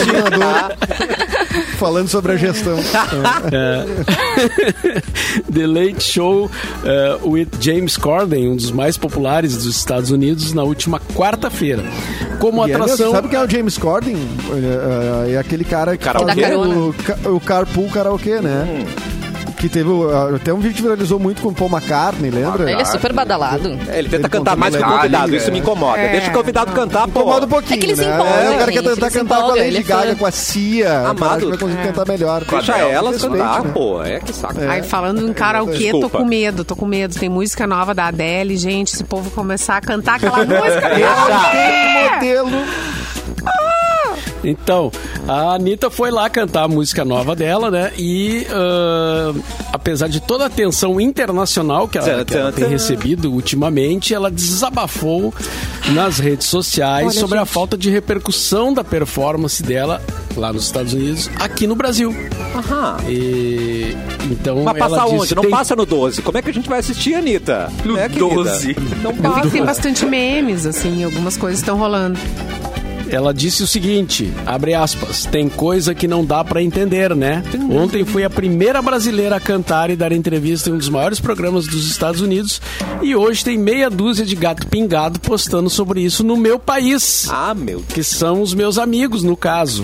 Falando 1.77 2.07
sobre 2.07 2.31
a 2.33 2.37
gestão. 2.37 2.77
The 5.51 5.67
Late 5.67 6.01
Show 6.03 6.45
uh, 6.45 7.29
with 7.29 7.47
James 7.59 7.97
Corden, 7.97 8.49
um 8.49 8.55
dos 8.55 8.71
mais 8.71 8.97
populares 8.97 9.55
dos 9.57 9.75
Estados 9.77 10.11
Unidos, 10.11 10.53
na 10.53 10.63
última 10.63 10.99
quarta-feira. 11.15 11.83
Como 12.39 12.65
E 12.67 12.71
é 12.71 12.75
atração. 12.75 13.11
sabe 13.11 13.27
quem 13.29 13.39
é 13.39 13.43
o 13.43 13.49
James 13.49 13.77
Corden? 13.77 13.96
É, 14.05 15.33
é 15.33 15.37
aquele 15.37 15.63
cara 15.63 15.97
que 15.97 16.03
Karaokê? 16.03 16.41
faz 16.41 16.55
o, 16.55 17.35
o 17.35 17.39
Carpool 17.39 17.89
Karaokê, 17.89 18.39
né? 18.41 18.85
Que 19.57 19.67
teve 19.67 19.89
até 20.35 20.53
um 20.53 20.59
vídeo 20.59 20.75
que 20.75 20.81
viralizou 20.83 21.17
muito 21.19 21.41
com 21.41 21.49
o 21.49 21.53
Paul 21.53 21.67
McCartney, 21.71 22.29
lembra? 22.29 22.69
Ele 22.71 22.79
é 22.79 22.85
super 22.85 23.11
badalado. 23.11 23.69
É, 23.89 23.97
ele 23.97 24.07
tenta 24.07 24.27
Ele 24.27 24.29
cantar 24.29 24.55
mais 24.55 24.75
que 24.75 24.83
o 24.83 24.85
convidado, 24.85 25.35
isso 25.35 25.47
é. 25.47 25.51
me 25.51 25.57
incomoda. 25.57 25.97
É. 25.97 26.11
Deixa 26.11 26.29
o 26.29 26.33
convidado 26.33 26.71
cantar, 26.73 27.07
pô. 27.07 27.21
Incomoda 27.21 27.47
um 27.47 27.49
pouquinho, 27.49 27.73
É 27.73 27.77
que 27.79 27.85
ele 27.87 27.95
se 27.95 28.05
né? 28.05 28.13
empolga, 28.13 28.29
É, 28.33 28.49
o 28.51 28.59
cara 28.59 28.71
quer 28.71 28.83
tentar 28.83 28.91
ele 28.91 29.09
se 29.09 29.17
cantar 29.17 29.25
com 29.25 29.33
a 29.33 29.37
empolga, 29.39 29.55
Lady 29.55 29.67
ele 29.69 29.77
é 29.79 29.81
Gaga, 29.81 30.07
fã. 30.09 30.15
com 30.15 30.25
a 30.27 30.31
Cia. 30.31 30.99
Amado. 31.07 31.49
Vai 31.49 31.57
conseguir 31.57 31.83
cantar 31.87 32.07
melhor. 32.07 32.43
Deixa 32.47 32.77
elas 32.77 33.13
Respeite, 33.13 33.37
cantar, 33.39 33.63
né? 33.63 33.71
pô. 33.73 34.03
É 34.03 34.19
que 34.19 34.31
saco. 34.33 34.59
Ai, 34.69 34.83
falando 34.83 35.27
em 35.27 35.33
karaokê, 35.33 35.71
tô 35.89 35.97
Desculpa. 36.01 36.17
com 36.19 36.25
medo, 36.25 36.63
tô 36.63 36.75
com 36.75 36.85
medo. 36.85 37.15
Tem 37.19 37.27
música 37.27 37.65
nova 37.65 37.95
da 37.95 38.05
Adele, 38.05 38.57
gente. 38.57 38.95
Se 38.95 39.01
o 39.01 39.07
povo 39.07 39.31
começar 39.31 39.77
a 39.77 39.81
cantar 39.81 40.17
aquela 40.17 40.45
música, 40.45 40.81
Deixa. 40.93 42.13
Modelo. 42.13 42.51
Então, 44.43 44.91
a 45.27 45.55
Anitta 45.55 45.89
foi 45.89 46.11
lá 46.11 46.29
cantar 46.29 46.63
a 46.63 46.67
música 46.67 47.03
nova 47.03 47.35
dela, 47.35 47.69
né? 47.71 47.91
E 47.97 48.45
ah, 48.51 49.33
apesar 49.73 50.07
de 50.07 50.19
toda 50.19 50.43
a 50.45 50.47
atenção 50.47 50.99
internacional 51.01 51.87
que 51.87 51.97
ela, 51.97 52.23
que 52.25 52.35
ela 52.35 52.51
tem 52.51 52.67
recebido 52.67 53.31
ultimamente, 53.31 54.13
ela 54.13 54.29
desabafou 54.29 55.33
nas 55.93 56.19
redes 56.19 56.47
sociais 56.47 57.15
sobre 57.15 57.37
a 57.37 57.45
falta 57.45 57.77
de 57.77 57.89
repercussão 57.89 58.73
da 58.73 58.83
performance 58.83 59.61
dela 59.63 60.01
lá 60.35 60.53
nos 60.53 60.65
Estados 60.65 60.93
Unidos, 60.93 61.29
aqui 61.39 61.65
no 61.65 61.75
Brasil. 61.75 62.15
Aham. 62.55 62.97
E 63.09 63.95
então 64.29 64.63
Mas 64.63 64.77
ela 64.77 64.89
passa 64.89 65.03
disse, 65.05 65.15
onde? 65.23 65.35
Não 65.35 65.41
tem- 65.41 65.51
passa 65.51 65.75
no 65.75 65.85
12. 65.85 66.21
Como 66.21 66.37
é 66.37 66.41
que 66.43 66.49
a 66.49 66.53
gente 66.53 66.69
vai 66.69 66.79
assistir, 66.79 67.15
Anitta? 67.15 67.71
No 67.83 67.95
querida? 67.95 68.19
12. 68.19 68.75
Não 69.01 69.11
Eu 69.11 69.33
vi 69.35 69.41
que 69.41 69.49
tem 69.49 69.61
passa. 69.61 69.65
bastante 69.65 70.05
memes, 70.05 70.65
assim, 70.67 71.03
algumas 71.03 71.35
coisas 71.37 71.59
estão 71.59 71.77
rolando. 71.77 72.19
Ela 73.09 73.33
disse 73.33 73.63
o 73.63 73.67
seguinte, 73.67 74.31
abre 74.45 74.73
aspas, 74.73 75.25
tem 75.25 75.47
coisa 75.49 75.93
que 75.95 76.07
não 76.07 76.23
dá 76.25 76.43
pra 76.43 76.61
entender, 76.61 77.15
né? 77.15 77.43
Ontem 77.71 78.03
fui 78.05 78.23
a 78.23 78.29
primeira 78.29 78.81
brasileira 78.81 79.35
a 79.37 79.39
cantar 79.39 79.89
e 79.89 79.95
dar 79.95 80.11
entrevista 80.11 80.69
em 80.69 80.73
um 80.73 80.77
dos 80.77 80.89
maiores 80.89 81.19
programas 81.19 81.65
dos 81.67 81.89
Estados 81.89 82.21
Unidos 82.21 82.61
e 83.01 83.15
hoje 83.15 83.43
tem 83.43 83.57
meia 83.57 83.89
dúzia 83.89 84.25
de 84.25 84.35
gato 84.35 84.67
pingado 84.67 85.19
postando 85.19 85.69
sobre 85.69 86.01
isso 86.01 86.23
no 86.23 86.35
meu 86.37 86.59
país. 86.59 87.27
Ah, 87.31 87.53
meu 87.53 87.81
Que 87.87 88.03
são 88.03 88.41
os 88.41 88.53
meus 88.53 88.77
amigos, 88.77 89.23
no 89.23 89.35
caso. 89.37 89.83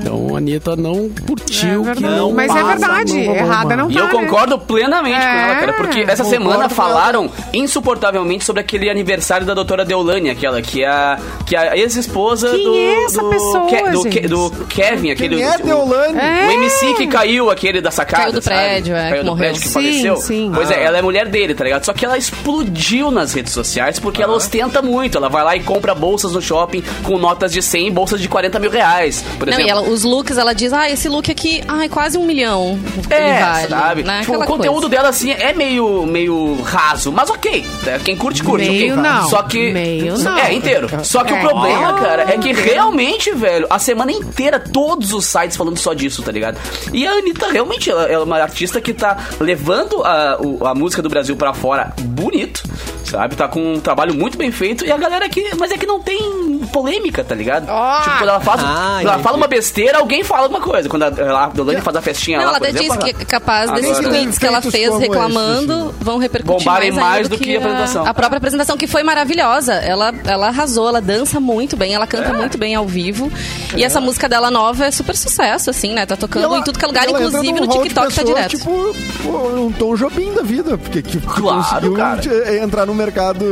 Então 0.00 0.34
a 0.34 0.38
Anitta 0.38 0.76
não 0.76 1.08
curtiu 1.08 1.82
É 1.88 1.94
que 1.94 2.00
verdade. 2.00 2.16
não 2.20 2.32
Mas 2.32 2.50
é 2.50 2.54
passa 2.62 2.66
verdade, 2.78 3.12
no 3.12 3.20
Obama. 3.22 3.36
errada 3.38 3.76
não 3.76 3.90
E 3.90 3.94
tá, 3.94 4.00
eu 4.00 4.06
né? 4.06 4.10
concordo 4.12 4.58
plenamente 4.58 5.16
com 5.16 5.22
É, 5.22 5.42
ela, 5.50 5.60
cara, 5.60 5.72
porque 5.74 6.00
essa 6.00 6.24
concordo 6.24 6.30
semana 6.44 6.68
com 6.68 6.74
falaram 6.74 7.30
insuportavelmente 7.52 8.44
sobre 8.44 8.60
aquele 8.60 8.88
aniversário 8.90 9.46
da 9.46 9.54
doutora 9.54 9.84
Deolane, 9.84 10.30
aquela 10.30 10.62
que 10.62 10.82
é 10.82 10.88
a, 10.88 11.18
que 11.46 11.54
é 11.56 11.58
a 11.70 11.76
ex-esposa 11.76 12.45
Quem 12.50 12.64
do. 12.64 12.76
é 12.76 13.04
essa 13.04 13.22
do, 13.22 13.30
pessoa, 13.30 13.66
Ke- 13.66 13.90
do, 13.90 14.02
gente? 14.02 14.28
Do 14.28 14.50
Kevin, 14.68 15.10
aquele. 15.10 15.36
Quem 15.36 15.44
é 15.44 15.56
o- 15.56 15.62
Deolane? 15.62 16.18
É. 16.18 16.46
O 16.48 16.50
MC 16.52 16.94
que 16.94 17.06
caiu, 17.06 17.50
aquele 17.50 17.80
da 17.80 17.90
sacada. 17.90 18.22
Caiu 18.24 18.32
do 18.34 18.42
sabe? 18.42 18.56
prédio, 18.56 18.96
é, 18.96 19.10
Caiu 19.10 19.22
do 19.24 19.26
morreu. 19.30 19.36
prédio 19.44 19.62
que 19.62 19.68
Sim, 19.68 19.74
faleceu. 19.74 20.16
sim. 20.16 20.50
Pois 20.54 20.70
Ah. 20.70 20.74
é, 20.74 20.84
ela 20.84 20.98
é 20.98 21.02
mulher 21.02 21.26
dele, 21.28 21.54
tá 21.54 21.64
ligado? 21.64 21.84
Só 21.84 21.92
que 21.92 22.04
ela 22.04 22.16
explodiu 22.18 23.10
nas 23.10 23.32
redes 23.34 23.52
sociais 23.52 23.98
porque 23.98 24.22
ela 24.22 24.34
ostenta 24.34 24.80
muito. 24.82 25.16
Ela 25.18 25.28
vai 25.28 25.44
lá 25.44 25.56
e 25.56 25.60
compra 25.60 25.94
bolsas 25.94 26.32
no 26.32 26.40
shopping 26.42 26.82
com 27.02 27.18
notas 27.18 27.52
de 27.52 27.60
100 27.62 27.92
bolsas 27.92 28.20
de 28.20 28.28
40 28.28 28.58
mil 28.58 28.70
reais. 28.70 29.24
Por 29.38 29.46
Não, 29.46 29.54
exemplo. 29.54 29.68
e 29.68 29.70
ela, 29.70 29.82
os 29.82 30.02
looks, 30.04 30.36
ela 30.38 30.52
diz, 30.54 30.72
ah, 30.72 30.88
esse 30.90 31.08
look 31.08 31.30
aqui, 31.30 31.62
ai, 31.68 31.88
quase 31.88 32.16
um 32.18 32.24
milhão. 32.24 32.78
É, 33.10 33.40
vale, 33.40 33.68
sabe? 33.68 34.02
Né? 34.02 34.20
Tipo, 34.20 34.36
o 34.36 34.44
conteúdo 34.46 34.74
coisa. 34.82 34.88
dela, 34.88 35.08
assim, 35.08 35.30
é 35.32 35.52
meio, 35.52 36.06
meio 36.06 36.60
raso, 36.62 37.12
mas 37.12 37.30
ok. 37.30 37.64
né? 37.84 38.00
Quem 38.04 38.16
curte, 38.16 38.42
curte. 38.42 38.68
Meio 38.68 38.94
ok. 38.98 39.02
não, 39.10 39.28
Só 39.28 39.42
que. 39.42 39.72
meio 39.72 40.18
não. 40.18 40.38
É, 40.38 40.52
inteiro. 40.52 40.88
Só 41.04 41.24
que 41.24 41.32
É. 41.32 41.36
o 41.36 41.40
problema, 41.40 41.90
Ah, 41.90 41.92
cara, 41.94 42.22
é 42.32 42.35
que 42.38 42.50
inteiro. 42.50 42.70
realmente, 42.70 43.32
velho, 43.32 43.66
a 43.70 43.78
semana 43.78 44.12
inteira, 44.12 44.58
todos 44.58 45.12
os 45.12 45.24
sites 45.26 45.56
falando 45.56 45.78
só 45.78 45.94
disso, 45.94 46.22
tá 46.22 46.32
ligado? 46.32 46.58
E 46.92 47.06
a 47.06 47.12
Anitta, 47.12 47.50
realmente, 47.50 47.90
ela, 47.90 48.04
ela 48.04 48.22
é 48.22 48.24
uma 48.24 48.38
artista 48.38 48.80
que 48.80 48.92
tá 48.92 49.28
levando 49.40 50.02
a, 50.04 50.38
a 50.70 50.74
música 50.74 51.02
do 51.02 51.08
Brasil 51.08 51.36
pra 51.36 51.52
fora 51.54 51.94
bonito. 52.00 52.62
Sabe? 53.10 53.36
Tá 53.36 53.46
com 53.48 53.74
um 53.74 53.80
trabalho 53.80 54.14
muito 54.14 54.36
bem 54.36 54.50
feito. 54.50 54.84
E 54.84 54.90
a 54.92 54.96
galera 54.96 55.26
aqui. 55.26 55.44
Mas 55.58 55.70
é 55.70 55.76
que 55.78 55.86
não 55.86 56.00
tem 56.00 56.60
polêmica, 56.72 57.22
tá 57.22 57.34
ligado? 57.34 57.66
Ó. 57.68 58.00
Tipo, 58.02 58.18
quando 58.18 58.28
ela 58.30 58.40
faz. 58.40 58.60
Ah, 58.64 58.96
quando 59.00 59.08
ela 59.12 59.18
fala 59.20 59.36
uma 59.36 59.46
besteira, 59.46 59.98
alguém 59.98 60.24
fala 60.24 60.42
alguma 60.42 60.60
coisa. 60.60 60.88
Quando 60.88 61.04
a, 61.04 61.08
a 61.08 61.48
Deolane 61.48 61.80
faz 61.80 61.96
a 61.96 62.02
festinha 62.02 62.38
Não, 62.38 62.44
lá, 62.46 62.50
ela 62.52 62.58
por 62.58 62.68
até 62.68 62.78
exemplo, 62.78 62.98
disse 63.04 63.14
que 63.14 63.22
é 63.22 63.24
capaz 63.26 63.70
desses 63.72 63.98
Agora- 63.98 64.08
tweets 64.08 64.38
que 64.38 64.46
ela 64.46 64.60
fez 64.62 64.98
reclamando 64.98 65.94
vão 66.00 66.18
repercutir 66.18 66.58
Bombarem 66.58 66.90
mais, 66.92 67.02
mais 67.06 67.28
do 67.28 67.38
que 67.38 67.54
a 67.56 67.58
apresentação. 67.58 68.06
A 68.06 68.14
própria 68.14 68.38
apresentação, 68.38 68.76
que 68.76 68.86
foi 68.86 69.02
maravilhosa. 69.02 69.74
Ela, 69.74 70.12
ela 70.26 70.48
arrasou, 70.48 70.88
ela 70.88 71.00
dança 71.00 71.38
muito 71.40 71.76
bem, 71.76 71.94
ela 71.94 72.06
canta 72.06 72.32
muito 72.32 72.58
bem 72.58 72.74
ao 72.74 72.86
vivo. 72.86 73.30
E 73.76 73.84
essa 73.84 74.00
música 74.00 74.28
dela 74.28 74.50
nova 74.50 74.86
é 74.86 74.90
super 74.90 75.16
sucesso, 75.16 75.70
assim, 75.70 75.94
né? 75.94 76.06
Tá 76.06 76.16
tocando 76.16 76.44
ela- 76.44 76.58
em 76.58 76.62
tudo 76.62 76.78
que 76.78 76.84
é 76.84 76.88
lugar, 76.88 77.08
inclusive 77.08 77.52
num 77.52 77.66
no 77.66 77.68
TikTok 77.68 77.94
tá 77.94 78.02
pessoas, 78.22 78.26
direto. 78.26 78.56
Tipo, 78.56 78.94
um 79.28 79.72
Tom 79.72 79.94
Jobim 79.94 80.32
da 80.32 80.42
vida, 80.42 80.76
porque 80.78 81.02
que, 81.02 81.18
que 81.20 81.26
Claro, 81.26 81.62
conseguiu 81.62 81.94
cara. 81.94 82.56
entrar 82.62 82.86
no 82.86 82.94
mercado, 82.96 83.44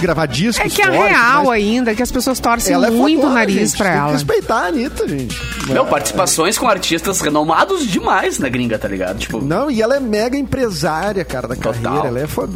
gravar 0.00 0.26
discos 0.26 0.64
É 0.64 0.74
que 0.74 0.82
é 0.82 0.88
real 0.90 1.44
mas 1.44 1.48
ainda, 1.50 1.94
que 1.94 2.02
as 2.02 2.10
pessoas 2.10 2.38
torcem 2.40 2.74
ela 2.74 2.86
é 2.86 2.90
muito 2.90 3.18
o 3.18 3.22
fodona, 3.22 3.40
nariz 3.40 3.70
gente, 3.70 3.76
pra 3.76 3.86
tem 3.86 3.94
que 3.94 4.00
ela. 4.02 4.12
respeitar 4.12 4.54
a 4.56 4.66
Anitta, 4.66 5.08
gente. 5.08 5.36
Meu, 5.68 5.82
É, 5.84 5.86
participações 5.86 6.56
com 6.58 6.68
artistas 6.68 7.20
renomados 7.20 7.86
demais 7.86 8.38
na 8.38 8.48
gringa, 8.48 8.78
tá 8.78 8.86
ligado? 8.88 9.18
Tipo, 9.18 9.40
Não, 9.42 9.70
e 9.70 9.82
ela 9.82 9.96
é 9.96 10.00
mega 10.00 10.36
empresária, 10.36 11.24
cara, 11.24 11.48
da 11.48 11.56
Total. 11.56 11.74
carreira. 11.82 12.08
Ela 12.08 12.20
é 12.20 12.26
foda. 12.26 12.52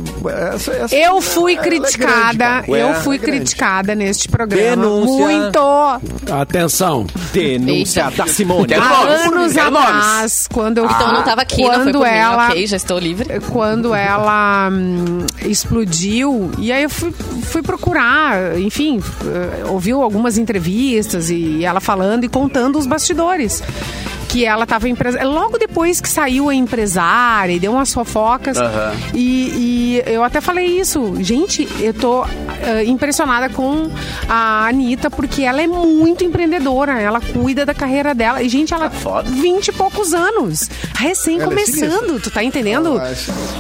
Essa, 0.55 0.73
essa- 0.73 0.95
Eu 0.97 1.21
fui 1.21 1.55
ela 1.55 1.63
é 1.63 1.69
grande, 1.69 1.83
criticada, 1.93 2.39
cara. 2.39 2.65
Ué, 2.69 2.83
eu 2.83 2.95
fui 3.03 3.17
é 3.17 3.19
grande. 3.19 3.39
criticada 3.41 3.95
neste 3.95 4.29
programa. 4.29 4.77
Denúncia. 4.77 5.25
Muito! 5.27 5.59
Atenção. 6.33 7.07
Denúncia 7.33 8.05
Eita. 8.05 8.17
da 8.25 8.27
Simone. 8.27 8.75
Há 8.75 9.01
anos 9.01 9.57
atrás, 9.57 10.49
quando 10.53 10.79
eu 10.79 10.85
Então 10.85 11.09
eu 11.09 11.13
não 11.15 11.23
tava 11.23 11.43
aqui, 11.43 11.63
não 11.63 11.69
foi 11.75 11.77
quando 11.85 11.99
por 11.99 12.07
ela 12.07 12.47
mim, 12.49 12.53
ok, 12.53 12.67
já 12.67 12.77
estou 12.77 12.99
livre. 12.99 13.41
quando 13.51 13.95
ela 13.95 14.69
hum, 14.71 15.27
explodiu 15.45 16.20
e 16.59 16.73
aí 16.73 16.83
eu 16.83 16.91
fui, 16.91 17.13
fui 17.13 17.63
procurar, 17.63 18.59
enfim, 18.59 19.01
eh, 19.25 19.65
ouviu 19.69 20.03
algumas 20.03 20.37
entrevistas 20.39 21.31
e 21.31 21.65
ela 21.65 21.81
falando 21.81 22.25
e 22.25 22.29
contando 22.29 22.79
os 22.79 22.87
bastidores. 22.87 23.63
Que 24.31 24.45
ela 24.45 24.65
tava 24.65 24.89
empresária. 24.89 25.27
Logo 25.27 25.59
depois 25.59 26.01
que 26.01 26.09
saiu 26.09 26.49
a 26.49 26.55
empresária 26.55 27.53
e 27.53 27.59
deu 27.59 27.73
umas 27.73 27.93
fofocas. 27.93 28.57
Aham. 28.57 28.93
E, 29.13 30.01
e 30.03 30.03
eu 30.07 30.23
até 30.23 30.41
falei 30.41 30.67
isso. 30.79 31.15
Gente, 31.21 31.69
eu 31.81 31.93
tô 31.93 32.25
eh, 32.63 32.85
impressionada 32.85 33.49
com 33.49 33.91
a 34.29 34.69
Anitta, 34.69 35.11
porque 35.11 35.43
ela 35.43 35.61
é 35.61 35.67
muito 35.67 36.23
empreendedora. 36.25 37.01
Ela 37.01 37.21
cuida 37.21 37.67
da 37.67 37.75
carreira 37.75 38.15
dela. 38.15 38.41
E, 38.41 38.49
gente, 38.49 38.73
ela. 38.73 38.89
Tá 38.89 38.91
foda. 38.91 39.29
20 39.29 39.69
e 39.69 39.73
poucos 39.73 40.15
anos. 40.15 40.71
Recém 40.95 41.37
Ela 41.37 41.45
é 41.45 41.47
começando, 41.49 42.07
sinistra. 42.07 42.21
tu 42.21 42.31
tá 42.31 42.45
entendendo? 42.45 43.01
É. 43.01 43.15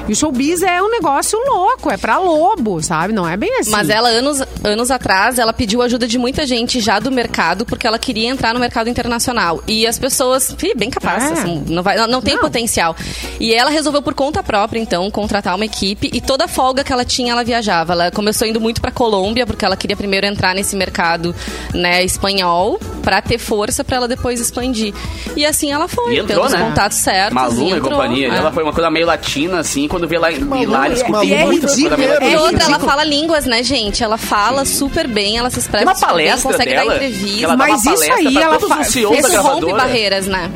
E 0.08 0.12
o 0.12 0.16
showbiz 0.16 0.62
é 0.62 0.80
um 0.80 0.90
negócio 0.90 1.38
louco, 1.46 1.90
é 1.90 1.96
pra 1.96 2.18
lobo, 2.18 2.82
sabe? 2.82 3.12
Não 3.12 3.28
é 3.28 3.36
bem 3.36 3.58
assim. 3.58 3.70
Mas 3.70 3.88
ela, 3.88 4.08
anos, 4.08 4.40
anos 4.62 4.90
atrás, 4.90 5.38
ela 5.38 5.52
pediu 5.52 5.82
ajuda 5.82 6.06
de 6.06 6.18
muita 6.18 6.46
gente 6.46 6.80
já 6.80 6.98
do 6.98 7.10
mercado, 7.10 7.64
porque 7.64 7.86
ela 7.86 7.98
queria 7.98 8.28
entrar 8.28 8.54
no 8.54 8.60
mercado 8.60 8.88
internacional. 8.88 9.62
E 9.66 9.86
as 9.86 9.98
pessoas, 9.98 10.54
ih, 10.66 10.74
bem 10.74 10.90
capazes, 10.90 11.30
É. 11.30 11.32
assim, 11.32 11.64
não, 11.68 11.82
vai, 11.82 11.96
não, 11.96 12.06
não 12.06 12.20
tem 12.22 12.34
Não. 12.34 12.40
potencial. 12.42 12.94
E 13.38 13.54
ela 13.54 13.70
resolveu 13.70 14.02
por 14.02 14.14
conta 14.14 14.42
própria, 14.42 14.78
então, 14.80 15.10
contratar 15.10 15.54
uma 15.54 15.64
equipe. 15.64 16.10
E 16.12 16.20
toda 16.20 16.44
a 16.44 16.48
folga 16.48 16.82
que 16.84 16.92
ela 16.92 17.04
tinha, 17.04 17.32
ela 17.32 17.44
viajava. 17.44 17.92
Ela 17.92 18.10
começou 18.10 18.46
indo 18.46 18.60
muito 18.60 18.80
pra 18.80 18.90
Colômbia, 18.90 19.46
porque 19.46 19.64
ela 19.64 19.76
queria 19.76 19.96
primeiro 19.96 20.26
entrar 20.26 20.54
nesse 20.54 20.76
mercado 20.76 21.34
né, 21.74 22.04
espanhol, 22.04 22.78
pra 23.02 23.20
ter 23.22 23.38
força, 23.38 23.82
pra 23.84 23.96
ela 23.96 24.08
depois 24.08 24.40
expandir. 24.40 24.92
E 25.36 25.44
assim 25.46 25.72
ela 25.72 25.88
foi, 25.88 26.14
E 26.14 26.18
entrou, 26.18 26.44
tendo 26.44 26.46
os 26.46 26.52
né? 26.52 26.58
contatos 26.68 26.98
certos. 26.98 27.34
Maluma 27.34 27.62
e 27.62 27.78
entrou. 27.78 27.90
companhia. 27.92 28.28
É. 28.32 28.36
Ela 28.36 28.52
foi 28.52 28.62
uma 28.62 28.72
coisa 28.72 28.90
meio 28.90 29.06
latina, 29.06 29.60
assim, 29.60 29.88
quando 29.88 30.06
vê 30.08 30.18
lá 30.18 30.28
lá, 30.66 30.86
eles 30.86 31.00
é- 31.02 31.08
muito 31.08 31.32
é 31.32 31.44
ridículo. 31.44 32.02
E 32.22 32.36
outra, 32.36 32.64
ela 32.64 32.78
fala 32.78 33.04
línguas, 33.04 33.44
né, 33.46 33.62
gente? 33.62 34.02
Ela 34.02 34.16
fala 34.18 34.64
super 34.64 35.06
bem, 35.08 35.38
ela 35.38 35.50
se 35.50 35.58
expressa 35.58 35.84
uma 35.86 35.94
super 35.94 36.06
bem, 36.08 36.26
palestra 36.26 36.52
consegue 36.52 36.70
dela, 36.70 36.90
dar 36.90 36.96
entrevista. 36.96 37.56
Mas 37.56 37.74
isso 37.80 37.84
palestra 37.84 38.14
aí 38.16 38.36
ela 38.36 38.58
todos 38.58 38.68
fa- 38.76 38.80
os 38.82 38.86
CEOs 38.88 39.18
Isso 39.18 39.42
rompe 39.42 39.72
barreiras, 39.72 40.26
né? 40.26 40.49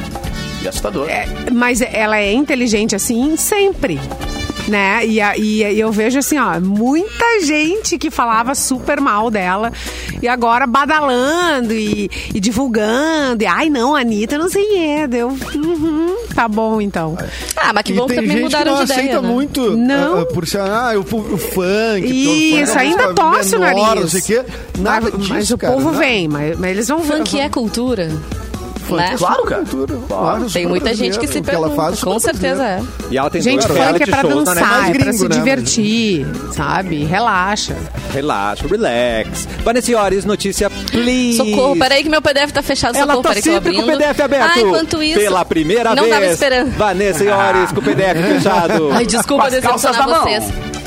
É 0.64 0.68
assustador. 0.68 1.08
Mas 1.52 1.80
ela 1.82 2.16
é 2.18 2.32
inteligente 2.32 2.94
assim 2.96 3.36
sempre. 3.36 4.00
Né? 4.66 5.04
E, 5.06 5.20
e- 5.20 5.62
e 5.74 5.78
eu 5.80 5.92
vejo 5.92 6.18
assim, 6.18 6.38
ó, 6.38 6.58
muita 6.58 7.42
gente 7.42 7.98
que 7.98 8.10
falava 8.10 8.54
super 8.54 8.98
mal 8.98 9.30
dela 9.30 9.70
e 10.22 10.26
agora 10.26 10.66
badalando 10.66 11.74
e, 11.74 12.10
e 12.34 12.40
divulgando. 12.40 13.42
E, 13.44 13.46
ai, 13.46 13.68
não, 13.68 13.94
a 13.94 14.00
Anitta 14.00 14.38
não 14.38 14.48
sei 14.48 14.64
é. 14.78 15.06
Deu. 15.06 15.28
Uhum, 15.54 16.16
tá 16.34 16.48
bom, 16.48 16.80
então. 16.80 17.14
Ah, 17.54 17.74
mas 17.74 17.82
que 17.84 17.92
E 17.92 17.96
bom 17.96 18.06
que 18.06 18.14
tem 18.14 18.22
também 18.22 18.30
gente 18.30 18.38
que 18.38 18.42
mudaram 18.44 18.70
não 18.72 18.78
de 18.86 18.90
aceita 18.90 19.02
ideia, 19.08 19.20
né? 19.20 19.28
muito 19.28 19.76
Não. 19.76 20.16
ah, 20.16 20.22
ah, 20.22 20.26
por 20.32 20.48
ser, 20.48 20.60
ah, 20.62 20.92
o, 20.96 21.00
o 21.00 21.36
funk. 21.36 22.06
Isso, 22.06 22.70
então, 22.70 22.78
ainda 22.80 23.02
música 23.02 23.14
torce 23.14 23.56
o 23.56 23.60
menor, 23.60 23.86
nariz. 23.96 24.00
Não 24.02 24.08
sei 24.08 24.20
o 24.20 24.24
quê. 24.24 24.52
Nada 24.78 25.00
mas, 25.10 25.18
disso, 25.20 25.34
mas 25.34 25.50
o 25.50 25.58
cara, 25.58 25.72
povo 25.74 25.86
nada. 25.92 25.98
vem, 25.98 26.26
mas, 26.26 26.58
mas 26.58 26.70
eles 26.70 26.88
vão 26.88 27.00
ver. 27.00 27.18
Funk 27.18 27.38
é 27.38 27.48
cultura, 27.50 28.10
né? 28.90 29.14
Claro, 29.16 29.44
cara. 29.44 29.64
Cultura, 29.64 29.98
claro, 30.08 30.50
Tem 30.50 30.66
muita 30.66 30.94
gente 30.94 31.18
que 31.18 31.26
se 31.26 31.40
que 31.40 31.50
ela 31.50 31.68
pergunta. 31.68 31.82
faz, 31.90 32.00
Com 32.04 32.18
certeza 32.18 32.62
é. 32.64 32.82
E 33.10 33.18
ela 33.18 33.30
tem 33.30 33.40
Gente, 33.42 33.66
dois 33.66 33.66
funk 33.66 33.78
reality 33.78 34.02
é 34.02 34.06
pra 34.06 34.20
shows 34.20 34.44
na 34.44 34.54
dançar, 34.54 34.72
é 34.90 34.92
pra 34.92 35.04
gringo, 35.04 35.12
se 35.18 35.28
né? 35.28 35.34
divertir, 35.36 36.26
sabe? 36.52 37.04
Relaxa. 37.04 37.76
Relaxa, 38.12 38.66
relax. 38.66 39.48
Vanessa 39.64 39.90
Iores, 39.90 40.24
notícia, 40.24 40.70
please. 40.90 41.36
Socorro, 41.36 41.76
peraí 41.78 42.02
que 42.02 42.08
meu 42.08 42.22
PDF 42.22 42.52
tá 42.52 42.62
fechado, 42.62 42.96
Ela 42.96 43.14
socorro, 43.14 43.22
tá 43.22 43.28
peraí 43.30 43.42
que 43.42 43.48
eu 43.48 43.54
sempre 43.54 43.74
com 43.76 43.82
o. 43.82 43.86
PDF 43.86 44.20
aberto. 44.20 44.50
Ah, 44.54 44.60
enquanto 44.60 45.02
isso... 45.02 45.18
Pela 45.18 45.44
primeira 45.44 45.94
não 45.94 46.04
vez. 46.04 46.14
tava 46.14 46.26
esperando. 46.26 46.70
Vanessa 46.76 47.24
Iores 47.24 47.72
com 47.72 47.80
o 47.80 47.82
PDF 47.82 48.16
fechado. 48.34 48.90
Ai, 48.92 49.06
desculpa 49.06 49.50
decepcionar 49.50 50.06
na 50.08 50.18
mão. 50.18 50.26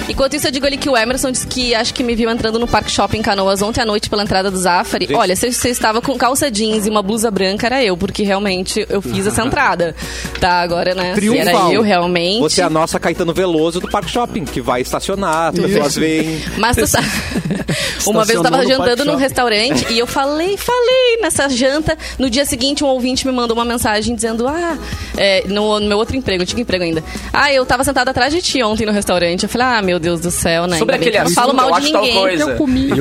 Enquanto 0.09 0.35
isso, 0.35 0.47
eu 0.47 0.51
digo 0.51 0.65
ali 0.65 0.77
que 0.77 0.89
o 0.89 0.95
Emerson 0.95 1.31
disse 1.31 1.45
que 1.45 1.75
acho 1.75 1.93
que 1.93 2.03
me 2.03 2.15
viu 2.15 2.29
entrando 2.29 2.57
no 2.57 2.67
Parque 2.67 2.89
Shopping 2.89 3.21
Canoas 3.21 3.61
ontem 3.61 3.81
à 3.81 3.85
noite 3.85 4.09
pela 4.09 4.23
entrada 4.23 4.49
do 4.49 4.57
Zafari. 4.57 5.07
Olha, 5.13 5.35
se 5.35 5.51
você 5.51 5.69
estava 5.69 6.01
com 6.01 6.17
calça 6.17 6.49
jeans 6.49 6.85
e 6.85 6.89
uma 6.89 7.01
blusa 7.01 7.29
branca, 7.29 7.65
era 7.65 7.83
eu, 7.83 7.97
porque 7.97 8.23
realmente 8.23 8.85
eu 8.89 9.01
fiz 9.01 9.27
essa 9.27 9.43
entrada. 9.45 9.95
Tá, 10.39 10.61
agora, 10.61 10.95
né? 10.95 11.15
Se 11.15 11.37
era 11.37 11.51
Triunfal. 11.51 11.73
eu 11.73 11.81
realmente. 11.81 12.39
Você 12.39 12.61
é 12.61 12.63
a 12.63 12.69
nossa 12.69 12.99
Caetano 12.99 13.33
Veloso 13.33 13.79
do 13.79 13.89
Parque 13.89 14.09
Shopping, 14.09 14.45
que 14.45 14.61
vai 14.61 14.81
estacionar, 14.81 15.49
as 15.49 15.59
pessoas 15.59 15.95
veem. 15.95 16.41
Mas 16.57 16.77
tu 16.77 16.87
sabe. 16.87 17.07
Uma 18.05 18.23
vez 18.23 18.37
eu 18.37 18.43
tava 18.43 18.57
Estacionou 18.57 18.63
no 18.63 18.85
jantando 18.85 19.05
num 19.05 19.17
restaurante 19.17 19.91
e 19.91 19.99
eu 19.99 20.07
falei, 20.07 20.55
falei 20.57 21.17
nessa 21.21 21.49
janta. 21.49 21.97
No 22.17 22.29
dia 22.29 22.45
seguinte, 22.45 22.83
um 22.83 22.87
ouvinte 22.87 23.27
me 23.27 23.33
mandou 23.33 23.55
uma 23.55 23.65
mensagem 23.65 24.15
dizendo: 24.15 24.47
Ah, 24.47 24.77
é, 25.17 25.43
no, 25.47 25.79
no 25.79 25.87
meu 25.87 25.97
outro 25.97 26.15
emprego, 26.15 26.43
eu 26.43 26.47
tinha 26.47 26.61
emprego 26.61 26.83
ainda. 26.83 27.03
Ah, 27.33 27.51
eu 27.51 27.65
tava 27.65 27.83
sentada 27.83 28.11
atrás 28.11 28.33
de 28.33 28.41
ti 28.41 28.63
ontem 28.63 28.85
no 28.85 28.91
restaurante. 28.91 29.43
Eu 29.43 29.49
falei, 29.49 29.67
ah, 29.67 29.81
meu 29.81 29.96
Deus 29.99 30.21
do 30.21 30.31
céu, 30.31 30.67
né? 30.67 30.77
Sobre 30.77 30.95
Ainda 30.95 31.07
aquele 31.07 31.23
não 31.23 31.31
falo 31.31 31.47
assunto, 31.51 31.63
eu 31.63 31.69
mal 31.69 31.79
de 31.81 31.91
tal 31.91 32.01
ninguém. 32.01 32.21
coisa. 32.21 32.43
Eu 32.51 32.57
comi. 32.57 32.89
Eu. 32.89 32.97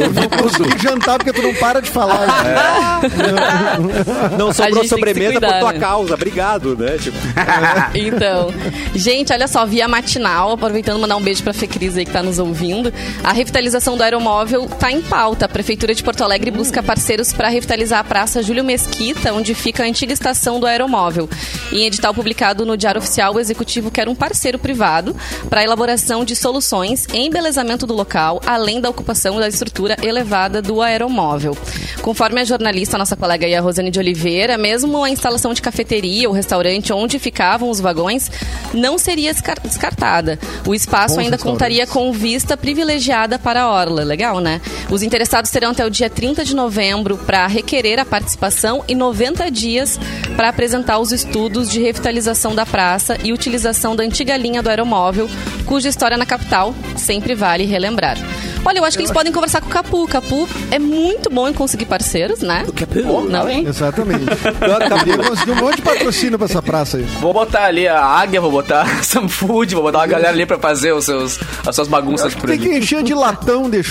Tem 0.57 0.70
que 0.70 0.82
jantar 0.82 1.18
porque 1.18 1.32
tu 1.32 1.42
não 1.42 1.55
para 1.55 1.80
de 1.80 1.90
falar. 1.90 2.26
Não 4.38 4.49
A 4.49 4.55
sobrou 4.55 4.84
sobremesa 4.84 5.32
cuidar, 5.32 5.53
por 5.53 5.59
tua 5.61 5.72
né? 5.72 5.78
causa, 5.78 6.14
obrigado, 6.14 6.76
né? 6.76 6.97
Tipo, 6.99 7.16
Então, 7.94 8.53
gente, 8.94 9.32
olha 9.32 9.49
só, 9.49 9.64
via 9.66 9.88
matinal, 9.88 10.53
aproveitando 10.53 10.99
mandar 10.99 11.16
um 11.16 11.22
beijo 11.22 11.42
pra 11.42 11.53
Fê 11.53 11.66
Cris 11.66 11.97
aí 11.97 12.05
que 12.05 12.11
tá 12.12 12.22
nos 12.22 12.38
ouvindo. 12.38 12.92
A 13.24 13.32
revitalização 13.32 13.97
do 13.97 14.03
aeromóvel 14.03 14.66
tá 14.66 14.90
em 14.90 15.01
pauta. 15.03 15.47
A 15.47 15.49
Prefeitura 15.49 15.94
de 15.94 16.03
Porto 16.03 16.22
Alegre 16.22 16.51
busca 16.51 16.82
parceiros 16.82 17.32
para 17.32 17.49
revitalizar 17.49 18.01
a 18.01 18.05
Praça 18.05 18.42
Júlio 18.42 18.64
Mesquita, 18.64 19.32
onde 19.32 19.55
fica 19.55 19.82
a 19.82 19.86
antiga 19.86 20.12
estação 20.12 20.61
do 20.61 20.66
aeromóvel. 20.66 21.28
Em 21.72 21.84
edital 21.86 22.14
publicado 22.14 22.64
no 22.64 22.76
Diário 22.76 23.01
Oficial, 23.01 23.34
o 23.34 23.40
executivo 23.40 23.90
quer 23.90 24.09
um 24.09 24.14
parceiro 24.14 24.59
privado 24.59 25.14
para 25.49 25.61
a 25.61 25.64
elaboração 25.64 26.24
de 26.24 26.36
soluções 26.36 26.86
em 27.12 27.26
embelezamento 27.26 27.87
do 27.87 27.95
local, 27.95 28.41
além 28.47 28.80
da 28.80 28.89
ocupação 28.89 29.39
da 29.41 29.49
estrutura 29.49 29.97
elevada 30.03 30.61
do 30.62 30.80
aeromóvel. 30.80 31.57
Conforme 32.03 32.41
a 32.41 32.45
jornalista, 32.45 32.97
nossa 32.99 33.16
colega 33.16 33.47
aí, 33.47 33.57
Rosane 33.59 33.91
de 33.91 33.99
Oliveira, 33.99 34.57
mesmo 34.57 35.03
a 35.03 35.11
instalação 35.11 35.53
de 35.53 35.61
cafeteria 35.62 36.28
ou 36.28 36.34
restaurante 36.34 36.93
onde 36.93 37.18
ficavam 37.18 37.68
os 37.68 37.80
vagões 37.80 38.30
não 38.72 38.99
seria 38.99 39.32
descar- 39.32 39.61
descartada. 39.62 40.39
O 40.66 40.74
espaço 40.74 41.18
ainda 41.18 41.37
contaria 41.39 41.87
com 41.87 42.12
vista 42.12 42.57
privilegiada 42.57 43.39
para 43.39 43.62
a 43.62 43.70
Orla. 43.70 44.05
Legal, 44.05 44.39
né? 44.41 44.61
Os 44.91 45.03
interessados 45.03 45.51
terão 45.51 45.70
até 45.70 45.84
o 45.84 45.91
dia 45.91 46.09
30 46.11 46.45
de 46.45 46.55
novembro 46.55 47.16
para 47.16 47.47
requerer 47.47 47.99
a 47.99 48.05
participação 48.05 48.84
e 48.87 48.95
90 48.95 49.51
dias 49.51 49.99
para 50.37 50.49
apresentar 50.49 50.99
os 50.99 51.11
estudos 51.12 51.70
de 51.70 51.80
revitalização 51.80 52.55
da 52.55 52.66
praça 52.66 53.16
e 53.24 53.32
utilização 53.32 53.97
da 53.97 54.05
antiga 54.05 54.37
linha 54.37 54.62
do 54.62 54.68
aeromóvel, 54.68 55.28
cuja 55.64 55.89
história 55.89 56.16
na 56.16 56.26
capital 56.26 56.74
sempre 56.97 57.35
vale 57.35 57.64
relembrar. 57.64 58.16
Olha, 58.64 58.79
eu 58.81 58.85
acho 58.85 58.97
que 58.97 59.03
eles 59.05 59.12
podem 59.12 59.33
conversar 59.33 59.61
com 59.61 59.68
o 59.68 59.70
Capu. 59.70 60.03
O 60.03 60.09
Capu 60.09 60.49
é 60.72 60.79
muito 60.79 61.31
bom 61.31 61.49
em 61.49 61.53
conseguir 61.53 61.85
parceiros, 61.87 62.41
né? 62.41 62.64
O 62.66 62.72
Capu? 62.72 63.20
Não, 63.29 63.49
hein? 63.49 63.64
Exatamente. 63.68 64.24
tá 64.27 65.05
Queria 65.05 65.18
conseguir 65.18 65.51
um 65.53 65.57
monte 65.57 65.77
de 65.77 65.83
patrocínio 65.83 66.37
pra 66.37 66.47
essa 66.47 66.61
praça 66.61 66.97
aí. 66.97 67.05
Vou 67.20 67.33
botar 67.33 67.66
ali 67.66 67.87
a 67.87 68.03
águia, 68.03 68.41
vou 68.41 68.51
botar 68.51 68.87
some 69.05 69.29
food, 69.29 69.72
vou 69.72 69.85
botar 69.85 69.99
uma 69.99 70.07
galera 70.09 70.31
ali 70.31 70.45
pra 70.45 70.59
fazer 70.59 70.93
os 70.93 71.05
seus, 71.05 71.39
as 71.64 71.77
suas 71.77 71.87
bagunças 71.87 72.35
por 72.35 72.49
Tem 72.51 72.59
que 72.59 72.68
ali. 72.68 72.79
encher 72.79 73.05
de 73.05 73.14
latão 73.14 73.70
de, 73.70 73.83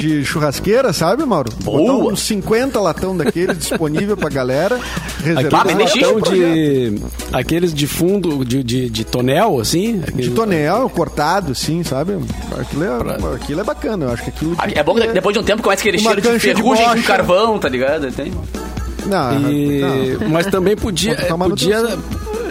de 0.00 0.24
churrasqueira, 0.24 0.92
sabe, 0.92 1.24
Mauro? 1.24 1.50
Botar 1.64 1.78
Boa. 1.92 2.12
uns 2.12 2.20
50 2.22 2.80
latão 2.80 3.16
daqueles 3.16 3.58
disponível 3.58 4.16
pra 4.16 4.28
galera. 4.28 4.78
Então, 5.20 6.10
eu- 6.12 6.20
de. 6.20 7.00
Aqueles 7.32 7.74
de 7.74 7.86
fundo, 7.86 8.44
de, 8.44 8.62
de, 8.62 8.88
de 8.88 9.04
tonel, 9.04 9.58
assim. 9.60 9.98
De 9.98 10.04
aquele- 10.10 10.30
tonel, 10.30 10.88
cortado, 10.90 11.54
sim, 11.54 11.82
sabe? 11.82 12.12
Aquilo 12.60 12.84
é, 12.84 13.34
aquilo 13.36 13.60
é 13.60 13.64
bacana. 13.64 14.04
Eu 14.06 14.10
acho 14.12 14.22
que 14.24 14.30
aquilo. 14.30 14.56
É 14.74 14.82
bom 14.82 14.94
que 14.94 15.06
depois 15.08 15.34
de 15.34 15.40
um 15.40 15.44
tempo 15.44 15.62
começa 15.62 15.80
aquele 15.82 15.98
cheiro 15.98 16.20
de 16.20 16.28
cancha 16.28 16.38
de 16.38 16.54
ferrugem 16.54 16.88
com 16.88 17.02
carvão, 17.02 17.58
tá 17.58 17.68
ligado? 17.68 18.10
Tem. 18.12 18.32
Não, 19.06 19.50
E- 19.50 20.16
não. 20.20 20.28
mas 20.28 20.46
também 20.46 20.76
podia, 20.76 21.16
tomar 21.26 21.48
podia. 21.48 21.78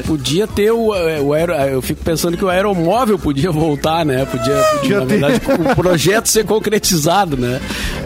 Podia 0.06 0.48
ter 0.48 0.72
o, 0.72 0.94
eh, 0.96 1.20
o 1.20 1.34
aero, 1.34 1.54
eu 1.54 1.82
fico 1.82 2.04
pensando 2.04 2.38
que 2.38 2.44
o 2.46 2.50
aeromóvel 2.50 3.18
podia 3.20 3.52
voltar, 3.52 4.06
né? 4.06 4.26
Podia, 4.26 4.56
Podia 4.80 5.00
na 5.00 5.06
ter. 5.06 5.18
verdade, 5.20 5.42
o 5.72 5.76
projeto 5.76 6.26
ser 6.28 6.46
concretizado, 6.46 7.38
né? 7.38 7.60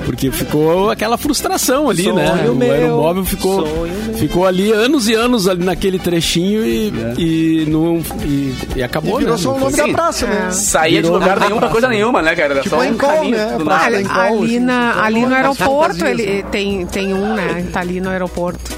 Porque 0.06 0.32
ficou 0.32 0.90
aquela 0.92 1.18
frustração 1.18 1.90
ali, 1.90 2.12
né? 2.12 2.28
Sonho 2.38 2.52
O 2.54 2.56
meu, 2.56 2.72
aeromóvel 2.72 3.26
ficou, 3.26 3.66
sonho 3.66 4.14
ficou 4.16 4.46
ali 4.46 4.72
anos 4.72 5.08
e 5.08 5.14
anos 5.14 5.48
ali 5.48 5.64
naquele 5.64 5.98
trechinho 6.00 6.64
e, 6.66 6.94
e, 7.18 7.66
não, 7.68 8.02
e, 8.24 8.56
e 8.76 8.84
acabou, 8.84 9.16
E 9.20 9.24
virou 9.24 9.36
né? 9.36 9.42
só 9.42 9.56
o 9.56 9.60
nome 9.60 9.72
Sim. 9.74 9.88
da 9.88 9.94
praça, 9.94 10.28
né? 10.28 10.52
Saía 10.52 11.02
de 11.02 11.08
Virou 11.08 11.20
lugar 11.20 11.38
uma 11.38 11.46
nenhum 11.48 11.60
pra 11.60 11.70
coisa 11.70 11.88
nenhuma, 11.88 12.22
né, 12.22 12.36
cara? 12.36 12.54
Era 12.54 12.62
Tipo 12.62 12.76
só 12.76 12.82
um 12.82 12.86
Encol, 12.86 13.10
caminho 13.10 13.38
né? 13.38 13.58
Praça 13.64 13.86
Ali, 13.86 14.06
assim, 14.06 14.60
na, 14.60 15.04
ali 15.04 15.26
no 15.26 15.34
aeroporto, 15.36 16.06
ele 16.06 16.24
assim. 16.24 16.44
tem, 16.52 16.86
tem 16.86 17.14
um, 17.14 17.34
né? 17.34 17.66
Tá 17.72 17.80
ali 17.80 18.00
no 18.00 18.10
aeroporto. 18.10 18.72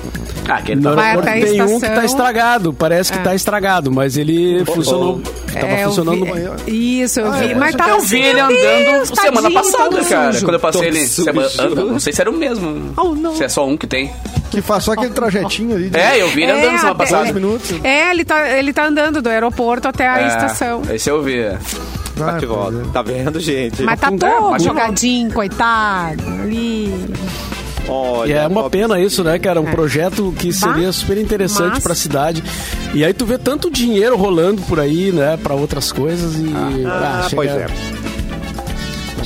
Ah, 0.50 0.56
aquele 0.56 0.80
No 0.82 0.90
tá 0.92 0.96
Vai 0.96 1.06
aeroporto 1.10 1.30
até 1.30 1.40
a 1.40 1.46
tem 1.52 1.62
um 1.62 1.66
que 1.66 1.72
tá 1.72 1.76
estação. 1.88 2.06
estragado, 2.06 2.74
parece 2.74 3.12
que 3.12 3.18
É. 3.20 3.22
tá 3.22 3.36
estragado, 3.36 3.92
mas 3.92 4.16
ele 4.18 4.64
funcionou, 4.66 5.22
tava 5.54 5.66
É, 5.68 5.84
eu 5.84 5.88
funcionando 5.90 6.26
vi- 6.66 7.02
Isso, 7.02 7.20
eu 7.20 7.28
Ah, 7.28 7.32
vi. 7.38 7.52
é. 7.52 7.56
Mas 7.56 7.72
Eu 7.74 7.78
tava 7.78 8.00
vi 8.00 8.22
ele 8.22 8.40
andando 8.40 8.56
Deus, 8.58 9.10
semana 9.10 9.42
tadinho, 9.42 9.54
passada, 9.54 10.06
cara. 10.06 10.34
sujo. 10.34 10.46
Quando 10.46 10.54
eu 10.54 10.60
passei 10.60 10.82
Todo 10.82 10.96
ele. 10.96 11.08
sujo. 11.08 11.24
Semana, 11.26 11.50
eu 11.60 11.86
não 11.88 12.00
sei 12.00 12.14
se 12.14 12.22
era 12.22 12.30
o 12.30 12.34
mesmo. 12.34 12.94
Oh, 12.96 13.14
não. 13.16 13.36
Se 13.36 13.44
é 13.44 13.50
só 13.50 13.68
um 13.68 13.76
que 13.76 13.88
tem. 13.88 14.10
Que 14.50 14.62
faz 14.62 14.86
só 14.86 14.94
aquele 14.94 15.10
trajetinho 15.14 15.76
ali. 15.76 15.90
de- 15.90 16.00
É, 16.00 16.22
eu 16.22 16.30
vi 16.30 16.44
ele 16.44 16.52
andando 16.54 16.64
semana 16.78 16.90
até- 16.92 16.98
passada. 16.98 17.34
Minutos. 17.34 17.74
É, 17.84 18.12
ele 18.12 18.24
tá, 18.24 18.50
ele 18.58 18.72
tá 18.72 18.86
andando 18.86 19.22
do 19.22 19.28
aeroporto 19.28 19.88
até 19.90 20.08
a 20.08 20.22
É, 20.22 20.28
estação. 20.28 20.82
Esse 20.90 21.10
eu 21.10 21.22
vi. 21.22 21.44
Ah, 21.44 22.40
é. 22.42 22.92
Tá 22.94 23.02
vendo, 23.02 23.40
gente? 23.40 23.84
Mas 23.84 24.00
tá 24.00 24.10
todo 24.10 24.60
jogadinho, 24.64 25.32
coitado. 25.32 26.24
Ali. 26.42 26.94
Olha, 27.88 28.30
E 28.30 28.34
é 28.34 28.48
uma 28.48 28.70
pena 28.70 29.00
isso, 29.00 29.24
né, 29.24 29.40
cara? 29.40 29.62
Um 29.62 29.66
projeto 29.66 30.34
que 30.38 30.52
seria 30.52 30.92
super 30.92 31.18
interessante 31.18 31.76
mas- 31.76 31.84
pra 31.84 31.96
cidade. 31.96 32.44
E 32.94 33.04
aí 33.04 33.14
tu 33.14 33.26
vê 33.26 33.38
tanto 33.38 33.72
dinheiro 33.72 34.16
rolando 34.18 34.62
por 34.64 34.80
aí, 34.80 35.12
né, 35.12 35.38
pra 35.42 35.54
outras 35.56 35.92
coisas 35.92 36.36
e. 36.36 36.54
Ah, 36.86 37.28
chega- 37.30 37.36
pois 37.36 37.52
é. 37.52 37.68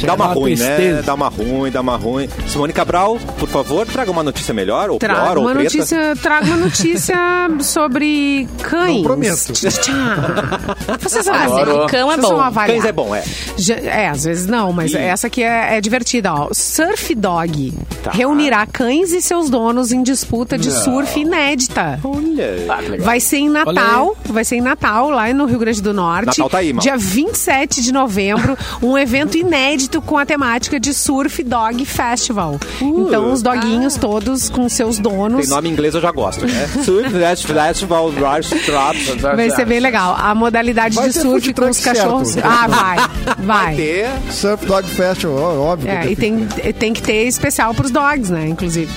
Dá 0.05 0.13
uma 0.13 0.25
a 0.25 0.27
dar 0.29 0.33
ruim, 0.33 0.55
né? 0.55 1.01
Dá 1.05 1.13
uma 1.13 1.27
ruim, 1.29 1.71
dá 1.71 1.81
uma 1.81 1.95
ruim. 1.97 2.29
Simone 2.47 2.73
Cabral, 2.73 3.17
por 3.39 3.47
favor, 3.49 3.85
traga 3.85 4.11
uma 4.11 4.23
notícia 4.23 4.53
melhor, 4.53 4.89
ou 4.89 4.97
pior, 4.99 5.13
Trago 5.13 5.39
ou 5.39 5.45
uma 5.45 5.53
preta. 5.53 5.75
notícia, 5.75 6.15
trago 6.21 6.45
uma 6.47 6.57
notícia 6.57 7.17
sobre 7.61 8.47
cães. 8.63 8.95
Não 8.97 9.03
prometo. 9.03 9.35
Vocês 9.35 11.27
Ah, 11.27 11.43
avaliam. 11.43 11.81
sim, 11.81 11.87
cão 11.87 12.11
é 12.11 12.17
bom. 12.17 12.51
Cães 12.65 12.85
é 12.85 12.91
bom, 12.91 13.15
é. 13.15 13.23
Já- 13.57 13.75
É, 13.75 14.07
às 14.09 14.23
vezes 14.23 14.47
não, 14.47 14.71
mas 14.71 14.93
essa 14.93 15.27
aqui 15.27 15.43
é, 15.43 15.77
é 15.77 15.81
divertida. 15.81 16.33
Ó. 16.33 16.49
Surf 16.53 17.13
Dog 17.15 17.73
Tá. 18.03 18.11
reunirá 18.11 18.65
cães 18.65 19.11
e 19.11 19.21
seus 19.21 19.49
donos 19.49 19.91
em 19.91 20.01
disputa 20.03 20.57
de 20.57 20.71
surf 20.71 21.19
inédita. 21.19 21.99
Olha. 22.03 22.65
Ah, 22.69 22.77
que 22.77 22.89
legal. 22.89 23.05
Vai 23.05 23.19
ser 23.19 23.37
em 23.37 23.49
Natal, 23.49 24.15
vai 24.25 24.43
ser 24.43 24.55
em 24.57 24.61
Natal, 24.61 25.09
lá 25.09 25.31
no 25.33 25.45
Rio 25.45 25.59
Grande 25.59 25.81
do 25.81 25.93
Norte. 25.93 26.27
Natal 26.27 26.49
tá 26.49 26.59
aí, 26.59 26.73
mal. 26.73 26.81
Dia 26.81 26.97
27 26.97 27.81
de 27.81 27.91
novembro, 27.91 28.57
um 28.81 28.97
evento 28.97 29.37
inédito 29.37 29.90
com 29.99 30.15
a 30.19 30.25
temática 30.25 30.79
de 30.79 30.93
Surf 30.93 31.41
Dog 31.43 31.83
Festival. 31.85 32.59
então, 32.79 33.31
os 33.33 33.41
doguinhos 33.41 33.95
todos 33.95 34.47
com 34.49 34.69
seus 34.69 34.99
donos. 34.99 35.41
Tem 35.41 35.49
nome 35.49 35.69
em 35.69 35.71
inglês, 35.71 35.95
eu 35.95 36.01
já 36.01 36.11
gosto, 36.11 36.45
né? 36.45 36.67
Surf 36.85 37.09
Festival, 37.09 38.11
Rush 38.11 38.49
Traps. 38.65 39.07
Vai 39.21 39.49
ser 39.49 39.65
bem 39.65 39.79
legal. 39.79 40.15
A 40.17 40.35
modalidade 40.35 40.95
Vai 40.95 41.09
de 41.09 41.13
surf 41.19 41.51
com 41.53 41.69
os 41.69 41.79
cachorros. 41.79 42.29
certo. 42.29 42.45
Ah, 42.47 42.67
vai. 42.67 42.97
Vai. 43.45 43.75
Ter. 43.75 44.09
Surf 44.29 44.65
Dog 44.65 44.87
Festival, 44.87 45.59
óbvio. 45.59 45.89
É, 45.89 46.01
que 46.01 46.09
e 46.09 46.15
tem, 46.15 46.45
tem 46.77 46.93
que 46.93 47.01
ter 47.01 47.25
especial 47.25 47.73
pros 47.73 47.89
dogs, 47.89 48.31
né? 48.31 48.47
Inclusive. 48.47 48.91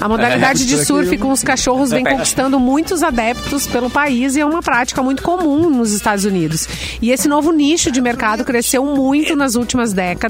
A 0.00 0.08
modalidade 0.08 0.64
de 0.66 0.74
Isso 0.76 0.86
surf 0.86 1.08
aqui- 1.08 1.18
com 1.18 1.30
os 1.32 1.42
cachorros 1.42 1.90
vem 1.90 2.04
conquistando 2.04 2.58
muitos 2.58 3.02
adeptos 3.02 3.66
pelo 3.66 3.90
país 3.90 4.36
e 4.36 4.40
é 4.40 4.46
uma 4.46 4.62
prática 4.62 5.02
muito 5.02 5.22
comum 5.22 5.68
nos 5.68 5.92
Estados 5.92 6.24
Unidos. 6.24 6.68
E 7.00 7.10
esse 7.10 7.28
novo 7.28 7.52
nicho 7.52 7.90
de 7.90 8.00
mercado 8.00 8.44
cresceu 8.44 8.84
muito 8.84 9.34
nas 9.34 9.54
últimas 9.56 9.92
décadas, 9.92 10.21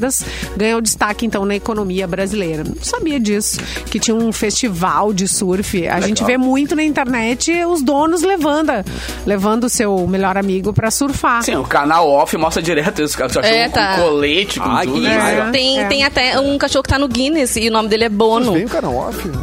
ganhou 0.57 0.81
destaque 0.81 1.27
então 1.27 1.45
na 1.45 1.55
economia 1.55 2.07
brasileira. 2.07 2.65
Não 2.65 2.83
sabia 2.83 3.19
disso, 3.21 3.59
que 3.91 3.99
tinha 3.99 4.15
um 4.15 4.33
festival 4.33 5.13
de 5.13 5.27
surf. 5.29 5.87
A 5.89 6.01
gente 6.01 6.23
vê 6.25 6.37
muito 6.37 6.75
na 6.77 6.83
internet 6.83 7.53
os 7.65 7.83
donos 7.83 8.23
levando, 8.23 8.73
levando 9.27 9.65
o 9.65 9.69
seu 9.69 10.07
melhor 10.07 10.37
amigo 10.37 10.73
pra 10.73 10.91
surfar. 10.91 11.43
Sim, 11.43 11.57
o 11.57 11.65
canal 11.65 12.09
off 12.09 12.37
mostra 12.37 12.63
direto 12.63 13.03
os 13.03 13.15
cachorros 13.17 13.49
É, 13.49 13.69
tá. 13.69 13.97
com 13.97 14.03
colete, 14.03 14.59
com 14.61 14.69
Ai, 14.71 14.87
tudo. 14.87 15.01
que 15.01 15.09
né? 15.09 15.25
legal. 15.31 15.51
Tem, 15.53 15.79
É. 15.81 15.85
tem 15.87 16.05
até 16.05 16.39
um 16.41 16.57
cachorro 16.59 16.83
que 16.83 16.89
tá 16.91 16.99
no 16.99 17.09
Guinness 17.09 17.57
e 17.57 17.69
o 17.69 17.73
nome 17.73 17.89
dele 17.89 18.05
é 18.05 18.09
Bono. 18.09 18.53
Vem 18.53 18.65
o 18.65 18.69
canal 18.69 18.95
off. 18.97 19.27
né? 19.29 19.35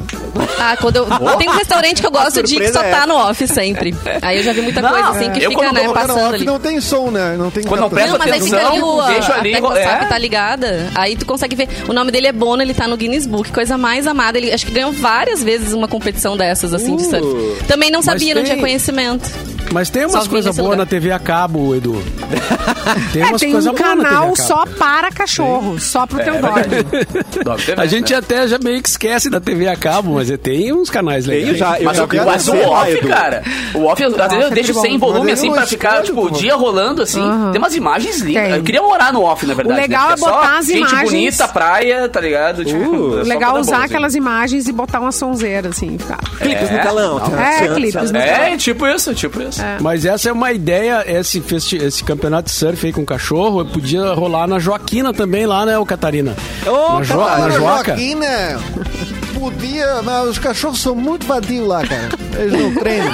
Ah, 0.57 0.75
quando 0.79 0.97
eu, 0.97 1.05
tem 1.37 1.49
um 1.49 1.53
restaurante 1.53 2.01
que 2.01 2.07
eu 2.07 2.11
gosto 2.11 2.43
de 2.43 2.55
que 2.55 2.71
só 2.71 2.81
é 2.81 2.91
tá 2.91 3.05
no 3.07 3.15
off 3.15 3.47
sempre. 3.47 3.95
Aí 4.21 4.37
eu 4.37 4.43
já 4.43 4.53
vi 4.53 4.61
muita 4.61 4.81
Não, 4.81 4.89
coisa 4.89 5.09
assim 5.09 5.31
que 5.31 5.43
eu 5.43 5.49
fica, 5.51 5.63
quando 5.63 5.75
né, 5.75 5.89
passando 5.93 6.19
off 6.19 6.35
ali. 6.35 6.45
não 6.45 6.59
tem 6.59 6.81
som, 6.81 7.09
né? 7.11 7.35
Não 7.37 7.49
tem 7.51 7.63
Quando 7.63 7.81
não 7.81 7.89
presta 7.89 8.11
Não, 8.11 8.19
mas 8.19 8.31
aí 8.31 8.41
fica 8.41 8.67
ali 8.67 8.79
o, 8.81 9.01
a, 9.01 9.07
Deixa 9.11 9.33
ali, 9.35 9.51
a 9.53 9.55
tecla 9.55 9.79
é. 9.79 10.05
Tá 10.05 10.15
Aí 10.95 11.15
tu 11.15 11.25
consegue 11.25 11.55
ver. 11.55 11.67
O 11.87 11.93
nome 11.93 12.11
dele 12.11 12.27
é 12.27 12.31
Bono, 12.31 12.61
ele 12.61 12.73
tá 12.73 12.87
no 12.87 12.95
Guinness 12.97 13.25
Book. 13.27 13.51
Coisa 13.51 13.77
mais 13.77 14.07
amada. 14.07 14.37
Ele 14.37 14.51
acho 14.51 14.65
que 14.65 14.71
ganhou 14.71 14.91
várias 14.91 15.43
vezes 15.43 15.73
uma 15.73 15.87
competição 15.87 16.35
dessas, 16.37 16.73
assim, 16.73 16.95
de 16.95 17.03
surf. 17.05 17.63
Também 17.67 17.91
não 17.91 18.01
sabia, 18.01 18.33
não 18.33 18.41
tem- 18.41 18.51
tinha 18.53 18.61
conhecimento. 18.61 19.29
Mas 19.71 19.89
tem 19.89 20.05
umas 20.05 20.27
coisas 20.27 20.55
boas 20.57 20.77
na 20.77 20.85
TV 20.85 21.11
a 21.11 21.19
cabo, 21.19 21.75
Edu. 21.75 22.01
Tem 23.13 23.21
É, 23.21 23.25
umas 23.27 23.39
tem 23.41 23.51
coisas 23.51 23.71
um 23.71 23.75
boas 23.75 23.89
na 23.89 23.95
TV 23.95 24.07
a 24.07 24.09
canal 24.11 24.35
só 24.35 24.65
para 24.65 25.11
cachorro, 25.11 25.79
só 25.79 26.07
pro 26.07 26.17
teu 26.23 26.41
dog. 26.41 26.61
Dog 27.43 27.63
A 27.77 27.85
gente 27.85 28.13
até 28.13 28.47
já 28.47 28.57
meio 28.57 28.81
que 28.81 28.89
esquece 28.89 29.29
da 29.29 29.39
TV 29.39 29.67
a 29.67 29.75
cabo, 29.75 30.15
mas 30.15 30.29
tem 30.41 30.73
uns 30.73 30.89
canais 30.89 31.25
legais. 31.25 31.57
Já. 31.57 31.79
Eu 31.79 31.85
Mas, 31.85 31.97
já 31.97 32.03
o, 32.03 32.07
vi 32.07 32.17
mas 32.19 32.47
o 32.47 32.55
off, 32.57 32.91
Edu. 32.91 33.07
cara, 33.07 33.43
o 33.75 33.85
off, 33.85 34.03
às 34.03 34.13
vezes 34.13 34.33
eu 34.33 34.47
é 34.47 34.49
deixo 34.51 34.73
sem 34.81 34.97
volume, 34.97 35.31
assim, 35.31 35.47
eu 35.47 35.53
pra 35.53 35.67
ficar, 35.67 36.01
tipo, 36.01 36.25
o 36.25 36.31
dia 36.31 36.55
rolando, 36.55 37.01
assim. 37.03 37.21
Tem 37.51 37.59
umas 37.61 37.75
imagens 37.75 38.19
lindas. 38.21 38.43
Tem. 38.43 38.55
Eu 38.55 38.63
queria 38.63 38.81
morar 38.81 39.13
no 39.13 39.21
off, 39.23 39.45
na 39.45 39.53
verdade. 39.53 39.77
O 39.79 39.81
legal 39.81 40.07
né? 40.07 40.13
é 40.13 40.17
Porque 40.17 40.31
botar 40.31 40.57
as 40.57 40.65
gente 40.65 40.77
imagens- 40.79 41.03
bonita, 41.11 41.47
praia, 41.47 42.09
tá 42.09 42.19
ligado? 42.21 42.65
Tipo, 42.65 42.79
Uh, 42.79 43.19
é 43.19 43.23
Legal 43.23 43.59
usar 43.59 43.75
boa, 43.75 43.85
aquelas 43.85 44.15
imagens 44.15 44.67
e 44.67 44.71
botar 44.71 44.99
uma 44.99 45.11
sonzeira, 45.11 45.69
assim, 45.69 45.97
ficar. 45.97 46.17
Clipes 46.39 46.71
no 46.71 46.79
telão. 46.79 47.21
É, 47.37 47.67
clipes 47.67 48.11
no 48.11 48.17
assim. 48.17 48.29
É, 48.29 48.57
tipo 48.57 48.87
isso, 48.87 49.13
tipo 49.13 49.41
isso. 49.41 49.58
Mas 49.81 50.05
essa 50.05 50.29
é 50.29 50.31
uma 50.31 50.51
ideia, 50.51 51.03
esse, 51.07 51.41
festi 51.41 51.77
esse 51.77 52.03
campeonato 52.03 52.49
de 52.49 52.55
surf 52.55 52.85
aí 52.85 52.93
com 52.93 53.05
cachorro, 53.05 53.65
podia 53.65 54.13
rolar 54.13 54.47
na 54.47 54.59
Joaquina 54.59 55.13
também 55.13 55.45
lá, 55.45 55.65
né, 55.65 55.77
ô 55.77 55.85
Catarina? 55.85 56.35
Ô, 56.65 56.93
na, 56.99 57.03
jo 57.03 57.17
Catarina, 57.17 57.47
na 57.47 57.49
Joaca. 57.49 57.91
Joaquina, 57.91 58.59
podia, 59.59 60.01
mas 60.01 60.29
os 60.29 60.39
cachorros 60.39 60.81
são 60.81 60.95
muito 60.95 61.25
vadios 61.25 61.67
lá, 61.67 61.85
cara. 61.85 62.09
Eles 62.37 62.53
não 62.53 62.73
treinam. 62.75 63.11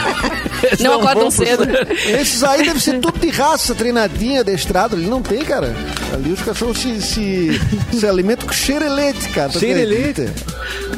Não 0.79 0.93
acordam 0.95 1.29
vão 1.29 1.31
pro 1.31 1.45
cedo. 1.45 1.63
Esses 2.19 2.43
aí 2.43 2.63
devem 2.63 2.79
ser 2.79 2.99
tudo 2.99 3.19
de 3.19 3.29
raça, 3.29 3.75
treinadinha, 3.75 4.41
adestrado. 4.41 4.95
Ali 4.95 5.05
não 5.07 5.21
tem, 5.21 5.43
cara. 5.43 5.75
Ali 6.13 6.31
os 6.31 6.41
cachorros 6.41 6.79
se, 6.79 7.01
se, 7.01 7.61
se 7.93 8.07
alimentam 8.07 8.47
com 8.47 8.53
xerelete, 8.53 9.29
cara. 9.29 9.51
Xerelete? 9.51 10.21
acredita? 10.21 10.45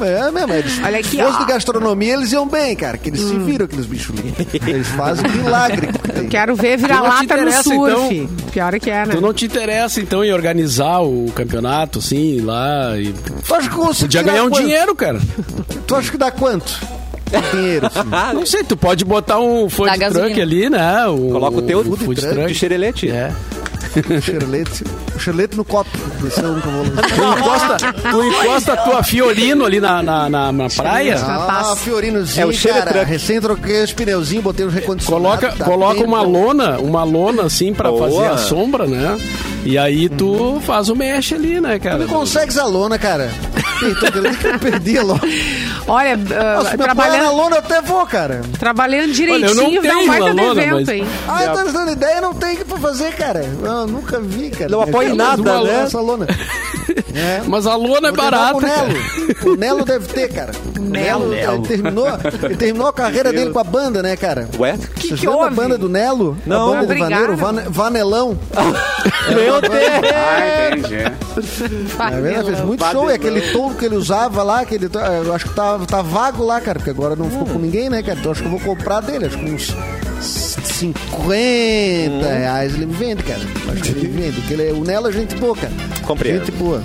É 0.05 0.31
mesmo, 0.31 0.53
eles, 0.53 0.79
Olha 0.83 0.99
aqui, 0.99 1.21
ó. 1.21 1.39
de 1.39 1.45
gastronomia, 1.45 2.13
eles 2.13 2.31
iam 2.31 2.47
bem, 2.47 2.75
cara. 2.75 2.97
Que 2.97 3.09
eles 3.09 3.21
se 3.21 3.37
viram, 3.39 3.65
aqueles 3.65 3.85
bichos 3.85 4.15
ali. 4.19 4.33
Eles 4.67 4.87
fazem 4.87 5.29
milagre. 5.31 5.87
que 5.87 6.11
tem. 6.11 6.27
Quero 6.27 6.55
ver 6.55 6.77
virar 6.77 6.97
não 6.97 7.07
lata 7.09 7.37
no 7.37 7.51
surf. 7.63 8.29
Pior 8.51 8.73
é 8.73 8.79
que 8.79 8.89
é, 8.89 9.05
né? 9.05 9.15
Tu 9.15 9.21
não 9.21 9.33
te 9.33 9.45
interessa, 9.45 9.99
então, 9.99 10.23
em 10.23 10.31
organizar 10.31 11.01
o 11.01 11.31
campeonato, 11.33 11.99
assim, 11.99 12.41
lá 12.41 12.97
e... 12.97 13.13
Tu 13.13 13.55
acha 13.55 13.69
que 13.69 13.75
Podia 13.75 14.21
ganhar 14.21 14.43
um 14.43 14.49
quanto? 14.49 14.61
dinheiro, 14.61 14.95
cara. 14.95 15.19
Tu 15.85 15.95
acha 15.95 16.11
que 16.11 16.17
dá 16.17 16.31
quanto? 16.31 16.79
Dinheiro, 17.51 17.87
assim. 17.87 18.09
Não 18.33 18.45
sei, 18.45 18.63
tu 18.63 18.77
pode 18.77 19.03
botar 19.03 19.39
um 19.39 19.69
food 19.69 19.89
Dá 19.89 19.97
truck 20.09 20.13
gasolina. 20.13 20.41
ali, 20.41 20.69
né? 20.69 21.07
Um, 21.07 21.31
Coloca 21.31 21.57
o 21.57 21.61
teu 21.61 21.83
food, 21.83 22.05
food 22.05 22.21
truck. 22.21 22.35
truck 22.35 22.47
De 22.53 22.55
xerelete. 22.57 23.09
É. 23.11 23.31
Xerelete. 24.21 24.83
O 25.15 25.19
xerelete 25.19 25.57
no 25.57 25.65
copo. 25.65 25.89
Esse 26.25 26.39
é 26.39 26.43
o 26.43 26.51
único. 26.51 26.67
Tu 26.69 27.39
encosta, 27.39 27.77
tu 28.11 28.23
encosta 28.23 28.73
a 28.73 28.77
tua 28.77 29.03
Fiorino 29.03 29.65
ali 29.65 29.79
na, 29.79 30.03
na, 30.03 30.29
na, 30.29 30.51
na 30.51 30.67
praia, 30.69 31.15
Ah, 31.19 31.75
Fiorinozinho, 31.75 32.43
É 32.43 32.45
o 32.45 32.57
cara. 32.73 32.91
truck. 32.91 33.05
Recém 33.05 33.41
troquei 33.41 33.83
os 33.83 33.93
pneuzinhos, 33.93 34.43
botei 34.43 34.65
os 34.65 34.73
recondicionados. 34.73 35.39
coloca, 35.39 35.57
tá 35.57 35.65
coloca 35.65 36.03
uma 36.03 36.21
lona, 36.21 36.77
uma 36.79 37.03
lona 37.03 37.43
assim 37.43 37.73
pra 37.73 37.89
Boa. 37.89 38.07
fazer 38.09 38.27
a 38.27 38.37
sombra, 38.37 38.85
né? 38.85 39.17
E 39.65 39.77
aí 39.77 40.07
tu 40.09 40.61
faz 40.65 40.89
o 40.89 40.95
mesh 40.95 41.33
ali, 41.33 41.59
né, 41.59 41.79
cara? 41.79 41.97
Não 41.99 42.07
consegues 42.07 42.57
a 42.57 42.65
lona, 42.65 42.97
cara. 42.99 43.31
Que 43.79 44.47
eu 44.47 44.59
perdi 44.59 44.97
a 44.97 45.03
lona. 45.03 45.21
Olha, 45.87 46.13
ah, 46.13 46.55
Nossa, 46.57 46.69
apoiar 46.69 46.77
na 46.77 46.83
trabalhando, 46.83 47.35
lona 47.35 47.55
eu 47.55 47.59
até 47.59 47.81
vou, 47.81 48.05
cara. 48.05 48.41
trabalhando 48.59 49.03
Olha, 49.03 49.09
eu 49.09 49.13
direitinho, 49.13 49.55
não 49.83 50.11
a 50.13 50.19
de 50.19 50.31
lona, 50.31 50.61
evento 50.61 50.75
mas- 50.75 50.89
aí. 50.89 51.07
Ah, 51.27 51.43
eu 51.45 51.53
tô 51.65 51.71
dando 51.71 51.91
ideia, 51.91 52.21
não 52.21 52.33
tem 52.33 52.53
o 52.55 52.57
que 52.57 52.65
pra 52.65 52.77
fazer, 52.77 53.13
cara. 53.15 53.45
Eu 53.63 53.87
nunca 53.87 54.19
vi, 54.19 54.49
cara. 54.49 54.69
Não 54.69 54.81
apoia 54.81 55.07
em 55.09 55.15
Mas 55.15 55.17
nada, 55.39 55.61
né? 55.63 55.83
Essa 55.83 55.99
lona. 56.01 56.27
É. 57.15 57.41
Mas 57.47 57.65
a 57.65 57.75
lona 57.75 58.09
é 58.09 58.11
barata. 58.11 58.59
Nelo. 58.59 59.51
O 59.53 59.55
Nelo 59.55 59.85
deve 59.85 60.07
ter, 60.07 60.29
cara. 60.31 60.51
O 60.77 60.81
Nelo, 60.81 61.33
Ele, 61.33 61.67
terminou, 61.67 62.07
ele 62.43 62.55
terminou 62.55 62.87
a 62.87 62.93
carreira 62.93 63.31
dele 63.33 63.51
com 63.51 63.59
a 63.59 63.63
banda, 63.63 64.01
né, 64.03 64.15
cara? 64.15 64.47
Ué? 64.59 64.77
Que 64.95 65.07
Vocês 65.09 65.19
que 65.19 65.25
lembram 65.25 65.41
a 65.41 65.45
houve? 65.45 65.55
banda 65.55 65.77
do 65.77 65.89
Nelo? 65.89 66.37
Não. 66.45 66.69
A 66.69 66.75
banda 66.75 66.77
do 66.79 66.83
Obrigada. 66.85 67.15
Vaneiro, 67.15 67.35
Van, 67.37 67.63
Vanelão. 67.69 68.39
Meu 69.29 69.61
Deus! 69.61 69.73
Ah, 70.15 70.69
entendi. 70.77 70.95
É 70.95 72.21
verdade, 72.21 72.45
fez 72.47 72.61
muito 72.61 72.79
Vanelão. 72.79 73.01
show. 73.03 73.11
E 73.11 73.13
aquele 73.13 73.41
tom 73.51 73.66
que 73.75 73.85
ele 73.85 73.95
usava 73.95 74.43
lá, 74.43 74.65
que 74.65 74.75
ele, 74.75 74.89
eu 75.25 75.33
acho 75.33 75.45
que 75.49 75.53
tá, 75.55 75.77
tá 75.79 76.01
vago 76.01 76.43
lá, 76.43 76.59
cara, 76.61 76.79
porque 76.79 76.89
agora 76.91 77.15
não 77.15 77.29
ficou 77.29 77.47
Hum. 77.47 77.53
com 77.53 77.59
ninguém, 77.59 77.89
né, 77.89 78.01
cara? 78.03 78.19
Então 78.19 78.31
acho 78.31 78.41
que 78.41 78.47
eu 78.47 78.51
vou 78.51 78.59
comprar 78.59 79.01
dele. 79.01 79.25
Acho 79.25 79.37
que 79.37 79.45
uns 79.51 79.75
50 80.21 81.29
Hum. 81.29 82.21
reais 82.21 82.73
ele 82.73 82.85
me 82.85 82.93
vende, 82.93 83.23
cara. 83.23 83.41
Acho 83.71 83.81
que 83.83 83.89
ele 83.89 84.07
me 84.07 84.21
vende. 84.21 84.41
Porque 84.41 84.53
ele, 84.53 84.69
é- 84.69 84.73
o 84.73 84.83
Nelo 84.83 85.09
é 85.09 85.11
gente 85.11 85.35
boa, 85.35 85.55
cara. 85.55 85.73
Compreendo. 86.05 86.45
Gente 86.45 86.51
boa. 86.57 86.81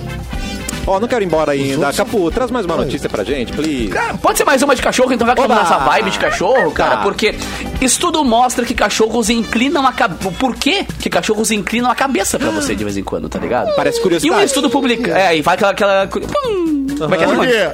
Ó, 0.85 0.99
não 0.99 1.07
quero 1.07 1.23
ir 1.23 1.27
embora 1.27 1.51
ainda. 1.53 1.77
outros- 1.77 1.95
Capu, 1.97 2.29
traz 2.31 2.51
mais 2.51 2.65
uma 2.65 2.75
notícia 2.75 3.07
pra 3.09 3.23
gente, 3.23 3.53
please. 3.53 3.87
Cara, 3.87 4.15
pode 4.17 4.37
ser 4.37 4.43
mais 4.43 4.61
uma 4.61 4.75
de 4.75 4.81
cachorro, 4.81 5.13
então 5.13 5.25
vai 5.25 5.35
com 5.35 5.43
Oba! 5.43 5.61
essa 5.61 5.77
vibe 5.77 6.11
de 6.11 6.19
cachorro, 6.19 6.71
cara, 6.71 6.97
Tá. 6.97 7.03
porque 7.03 7.35
estudo 7.81 8.23
mostra 8.25 8.65
que 8.65 8.73
cachorros 8.73 9.29
inclinam 9.29 9.85
a 9.87 9.93
cabeça. 9.93 10.31
Por 10.37 10.55
quê 10.55 10.85
que 10.99 11.09
cachorros 11.09 11.51
inclinam 11.51 11.89
a 11.89 11.95
cabeça 11.95 12.37
pra 12.37 12.49
você 12.49 12.75
de 12.75 12.83
vez 12.83 12.97
em 12.97 13.03
quando, 13.03 13.29
tá 13.29 13.39
ligado? 13.39 13.73
Parece 13.75 13.99
E 13.99 14.01
curiosidade. 14.01 14.41
um 14.41 14.45
estudo 14.45 14.69
publicado. 14.69 15.17
É, 15.17 15.37
e 15.37 15.41
vai 15.41 15.55
aquela. 15.55 15.71
aquela... 15.71 16.09
Hum, 16.47 16.85
Como 16.99 17.15
é 17.15 17.17
que 17.17 17.23
é? 17.55 17.73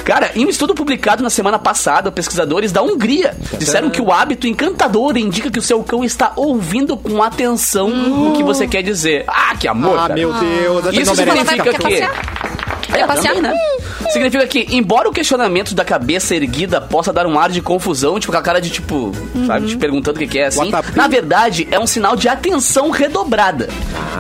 Cara, 0.05 0.33
em 0.35 0.45
um 0.45 0.49
estudo 0.49 0.75
publicado 0.75 1.23
na 1.23 1.31
semana 1.31 1.59
passada, 1.59 2.11
pesquisadores 2.11 2.73
da 2.73 2.83
Hungria 2.83 3.37
disseram 3.59 3.91
que 3.91 4.01
o 4.01 4.13
hábito 4.13 4.47
encantador 4.47 5.17
indica 5.17 5.51
que 5.51 5.59
o 5.59 5.63
seu 5.63 5.83
cão 5.83 6.03
está 6.05 6.33
ouvindo 6.37 6.97
com 6.97 7.23
atenção 7.23 8.29
o 8.29 8.33
que 8.33 8.43
você 8.43 8.67
quer 8.67 8.83
dizer. 8.83 9.25
Ah, 9.29 9.55
que 9.57 9.69
amor! 9.69 9.95
Ah, 9.99 10.03
cara. 10.03 10.15
meu 10.15 10.33
Deus. 10.33 10.95
Isso 10.95 11.15
significa 11.15 11.73
que. 11.75 12.01
É, 12.93 13.07
passear? 13.07 13.35
também, 13.35 13.51
né? 13.51 13.59
Significa 14.11 14.47
que, 14.47 14.67
embora 14.71 15.09
o 15.09 15.13
questionamento 15.13 15.75
da 15.75 15.85
cabeça 15.85 16.35
erguida 16.35 16.81
possa 16.81 17.13
dar 17.13 17.27
um 17.27 17.39
ar 17.39 17.51
de 17.51 17.63
confusão, 17.63 18.19
tipo, 18.19 18.33
com 18.33 18.39
a 18.39 18.43
cara 18.43 18.61
de 18.61 18.71
tipo, 18.71 19.13
sabe, 19.47 19.69
te 19.69 19.77
perguntando 19.77 20.17
o 20.17 20.19
que, 20.19 20.27
que 20.27 20.39
é 20.39 20.47
assim, 20.47 20.71
na 20.95 21.07
verdade 21.07 21.69
é 21.71 21.79
um 21.79 21.87
sinal 21.87 22.17
de 22.17 22.29
atenção 22.29 22.91
redobrada. 22.91 23.69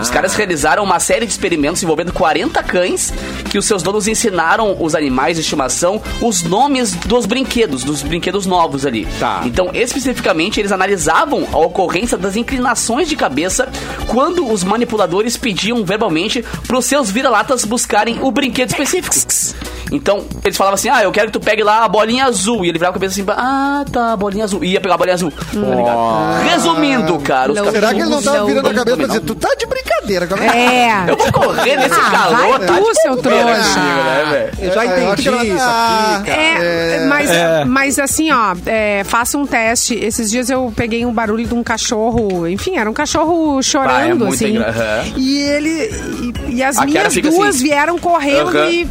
Os 0.01 0.09
caras 0.09 0.35
realizaram 0.35 0.85
uma 0.85 1.01
série 1.01 1.27
de 1.27 1.33
experimentos 1.33 1.83
envolvendo 1.83 2.12
40 2.12 2.62
cães 2.62 3.12
que 3.51 3.59
os 3.59 3.64
seus 3.64 3.83
donos 3.83 4.07
ensinaram 4.07 4.77
os 4.81 4.95
animais 4.95 5.37
de 5.37 5.43
estimação 5.43 6.01
os 6.21 6.43
nomes 6.43 6.95
dos 6.95 7.27
brinquedos, 7.27 7.83
dos 7.83 8.03
brinquedos 8.03 8.47
novos 8.47 8.87
ali. 8.87 9.07
Tá. 9.18 9.43
Então, 9.45 9.71
especificamente, 9.75 10.61
eles 10.61 10.73
analisavam 10.73 11.47
a 11.53 11.59
ocorrência 11.59 12.16
das 12.16 12.37
inclinações 12.37 13.09
de 13.09 13.16
cabeça 13.16 13.68
quando 14.07 14.47
os 14.51 14.62
manipuladores 14.62 15.37
pediam 15.37 15.85
verbalmente 15.85 16.45
pros 16.66 16.85
seus 16.85 17.11
vira-latas 17.11 17.64
buscarem 17.64 18.23
o 18.23 18.31
brinquedo 18.31 18.60
Qu'est-ce 18.61 18.77
que 18.77 18.85
c'est? 18.85 19.70
Então, 19.93 20.24
eles 20.45 20.57
falavam 20.57 20.74
assim: 20.74 20.88
ah, 20.88 21.03
eu 21.03 21.11
quero 21.12 21.26
que 21.26 21.32
tu 21.32 21.41
pegue 21.41 21.62
lá 21.62 21.84
a 21.84 21.88
bolinha 21.88 22.24
azul. 22.26 22.64
E 22.64 22.68
ele 22.68 22.78
virava 22.78 22.91
a 22.97 23.01
cabeça 23.01 23.20
assim: 23.20 23.24
ah, 23.30 23.84
tá, 23.91 24.16
bolinha 24.16 24.45
azul. 24.45 24.62
E 24.64 24.72
ia 24.72 24.80
pegar 24.80 24.95
a 24.95 24.99
bolinha 24.99 25.14
azul. 25.14 25.30
Tá 25.32 25.59
ligado? 25.74 26.43
Resumindo, 26.49 27.18
cara, 27.20 27.53
os 27.53 27.59
Não. 27.59 27.70
Será 27.70 27.88
que 27.95 28.01
ele 28.01 28.09
não 28.11 28.22
tava 28.22 28.38
Não, 28.38 28.47
virando 28.47 28.68
a 28.68 28.72
não, 28.72 28.78
cabeça 28.78 28.97
pra 28.97 29.07
não. 29.07 29.14
dizer, 29.14 29.26
tu 29.26 29.34
tá 29.34 29.49
de 29.59 29.66
brincadeira, 29.66 30.26
como 30.26 30.43
é 30.43 30.49
que 30.49 30.57
É. 30.80 31.05
Eu 31.09 31.16
vou 31.16 31.32
correr 31.32 31.76
nesse 31.76 32.01
Ah, 32.01 32.11
calor, 32.11 32.59
vai 32.59 32.66
tá? 32.66 32.74
tu, 32.78 32.93
de 32.93 33.01
seu 33.03 33.16
trouxa. 33.16 33.80
né, 33.80 34.24
velho? 34.30 34.51
Eu 34.68 34.72
já 34.74 34.84
É, 34.84 34.86
eu 35.05 35.12
entendi 35.12 35.28
ela- 35.28 35.45
isso 35.45 35.57
Ah, 35.61 36.16
aqui, 36.20 36.30
cara. 36.30 36.43
É, 36.64 37.07
mas, 37.09 37.30
É. 37.30 37.64
mas 37.64 37.99
assim, 37.99 38.30
ó, 38.32 38.55
é, 38.66 39.03
faça 39.05 39.38
um 39.38 39.47
teste. 39.47 39.95
Esses 39.95 40.30
dias 40.30 40.51
eu 40.51 40.72
peguei 40.76 41.05
um 41.05 41.12
barulho 41.12 41.47
de 41.47 41.55
um 41.55 41.62
cachorro, 41.62 42.47
enfim, 42.49 42.76
era 42.76 42.88
um 42.88 42.95
cachorro 42.95 43.62
chorando, 43.62 44.24
Ah, 44.24 44.28
é 44.28 44.30
assim. 44.30 44.49
engra- 44.51 44.68
aham. 44.70 45.05
E 45.16 45.43
ele. 45.43 46.34
E, 46.49 46.55
e 46.57 46.62
as 46.62 46.78
A 46.78 46.84
minhas 46.86 47.14
duas 47.16 47.57
assim. 47.57 47.64
vieram 47.64 47.99
correndo 47.99 48.49
Aham. 48.57 48.68
e. 48.70 48.88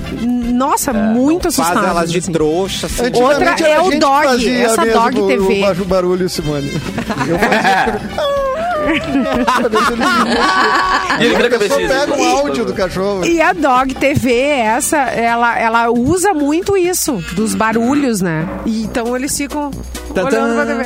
Nossa, 0.60 0.92
muito 0.92 1.44
Faz 1.44 1.60
assustadas. 1.60 1.90
elas 1.90 2.12
de 2.12 2.18
assim. 2.20 2.32
trouxa. 2.34 2.88
assim. 2.88 3.04
Outra 3.14 3.56
é 3.66 3.80
o 3.80 3.98
dog, 3.98 4.62
essa 4.62 4.86
dog 4.86 5.16
TV. 5.26 5.64
O, 5.64 5.82
o 5.82 5.86
barulho, 5.86 6.28
Simone. 6.28 6.70
Eu 7.28 7.40
fazia. 7.40 8.49
E 11.20 11.26
ele 11.26 11.36
vira 11.36 11.50
pega 11.60 12.14
um 12.16 12.24
áudio 12.38 12.66
do 12.66 12.74
cachorro. 12.74 13.26
E 13.26 13.42
a 13.42 13.54
Dog 13.54 13.94
TV, 13.96 14.32
essa, 14.34 14.98
ela, 14.98 15.58
ela 15.60 15.90
usa 15.90 16.34
muito 16.34 16.78
isso, 16.78 17.14
dos 17.34 17.54
barulhos, 17.56 18.22
né? 18.22 18.48
E 18.66 18.84
então 18.84 19.16
eles 19.16 19.36
ficam 19.36 19.72
olhando 20.16 20.56
pra 20.56 20.66
TV. 20.66 20.86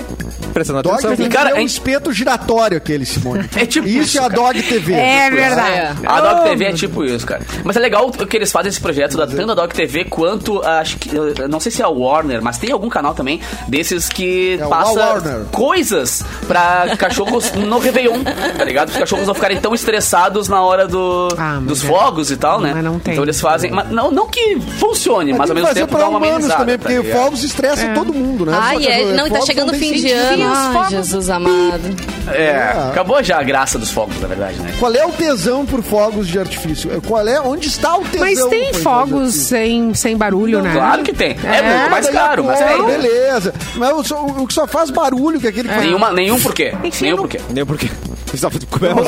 Prestando 0.53 0.83
Dog 0.83 0.95
atenção. 0.95 1.15
TV 1.15 1.29
Cara, 1.29 1.49
é 1.51 1.53
um 1.55 1.57
é- 1.57 1.63
espeto 1.63 2.11
giratório 2.11 2.77
aquele, 2.77 3.05
Simone. 3.05 3.49
É 3.55 3.65
tipo 3.65 3.87
isso. 3.87 3.99
isso, 3.99 4.19
é 4.19 4.25
a. 4.25 4.27
Dog 4.27 4.61
TV. 4.61 4.93
É 4.93 5.29
verdade. 5.29 5.97
A 6.05 6.21
Dog 6.21 6.41
Oh, 6.41 6.43
TV 6.49 6.65
é 6.65 6.73
tipo 6.73 7.03
isso, 7.03 7.25
cara. 7.25 7.41
Mas 7.63 7.75
é 7.75 7.79
legal 7.79 8.11
que 8.11 8.35
eles 8.37 8.51
fazem 8.51 8.69
esse 8.69 8.79
projeto 8.81 9.15
da 9.17 9.25
tanto 9.27 9.51
a 9.51 9.55
Dog 9.55 9.73
TV 9.73 10.05
quanto 10.05 10.61
a, 10.61 10.79
acho 10.79 10.97
que 10.97 11.09
não 11.49 11.59
sei 11.59 11.71
se 11.71 11.81
é 11.81 11.85
a 11.85 11.89
Warner, 11.89 12.41
mas 12.41 12.57
tem 12.57 12.71
algum 12.71 12.89
canal 12.89 13.13
também 13.13 13.39
desses 13.67 14.09
que 14.09 14.59
É 14.59 14.67
passa 14.67 15.45
coisas 15.51 16.23
pra 16.47 16.95
cachorros 16.97 17.51
no 17.53 17.79
Réveillon, 17.93 18.23
tá 18.57 18.63
ligado? 18.63 18.89
Os 18.89 18.97
cachorros 18.97 19.27
não 19.27 19.33
ficarem 19.33 19.59
tão 19.59 19.73
estressados 19.73 20.47
na 20.49 20.61
hora 20.61 20.87
do, 20.87 21.29
Ah, 21.37 21.55
mas 21.59 21.65
dos 21.65 21.83
é. 21.83 21.87
fogos 21.87 22.31
e 22.31 22.37
tal, 22.37 22.59
né? 22.59 22.73
Mas 22.73 22.83
não 22.83 22.99
tem. 22.99 23.13
Então 23.13 23.23
eles 23.23 23.39
fazem, 23.39 23.71
mas 23.71 23.89
não, 23.91 24.09
não 24.11 24.27
que 24.27 24.59
funcione, 24.79 25.31
mas 25.31 25.49
ao 25.49 25.55
tem 25.55 25.55
que 25.55 25.61
mesmo 25.61 25.75
tempo 25.75 25.97
dá 25.97 26.09
uma 26.09 26.17
amenizada, 26.17 26.59
também, 26.59 26.77
tá 26.77 26.89
porque 26.89 26.99
ligado? 27.01 27.21
fogos 27.23 27.43
estressa 27.43 27.87
todo 27.93 28.13
mundo, 28.13 28.45
né? 28.45 28.57
Ai, 28.59 28.83
Só 28.83 28.89
é. 28.89 29.03
Não, 29.13 29.27
e 29.27 29.29
tá 29.29 29.41
chegando 29.41 29.71
o 29.71 29.75
fim 29.75 29.93
de 29.93 30.11
ano. 30.11 30.43
Ai? 30.53 30.89
Jesus 30.89 31.29
amado. 31.29 32.12
É, 32.31 32.89
acabou 32.89 33.21
já 33.23 33.39
a 33.39 33.43
graça 33.43 33.77
dos 33.77 33.91
fogos, 33.91 34.19
na 34.21 34.27
verdade, 34.27 34.57
né? 34.59 34.73
Qual 34.79 34.93
é 34.93 35.05
o 35.05 35.11
tesão 35.11 35.65
por 35.65 35.81
fogos 35.83 36.27
de 36.27 36.39
artifício? 36.39 36.89
Qual 37.07 37.27
é, 37.27 37.39
onde 37.41 37.67
está 37.67 37.95
o 37.97 38.03
tesão? 38.05 38.19
Mas 38.25 38.43
tem 38.45 38.73
fogos 38.73 39.33
sem, 39.35 39.93
sem 39.93 40.15
barulho, 40.15 40.61
né? 40.61 40.71
Claro 40.73 41.03
que 41.03 41.13
tem. 41.13 41.35
É, 41.43 41.57
É, 41.57 41.77
muito 41.79 41.91
mais 41.91 42.09
caro, 42.09 42.43
mas 42.45 42.61
é, 42.61 42.67
tem. 42.67 42.85
Beleza. 42.85 43.53
Mas 43.75 44.11
o, 44.11 44.15
o 44.15 44.47
que 44.47 44.53
só 44.53 44.65
faz 44.67 44.89
barulho 44.89 45.39
que 45.39 45.47
é 45.47 45.49
aquele 45.49 45.67
que 45.67 45.73
faz- 45.73 45.85
Nenhuma, 45.85 46.11
nenhum 46.13 46.39
porquê. 46.39 46.73
Enfim, 46.83 47.05
nenhum 47.05 47.17
não- 47.17 47.23
porquê. 47.23 47.39
Porque. 47.65 47.89
Você 48.33 48.49
tá 48.49 48.67
comendo 48.71 49.01
o 49.01 49.03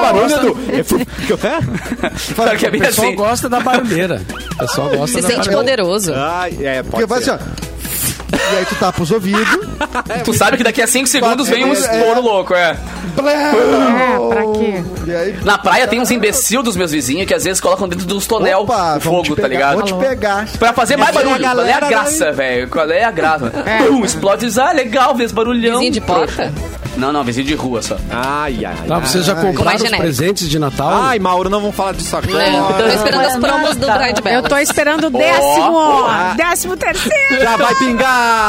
barulho, 0.00 0.34
Edu. 0.34 0.58
É 0.72 0.80
É? 1.46 2.56
Que 2.56 2.64
é 2.66 2.68
O 2.68 2.72
bem 2.72 2.80
pessoal 2.80 3.08
assim. 3.08 3.16
gosta 3.16 3.48
da 3.48 3.60
barulheira. 3.60 4.22
O 4.54 4.56
pessoal 4.58 4.88
gosta 4.90 5.06
Se 5.16 5.22
da 5.22 5.28
sente 5.28 5.48
barulheira. 5.50 5.82
poderoso. 5.82 6.12
Ai, 6.14 6.56
é, 6.62 6.82
Porque 6.82 7.06
pode 7.06 7.06
vai 7.06 7.18
assim, 7.18 7.26
ser. 7.26 7.32
ó. 8.36 8.39
E 8.52 8.56
aí 8.56 8.64
tu 8.66 8.74
tapa 8.76 9.02
os 9.02 9.10
ouvidos. 9.10 9.40
Tu 10.24 10.32
sabe 10.34 10.56
que 10.56 10.62
daqui 10.64 10.82
a 10.82 10.86
5 10.86 11.06
segundos 11.06 11.48
vem 11.48 11.64
um 11.64 11.70
É. 11.70 11.72
estouro 11.72 12.20
louco, 12.20 12.54
é. 12.54 12.76
É, 13.18 14.28
pra 14.28 14.42
quê? 14.52 14.82
E 15.06 15.14
aí, 15.14 15.38
Na 15.44 15.58
praia 15.58 15.86
tem 15.88 16.00
uns 16.00 16.10
imbecil 16.10 16.62
dos 16.62 16.76
meus 16.76 16.92
vizinhos 16.92 17.26
que 17.26 17.34
às 17.34 17.44
vezes 17.44 17.60
colocam 17.60 17.88
dentro 17.88 18.06
dos 18.06 18.26
tonel 18.26 18.60
opa, 18.62 18.96
o 18.96 19.00
fogo, 19.00 19.34
tá 19.36 19.48
ligado? 19.48 19.74
Vou 19.74 19.82
te 19.82 19.94
pegar. 19.94 20.46
Pra 20.58 20.72
fazer 20.72 20.96
mais 20.96 21.14
barulho. 21.14 21.40
Qual 21.42 21.60
é 21.60 21.72
a 21.72 21.80
graça, 21.80 22.32
velho? 22.32 22.68
Qual 22.68 22.90
é 22.90 23.04
a 23.04 23.10
graça? 23.10 23.52
Pum, 23.88 24.04
explode 24.04 24.46
e 24.46 24.60
ah, 24.60 24.72
legal, 24.72 25.14
vê 25.14 25.24
esse 25.24 25.34
barulhão. 25.34 25.74
Vizinho 25.74 25.92
de 25.92 26.00
porta? 26.00 26.52
Não, 26.96 27.12
não, 27.12 27.22
vizinho 27.24 27.46
de 27.46 27.54
rua 27.54 27.80
só. 27.82 27.96
Ai, 28.10 28.64
ai, 28.64 28.74
Tá, 28.86 28.96
ai. 28.96 29.00
vocês 29.00 29.24
já 29.24 29.32
Ai. 29.34 29.40
compraram 29.40 29.64
Mais 29.64 29.76
os 29.80 29.86
genérico. 29.88 30.02
presentes 30.02 30.48
de 30.48 30.58
Natal? 30.58 30.90
Ai, 31.02 31.18
Mauro, 31.18 31.48
não 31.48 31.60
vamos 31.60 31.74
falar 31.76 31.92
disso 31.92 32.14
agora. 32.16 32.42
É, 32.42 32.50
Tô 32.60 32.86
esperando 32.88 33.24
as 33.26 33.36
promos 33.36 33.76
do 33.76 33.86
Bright 33.92 34.22
Bell. 34.22 34.34
Eu 34.34 34.42
tô 34.42 34.56
esperando 34.58 35.06
o 35.06 35.10
décimo, 35.10 35.72
ó. 35.76 36.34
décimo 36.36 36.76
terceiro. 36.76 37.40
Já 37.42 37.56
vai 37.56 37.74
pingar! 37.76 38.39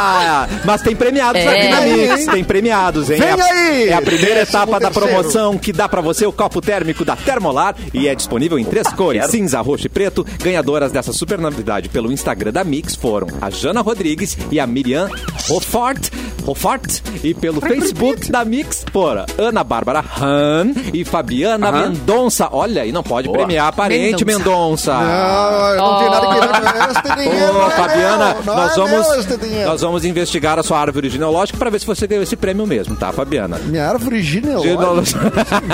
Mas 0.65 0.81
tem 0.81 0.95
premiados 0.95 1.41
É. 1.41 1.47
aqui 1.47 1.67
na 1.69 1.77
aí, 1.79 2.09
Mix, 2.09 2.25
tem 2.25 2.43
premiados, 2.43 3.09
hein? 3.09 3.19
Vem 3.19 3.27
é, 3.27 3.31
a- 3.31 3.45
aí! 3.45 3.89
é 3.89 3.93
a 3.93 4.01
primeira 4.01 4.35
Décimo 4.41 4.57
etapa 4.57 4.79
da 4.79 4.89
terceiro. 4.91 5.07
promoção 5.15 5.57
que 5.57 5.71
dá 5.73 5.87
pra 5.89 6.01
você 6.01 6.25
o 6.25 6.31
copo 6.31 6.61
térmico 6.61 7.03
da 7.05 7.15
Termolar 7.15 7.75
e 7.93 8.07
é 8.07 8.15
disponível 8.15 8.57
em 8.59 8.63
três 8.63 8.87
cores, 8.89 9.21
quero. 9.21 9.31
cinza, 9.31 9.59
roxo 9.61 9.85
e 9.87 9.89
preto. 9.89 10.25
Ganhadoras 10.41 10.91
dessa 10.91 11.13
super 11.13 11.37
novidade 11.39 11.89
pelo 11.89 12.11
Instagram 12.11 12.51
da 12.51 12.63
Mix 12.63 12.95
foram 12.95 13.27
a 13.41 13.49
Jana 13.49 13.81
Rodrigues 13.81 14.37
e 14.51 14.59
a 14.59 14.67
Miriam 14.67 15.09
Hoffart, 15.49 16.09
Hoffart 16.45 16.99
e 17.23 17.33
pelo 17.33 17.61
Facebook 17.61 18.31
da 18.31 18.43
Mix 18.45 18.85
foram 18.91 19.25
Ana 19.37 19.63
Bárbara 19.63 20.03
Han 20.21 20.71
e 20.93 21.03
Fabiana 21.05 21.69
Aham. 21.69 21.89
Mendonça. 21.89 22.49
Olha, 22.51 22.85
e 22.85 22.91
não 22.91 23.03
pode 23.03 23.27
Boa. 23.27 23.39
premiar 23.39 23.71
parente 23.73 24.23
Mendonça. 24.25 24.93
Não, 24.93 25.75
não 25.77 25.99
tem 25.99 26.09
nada 26.09 26.27
que 26.27 26.33
ver 26.39 26.73
com 26.73 26.91
este 26.91 27.15
dinheiro. 27.15 27.49
Ô, 27.49 27.53
não 27.53 27.67
é 27.67 27.71
Fabiana, 27.71 28.35
não 28.45 28.55
nós 28.55 28.71
é 28.71 28.75
vamos, 28.75 29.39
dinheiro. 29.39 29.69
nós 29.69 29.81
vamos 29.81 30.05
investigar 30.05 30.59
a 30.59 30.63
sua 30.63 30.79
árvore 30.79 31.09
genealógica 31.09 31.57
para 31.57 31.69
ver 31.69 31.79
se 31.79 31.85
você 31.85 32.07
ganhou 32.07 32.23
esse 32.23 32.35
prêmio 32.35 32.65
mesmo, 32.65 32.95
tá, 32.95 33.11
Fabiana? 33.11 33.57
Minha 33.65 33.87
árvore 33.89 34.21
genealógica. 34.21 35.31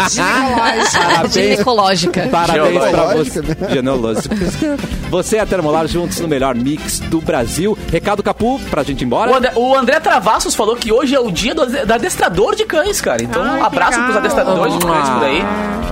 Genealógica. 0.09 1.27
Ginecológica. 1.31 2.27
parabéns 2.31 2.77
pra 2.79 2.87
Genealógica, 2.87 3.41
você. 3.41 3.55
né? 3.61 3.69
Genealógica. 3.69 4.35
Você 5.09 5.35
e 5.37 5.39
a 5.39 5.45
Termolar 5.45 5.87
juntos 5.87 6.19
no 6.19 6.27
melhor 6.27 6.55
mix 6.55 6.99
do 6.99 7.21
Brasil. 7.21 7.77
Recado 7.91 8.21
Capu, 8.23 8.59
pra 8.69 8.83
gente 8.83 9.01
ir 9.01 9.05
embora. 9.05 9.31
O 9.31 9.35
André, 9.35 9.51
o 9.55 9.75
André 9.75 9.99
Travassos 9.99 10.55
falou 10.57 10.75
que 10.75 10.91
hoje 10.91 11.15
é 11.15 11.19
o 11.19 11.31
dia 11.31 11.53
do, 11.53 11.65
do 11.65 11.93
adestrador 11.93 12.55
de 12.55 12.65
cães, 12.65 12.99
cara. 12.99 13.23
Então, 13.23 13.41
Ai, 13.41 13.59
um 13.59 13.63
abraço 13.63 14.01
pros 14.01 14.17
adestradores 14.17 14.73
de 14.73 14.79
cães 14.79 15.09
por 15.09 15.23
aí. 15.23 15.43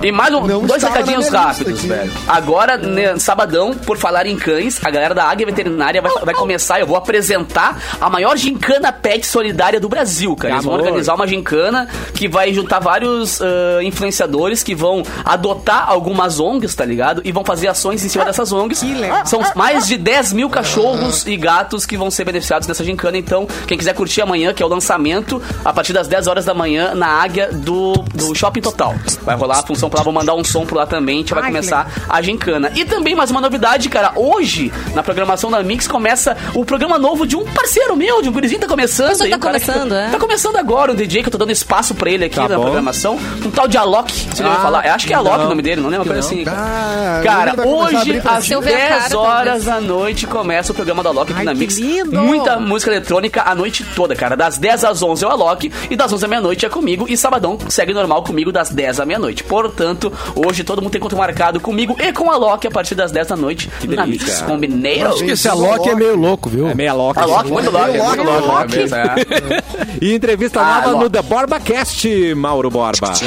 E 0.02 0.12
mais 0.12 0.34
um, 0.34 0.46
Não 0.46 0.62
dois 0.62 0.82
recadinhos 0.82 1.28
rápidos, 1.28 1.78
aqui. 1.78 1.88
velho. 1.88 2.12
Agora, 2.28 2.76
né, 2.76 3.18
sabadão, 3.18 3.72
por 3.72 3.96
falar 3.96 4.26
em 4.26 4.36
cães, 4.36 4.78
a 4.84 4.90
galera 4.90 5.14
da 5.14 5.24
Águia 5.24 5.46
Veterinária 5.46 6.02
vai, 6.02 6.12
vai 6.22 6.34
começar. 6.34 6.80
Eu 6.80 6.86
vou 6.86 6.96
apresentar 6.96 7.80
a 8.00 8.10
maior 8.10 8.36
gincana 8.36 8.92
pet 8.92 9.26
solidária 9.26 9.80
do 9.80 9.88
Brasil, 9.88 10.36
cara. 10.36 10.54
Eles 10.54 10.64
vão 10.64 10.74
organizar 10.74 11.14
uma 11.14 11.26
gincana 11.26 11.88
que 12.12 12.28
vai 12.28 12.52
juntar 12.52 12.78
vários 12.78 13.40
ah, 13.40 13.82
influenciadores 13.82 14.62
que 14.62 14.74
vão 14.74 15.02
adotar 15.24 15.88
algumas 15.88 16.38
ONGs, 16.38 16.74
tá 16.74 16.84
ligado? 16.84 17.22
E 17.24 17.32
vão 17.32 17.44
fazer 17.44 17.68
ações 17.68 18.04
em 18.04 18.08
cima 18.08 18.24
dessas 18.24 18.52
ONGs. 18.52 18.82
São 19.24 19.40
mais 19.54 19.86
de 19.86 19.96
10 19.96 20.34
mil 20.34 20.50
cachorros 20.50 21.26
e 21.26 21.36
gatos 21.36 21.86
que 21.86 21.96
vão 21.96 22.10
ser 22.10 22.24
beneficiados 22.24 22.68
nessa 22.68 22.84
gincana. 22.84 23.16
Então, 23.16 23.46
quem 23.66 23.78
quiser 23.78 23.94
curtir 23.94 24.20
amanhã, 24.20 24.52
que 24.56 24.62
é 24.62 24.66
o 24.66 24.68
lançamento, 24.68 25.40
a 25.64 25.72
partir 25.72 25.92
das 25.92 26.08
10 26.08 26.26
horas 26.26 26.44
da 26.44 26.54
manhã, 26.54 26.94
na 26.94 27.06
Águia 27.06 27.50
do, 27.52 27.92
do 28.14 28.34
Shopping 28.34 28.60
Total. 28.60 28.94
Vai 29.22 29.36
rolar 29.36 29.58
a 29.60 29.62
função 29.62 29.88
pra 29.90 29.98
lá, 30.00 30.04
vou 30.04 30.12
mandar 30.12 30.34
um 30.34 30.42
som 30.42 30.64
por 30.66 30.76
lá 30.76 30.86
também, 30.86 31.16
a 31.16 31.18
gente 31.20 31.34
vai 31.34 31.42
Ai, 31.44 31.48
começar 31.50 31.88
a 32.08 32.22
gincana. 32.22 32.72
E 32.74 32.84
também 32.84 33.14
mais 33.14 33.30
uma 33.30 33.40
novidade, 33.40 33.88
cara, 33.88 34.12
hoje, 34.16 34.72
na 34.94 35.02
programação 35.02 35.50
da 35.50 35.62
Mix, 35.62 35.86
começa 35.86 36.36
o 36.54 36.64
programa 36.64 36.98
novo 36.98 37.26
de 37.26 37.36
um 37.36 37.44
parceiro 37.44 37.94
meu, 37.94 38.22
de 38.22 38.28
um 38.28 38.32
gurizinho 38.32 38.58
que 38.60 38.66
tá 38.66 38.70
começando. 38.70 39.22
Aí, 39.22 39.30
tá 39.30 39.38
começando, 39.38 39.94
é? 39.94 40.08
Tá 40.10 40.18
começando 40.18 40.56
agora, 40.56 40.92
o 40.92 40.94
DJ, 40.96 41.22
que 41.22 41.28
eu 41.28 41.32
tô 41.32 41.38
dando 41.38 41.52
espaço 41.52 41.94
pra 41.94 42.10
ele 42.10 42.24
aqui 42.24 42.36
Tá 42.36 42.48
na 42.48 42.56
bom. 42.56 42.62
programação. 42.62 43.18
Um 43.44 43.50
tal 43.50 43.68
de 43.68 43.76
Alok, 43.76 44.12
ouviu 44.30 44.46
Ah, 44.50 44.56
falar? 44.62 44.86
Eu 44.86 44.94
acho 44.94 45.06
que 45.06 45.12
é 45.12 45.16
Alok 45.16 45.36
não. 45.38 45.44
o 45.46 45.48
nome 45.50 45.62
dele, 45.62 45.80
não 45.82 45.90
lembro, 45.90 46.06
uma 46.06 46.14
coisa 46.14 46.26
assim. 46.26 46.44
Ah, 46.48 47.20
Cara, 47.22 47.54
hoje, 47.66 48.22
às 48.24 48.44
Se 48.46 48.52
eu 48.52 48.60
ver 48.60 48.74
a 48.74 48.88
10 48.98 49.02
cara, 49.04 49.18
horas 49.18 49.64
da 49.64 49.80
noite, 49.80 50.26
começa 50.26 50.72
o 50.72 50.74
programa 50.74 51.02
do 51.02 51.08
Alok 51.10 51.32
aqui 51.32 51.40
Ai, 51.40 51.44
na 51.44 51.52
que 51.52 51.58
Mix. 51.58 51.78
lindo! 51.78 52.20
Muita 52.20 52.58
música 52.58 52.90
eletrônica 52.90 53.42
a 53.44 53.54
noite 53.54 53.84
toda, 53.94 54.14
cara. 54.14 54.36
Das 54.46 54.58
10 54.58 54.84
às 54.84 55.02
11 55.02 55.24
é 55.24 55.26
o 55.26 55.30
Alok 55.32 55.72
e 55.90 55.96
das 55.96 56.12
11 56.12 56.24
à 56.24 56.28
meia-noite 56.28 56.64
é 56.64 56.68
comigo. 56.68 57.06
E 57.08 57.16
sabadão 57.16 57.58
segue 57.68 57.92
normal 57.92 58.22
comigo 58.22 58.52
das 58.52 58.70
10 58.70 59.00
à 59.00 59.04
meia-noite. 59.04 59.42
Portanto, 59.42 60.12
hoje 60.36 60.62
todo 60.62 60.80
mundo 60.80 60.92
tem 60.92 61.00
encontro 61.00 61.18
marcado 61.18 61.58
comigo 61.58 61.96
e 61.98 62.12
com 62.12 62.30
a 62.30 62.34
Alok 62.34 62.64
a 62.64 62.70
partir 62.70 62.94
das 62.94 63.10
10 63.10 63.26
da 63.26 63.36
noite 63.36 63.68
na 63.88 64.04
delícia. 64.04 64.26
Mix. 64.28 64.42
Combinado? 64.42 65.14
Acho 65.14 65.24
que 65.24 65.32
esse 65.32 65.48
Alok 65.48 65.88
é 65.88 65.96
meio 65.96 66.14
louco, 66.14 66.48
viu? 66.48 66.68
É 66.68 66.74
meia 66.76 66.92
louca. 66.92 67.22
Alok, 67.22 67.50
muito 67.50 67.70
louco, 67.72 67.86
Alok, 67.88 67.98
muito 68.16 68.22
louco. 68.22 68.50
Alok. 68.52 68.54
na 68.54 68.58
cabeça, 68.60 68.96
é. 68.98 69.62
E 70.00 70.14
entrevista 70.14 70.60
Ah, 70.60 70.64
nova 70.76 70.88
Alok. 70.90 71.02
no 71.04 71.10
The 71.10 71.22
Borba 71.22 71.58
Cast, 71.58 72.34
Mauro 72.36 72.70
Borba. 72.70 73.14
Sim. 73.16 73.26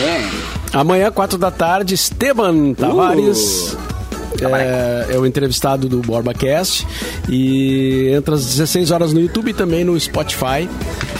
Amanhã, 0.72 1.12
quatro 1.12 1.38
da 1.38 1.52
tarde, 1.52 1.96
Esteban 1.96 2.74
Tavares. 2.76 3.76
É, 4.46 5.08
é 5.16 5.18
o 5.18 5.26
entrevistado 5.26 5.88
do 5.90 6.00
BorbaCast. 6.00 6.86
E 7.28 8.10
entra 8.16 8.36
às 8.36 8.46
16 8.46 8.92
horas 8.92 9.14
no 9.14 9.20
YouTube 9.22 9.50
e 9.52 9.54
também 9.54 9.84
no 9.84 10.00
Spotify, 10.00 10.68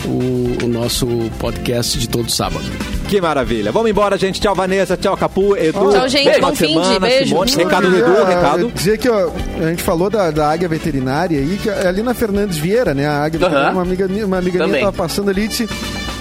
o, 0.06 0.66
o 0.66 0.68
nosso 0.68 1.08
podcast 1.40 1.98
de 2.00 2.08
todo 2.08 2.30
sábado. 2.32 2.64
Que 3.08 3.20
maravilha. 3.20 3.72
Vamos 3.72 3.90
embora, 3.90 4.18
gente. 4.18 4.40
Tchau, 4.40 4.54
Vanessa. 4.54 4.96
Tchau, 4.96 5.18
Capu. 5.18 5.56
Edu. 5.56 5.92
Tchau, 5.92 6.08
gente. 6.08 6.26
Beijo. 6.26 6.42
Bom 6.42 6.56
fim 6.56 6.68
de 6.68 6.74
semana, 6.74 7.00
beijo. 7.00 7.26
Simone. 7.30 7.52
Recado 7.56 7.90
do 7.90 7.98
Edu, 7.98 8.12
eh, 8.12 8.26
recado. 8.36 8.72
Dizer 8.72 8.98
que 9.00 9.10
ó, 9.10 9.32
a 9.60 9.70
gente 9.70 9.82
falou 9.82 10.10
da, 10.12 10.30
da 10.30 10.48
águia 10.52 10.68
veterinária 10.68 11.40
aí, 11.40 11.58
que 11.62 11.70
é 11.70 11.88
ali 11.88 12.04
na 12.04 12.14
Fernandes 12.14 12.58
Vieira, 12.58 12.94
né? 12.94 13.08
A 13.08 13.24
águia 13.24 13.40
veterinária, 13.40 13.72
uma 13.74 13.82
amiga, 13.82 14.08
minha- 14.08 14.26
uma 14.28 14.38
amiga 14.38 14.60
Também. 14.60 14.74
minha 14.74 14.86
tava 14.86 14.96
passando 14.96 15.30
ali 15.30 15.46
e 15.46 15.48
disse. 15.48 15.68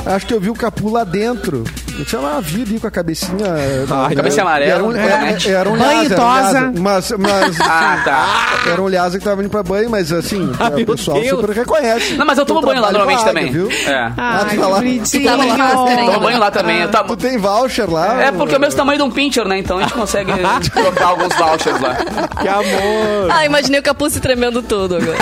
Acho 0.07 0.27
que 0.27 0.33
eu 0.33 0.41
vi 0.41 0.49
o 0.49 0.55
Capu 0.55 0.89
lá 0.91 1.05
dentro. 1.05 1.63
Eu 1.99 2.05
tinha 2.05 2.21
uma 2.21 2.41
vi 2.41 2.63
ali 2.63 2.79
com 2.79 2.87
a 2.87 2.91
cabecinha. 2.91 3.47
Ai, 3.91 4.15
cabecinha 4.15 4.43
amarela, 4.43 4.73
Era 4.75 4.85
um, 4.85 4.93
era, 4.97 5.49
era 5.51 5.69
um 5.71 5.77
Banho 5.77 6.13
um 6.13 6.15
tosa. 6.15 6.73
Mas, 6.79 7.11
mas 7.19 7.61
Ah, 7.61 8.01
tá. 8.05 8.27
era 8.71 8.81
um 8.81 8.87
Lhasa 8.89 9.19
que 9.19 9.25
tava 9.25 9.41
indo 9.43 9.51
pra 9.51 9.63
banho, 9.65 9.91
mas 9.91 10.13
assim, 10.13 10.51
Ah, 10.61 10.69
o 10.69 10.87
pessoal 10.87 11.21
Deus. 11.21 11.41
super 11.41 11.51
reconhece. 11.57 12.15
Não, 12.15 12.25
mas 12.25 12.39
eu 12.39 12.47
tomo 12.47 12.61
banho 12.63 12.81
lá 12.81 12.93
normalmente 12.93 13.19
a 13.19 13.23
águia, 13.23 13.35
também. 13.35 13.51
Viu? 13.53 13.69
É. 13.71 14.13
Ah, 14.17 14.47
tu 14.49 14.57
tá 14.57 14.69
lá. 14.69 14.81
Tava 15.25 15.45
lá. 15.45 16.07
Tomo 16.07 16.21
banho 16.21 16.39
lá 16.39 16.51
também. 16.51 16.81
Eu 16.83 16.89
Tu 16.89 17.17
tem 17.17 17.37
voucher 17.39 17.91
lá? 17.91 18.23
É 18.23 18.31
porque 18.33 18.55
é 18.55 18.59
o 18.59 18.61
mesmo 18.61 18.77
tamanho 18.77 18.99
de 18.99 19.05
um 19.05 19.11
pincher, 19.11 19.47
né? 19.47 19.59
Então 19.59 19.79
a 19.79 19.83
gente 19.83 19.95
consegue 19.95 20.33
trocar 20.73 21.07
alguns 21.09 21.35
vouchers 21.35 21.81
lá. 21.81 21.97
Que 22.41 22.47
amor. 22.49 23.31
Ah, 23.33 23.45
imaginei 23.45 23.81
o 23.81 23.83
capuz 23.83 24.13
se 24.13 24.21
tremendo 24.21 24.63
todo 24.63 24.97
agora. 24.97 25.19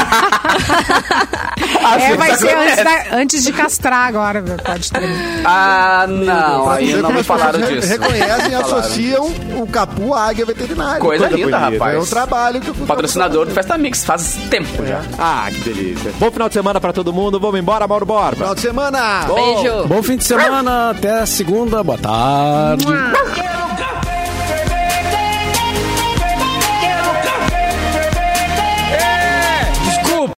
É, 2.01 2.17
vai 2.17 2.35
ser 2.37 2.55
antes, 2.57 2.85
da- 2.85 3.17
antes 3.17 3.45
de 3.45 3.53
castrar 3.53 4.09
agora, 4.09 4.43
pode 4.65 4.91
ter. 4.93 5.09
Ah, 5.45 6.07
não. 6.09 6.66
Aí 6.69 6.93
Ver 6.93 7.03
não 7.03 7.13
me 7.13 7.23
falaram 7.23 7.61
disso. 7.61 7.89
Reconhecem 7.89 8.51
e 8.53 8.55
associam 8.55 9.27
o 9.57 9.67
Capu 9.67 10.15
à 10.15 10.29
águia 10.29 10.47
veterinária. 10.47 11.01
Coisa 11.01 11.29
Coisa 11.29 11.37
linda, 11.45 11.59
bonita. 11.59 11.85
É 11.85 11.89
um 11.89 11.93
rapaz. 11.93 12.11
trabalho 12.11 12.61
que 12.61 12.73
fui 12.73 12.87
Patrocinador 12.87 13.47
do 13.47 13.53
Festa 13.53 13.79
Mix, 13.79 14.05
faz 14.05 14.37
tempo 14.51 14.85
já. 14.87 15.03
Ah, 15.19 15.49
que 15.51 15.61
delícia. 15.61 16.13
Bom 16.19 16.31
final 16.31 16.49
de 16.49 16.55
semana 16.55 16.81
pra 16.81 16.93
todo 16.93 17.13
mundo. 17.13 17.39
Vamos 17.41 17.59
embora, 17.61 17.87
Mauro 17.87 18.07
Borba. 18.07 18.37
Final 18.37 18.55
de 18.55 18.61
semana! 18.61 19.27
Beijo. 19.27 19.87
Bom 19.87 20.03
fim 20.03 20.17
de 20.17 20.25
semana, 20.25 20.91
até 20.91 21.25
segunda, 21.27 21.83
boa 21.83 21.99
tarde. 21.99 22.87
Mua. 22.87 23.96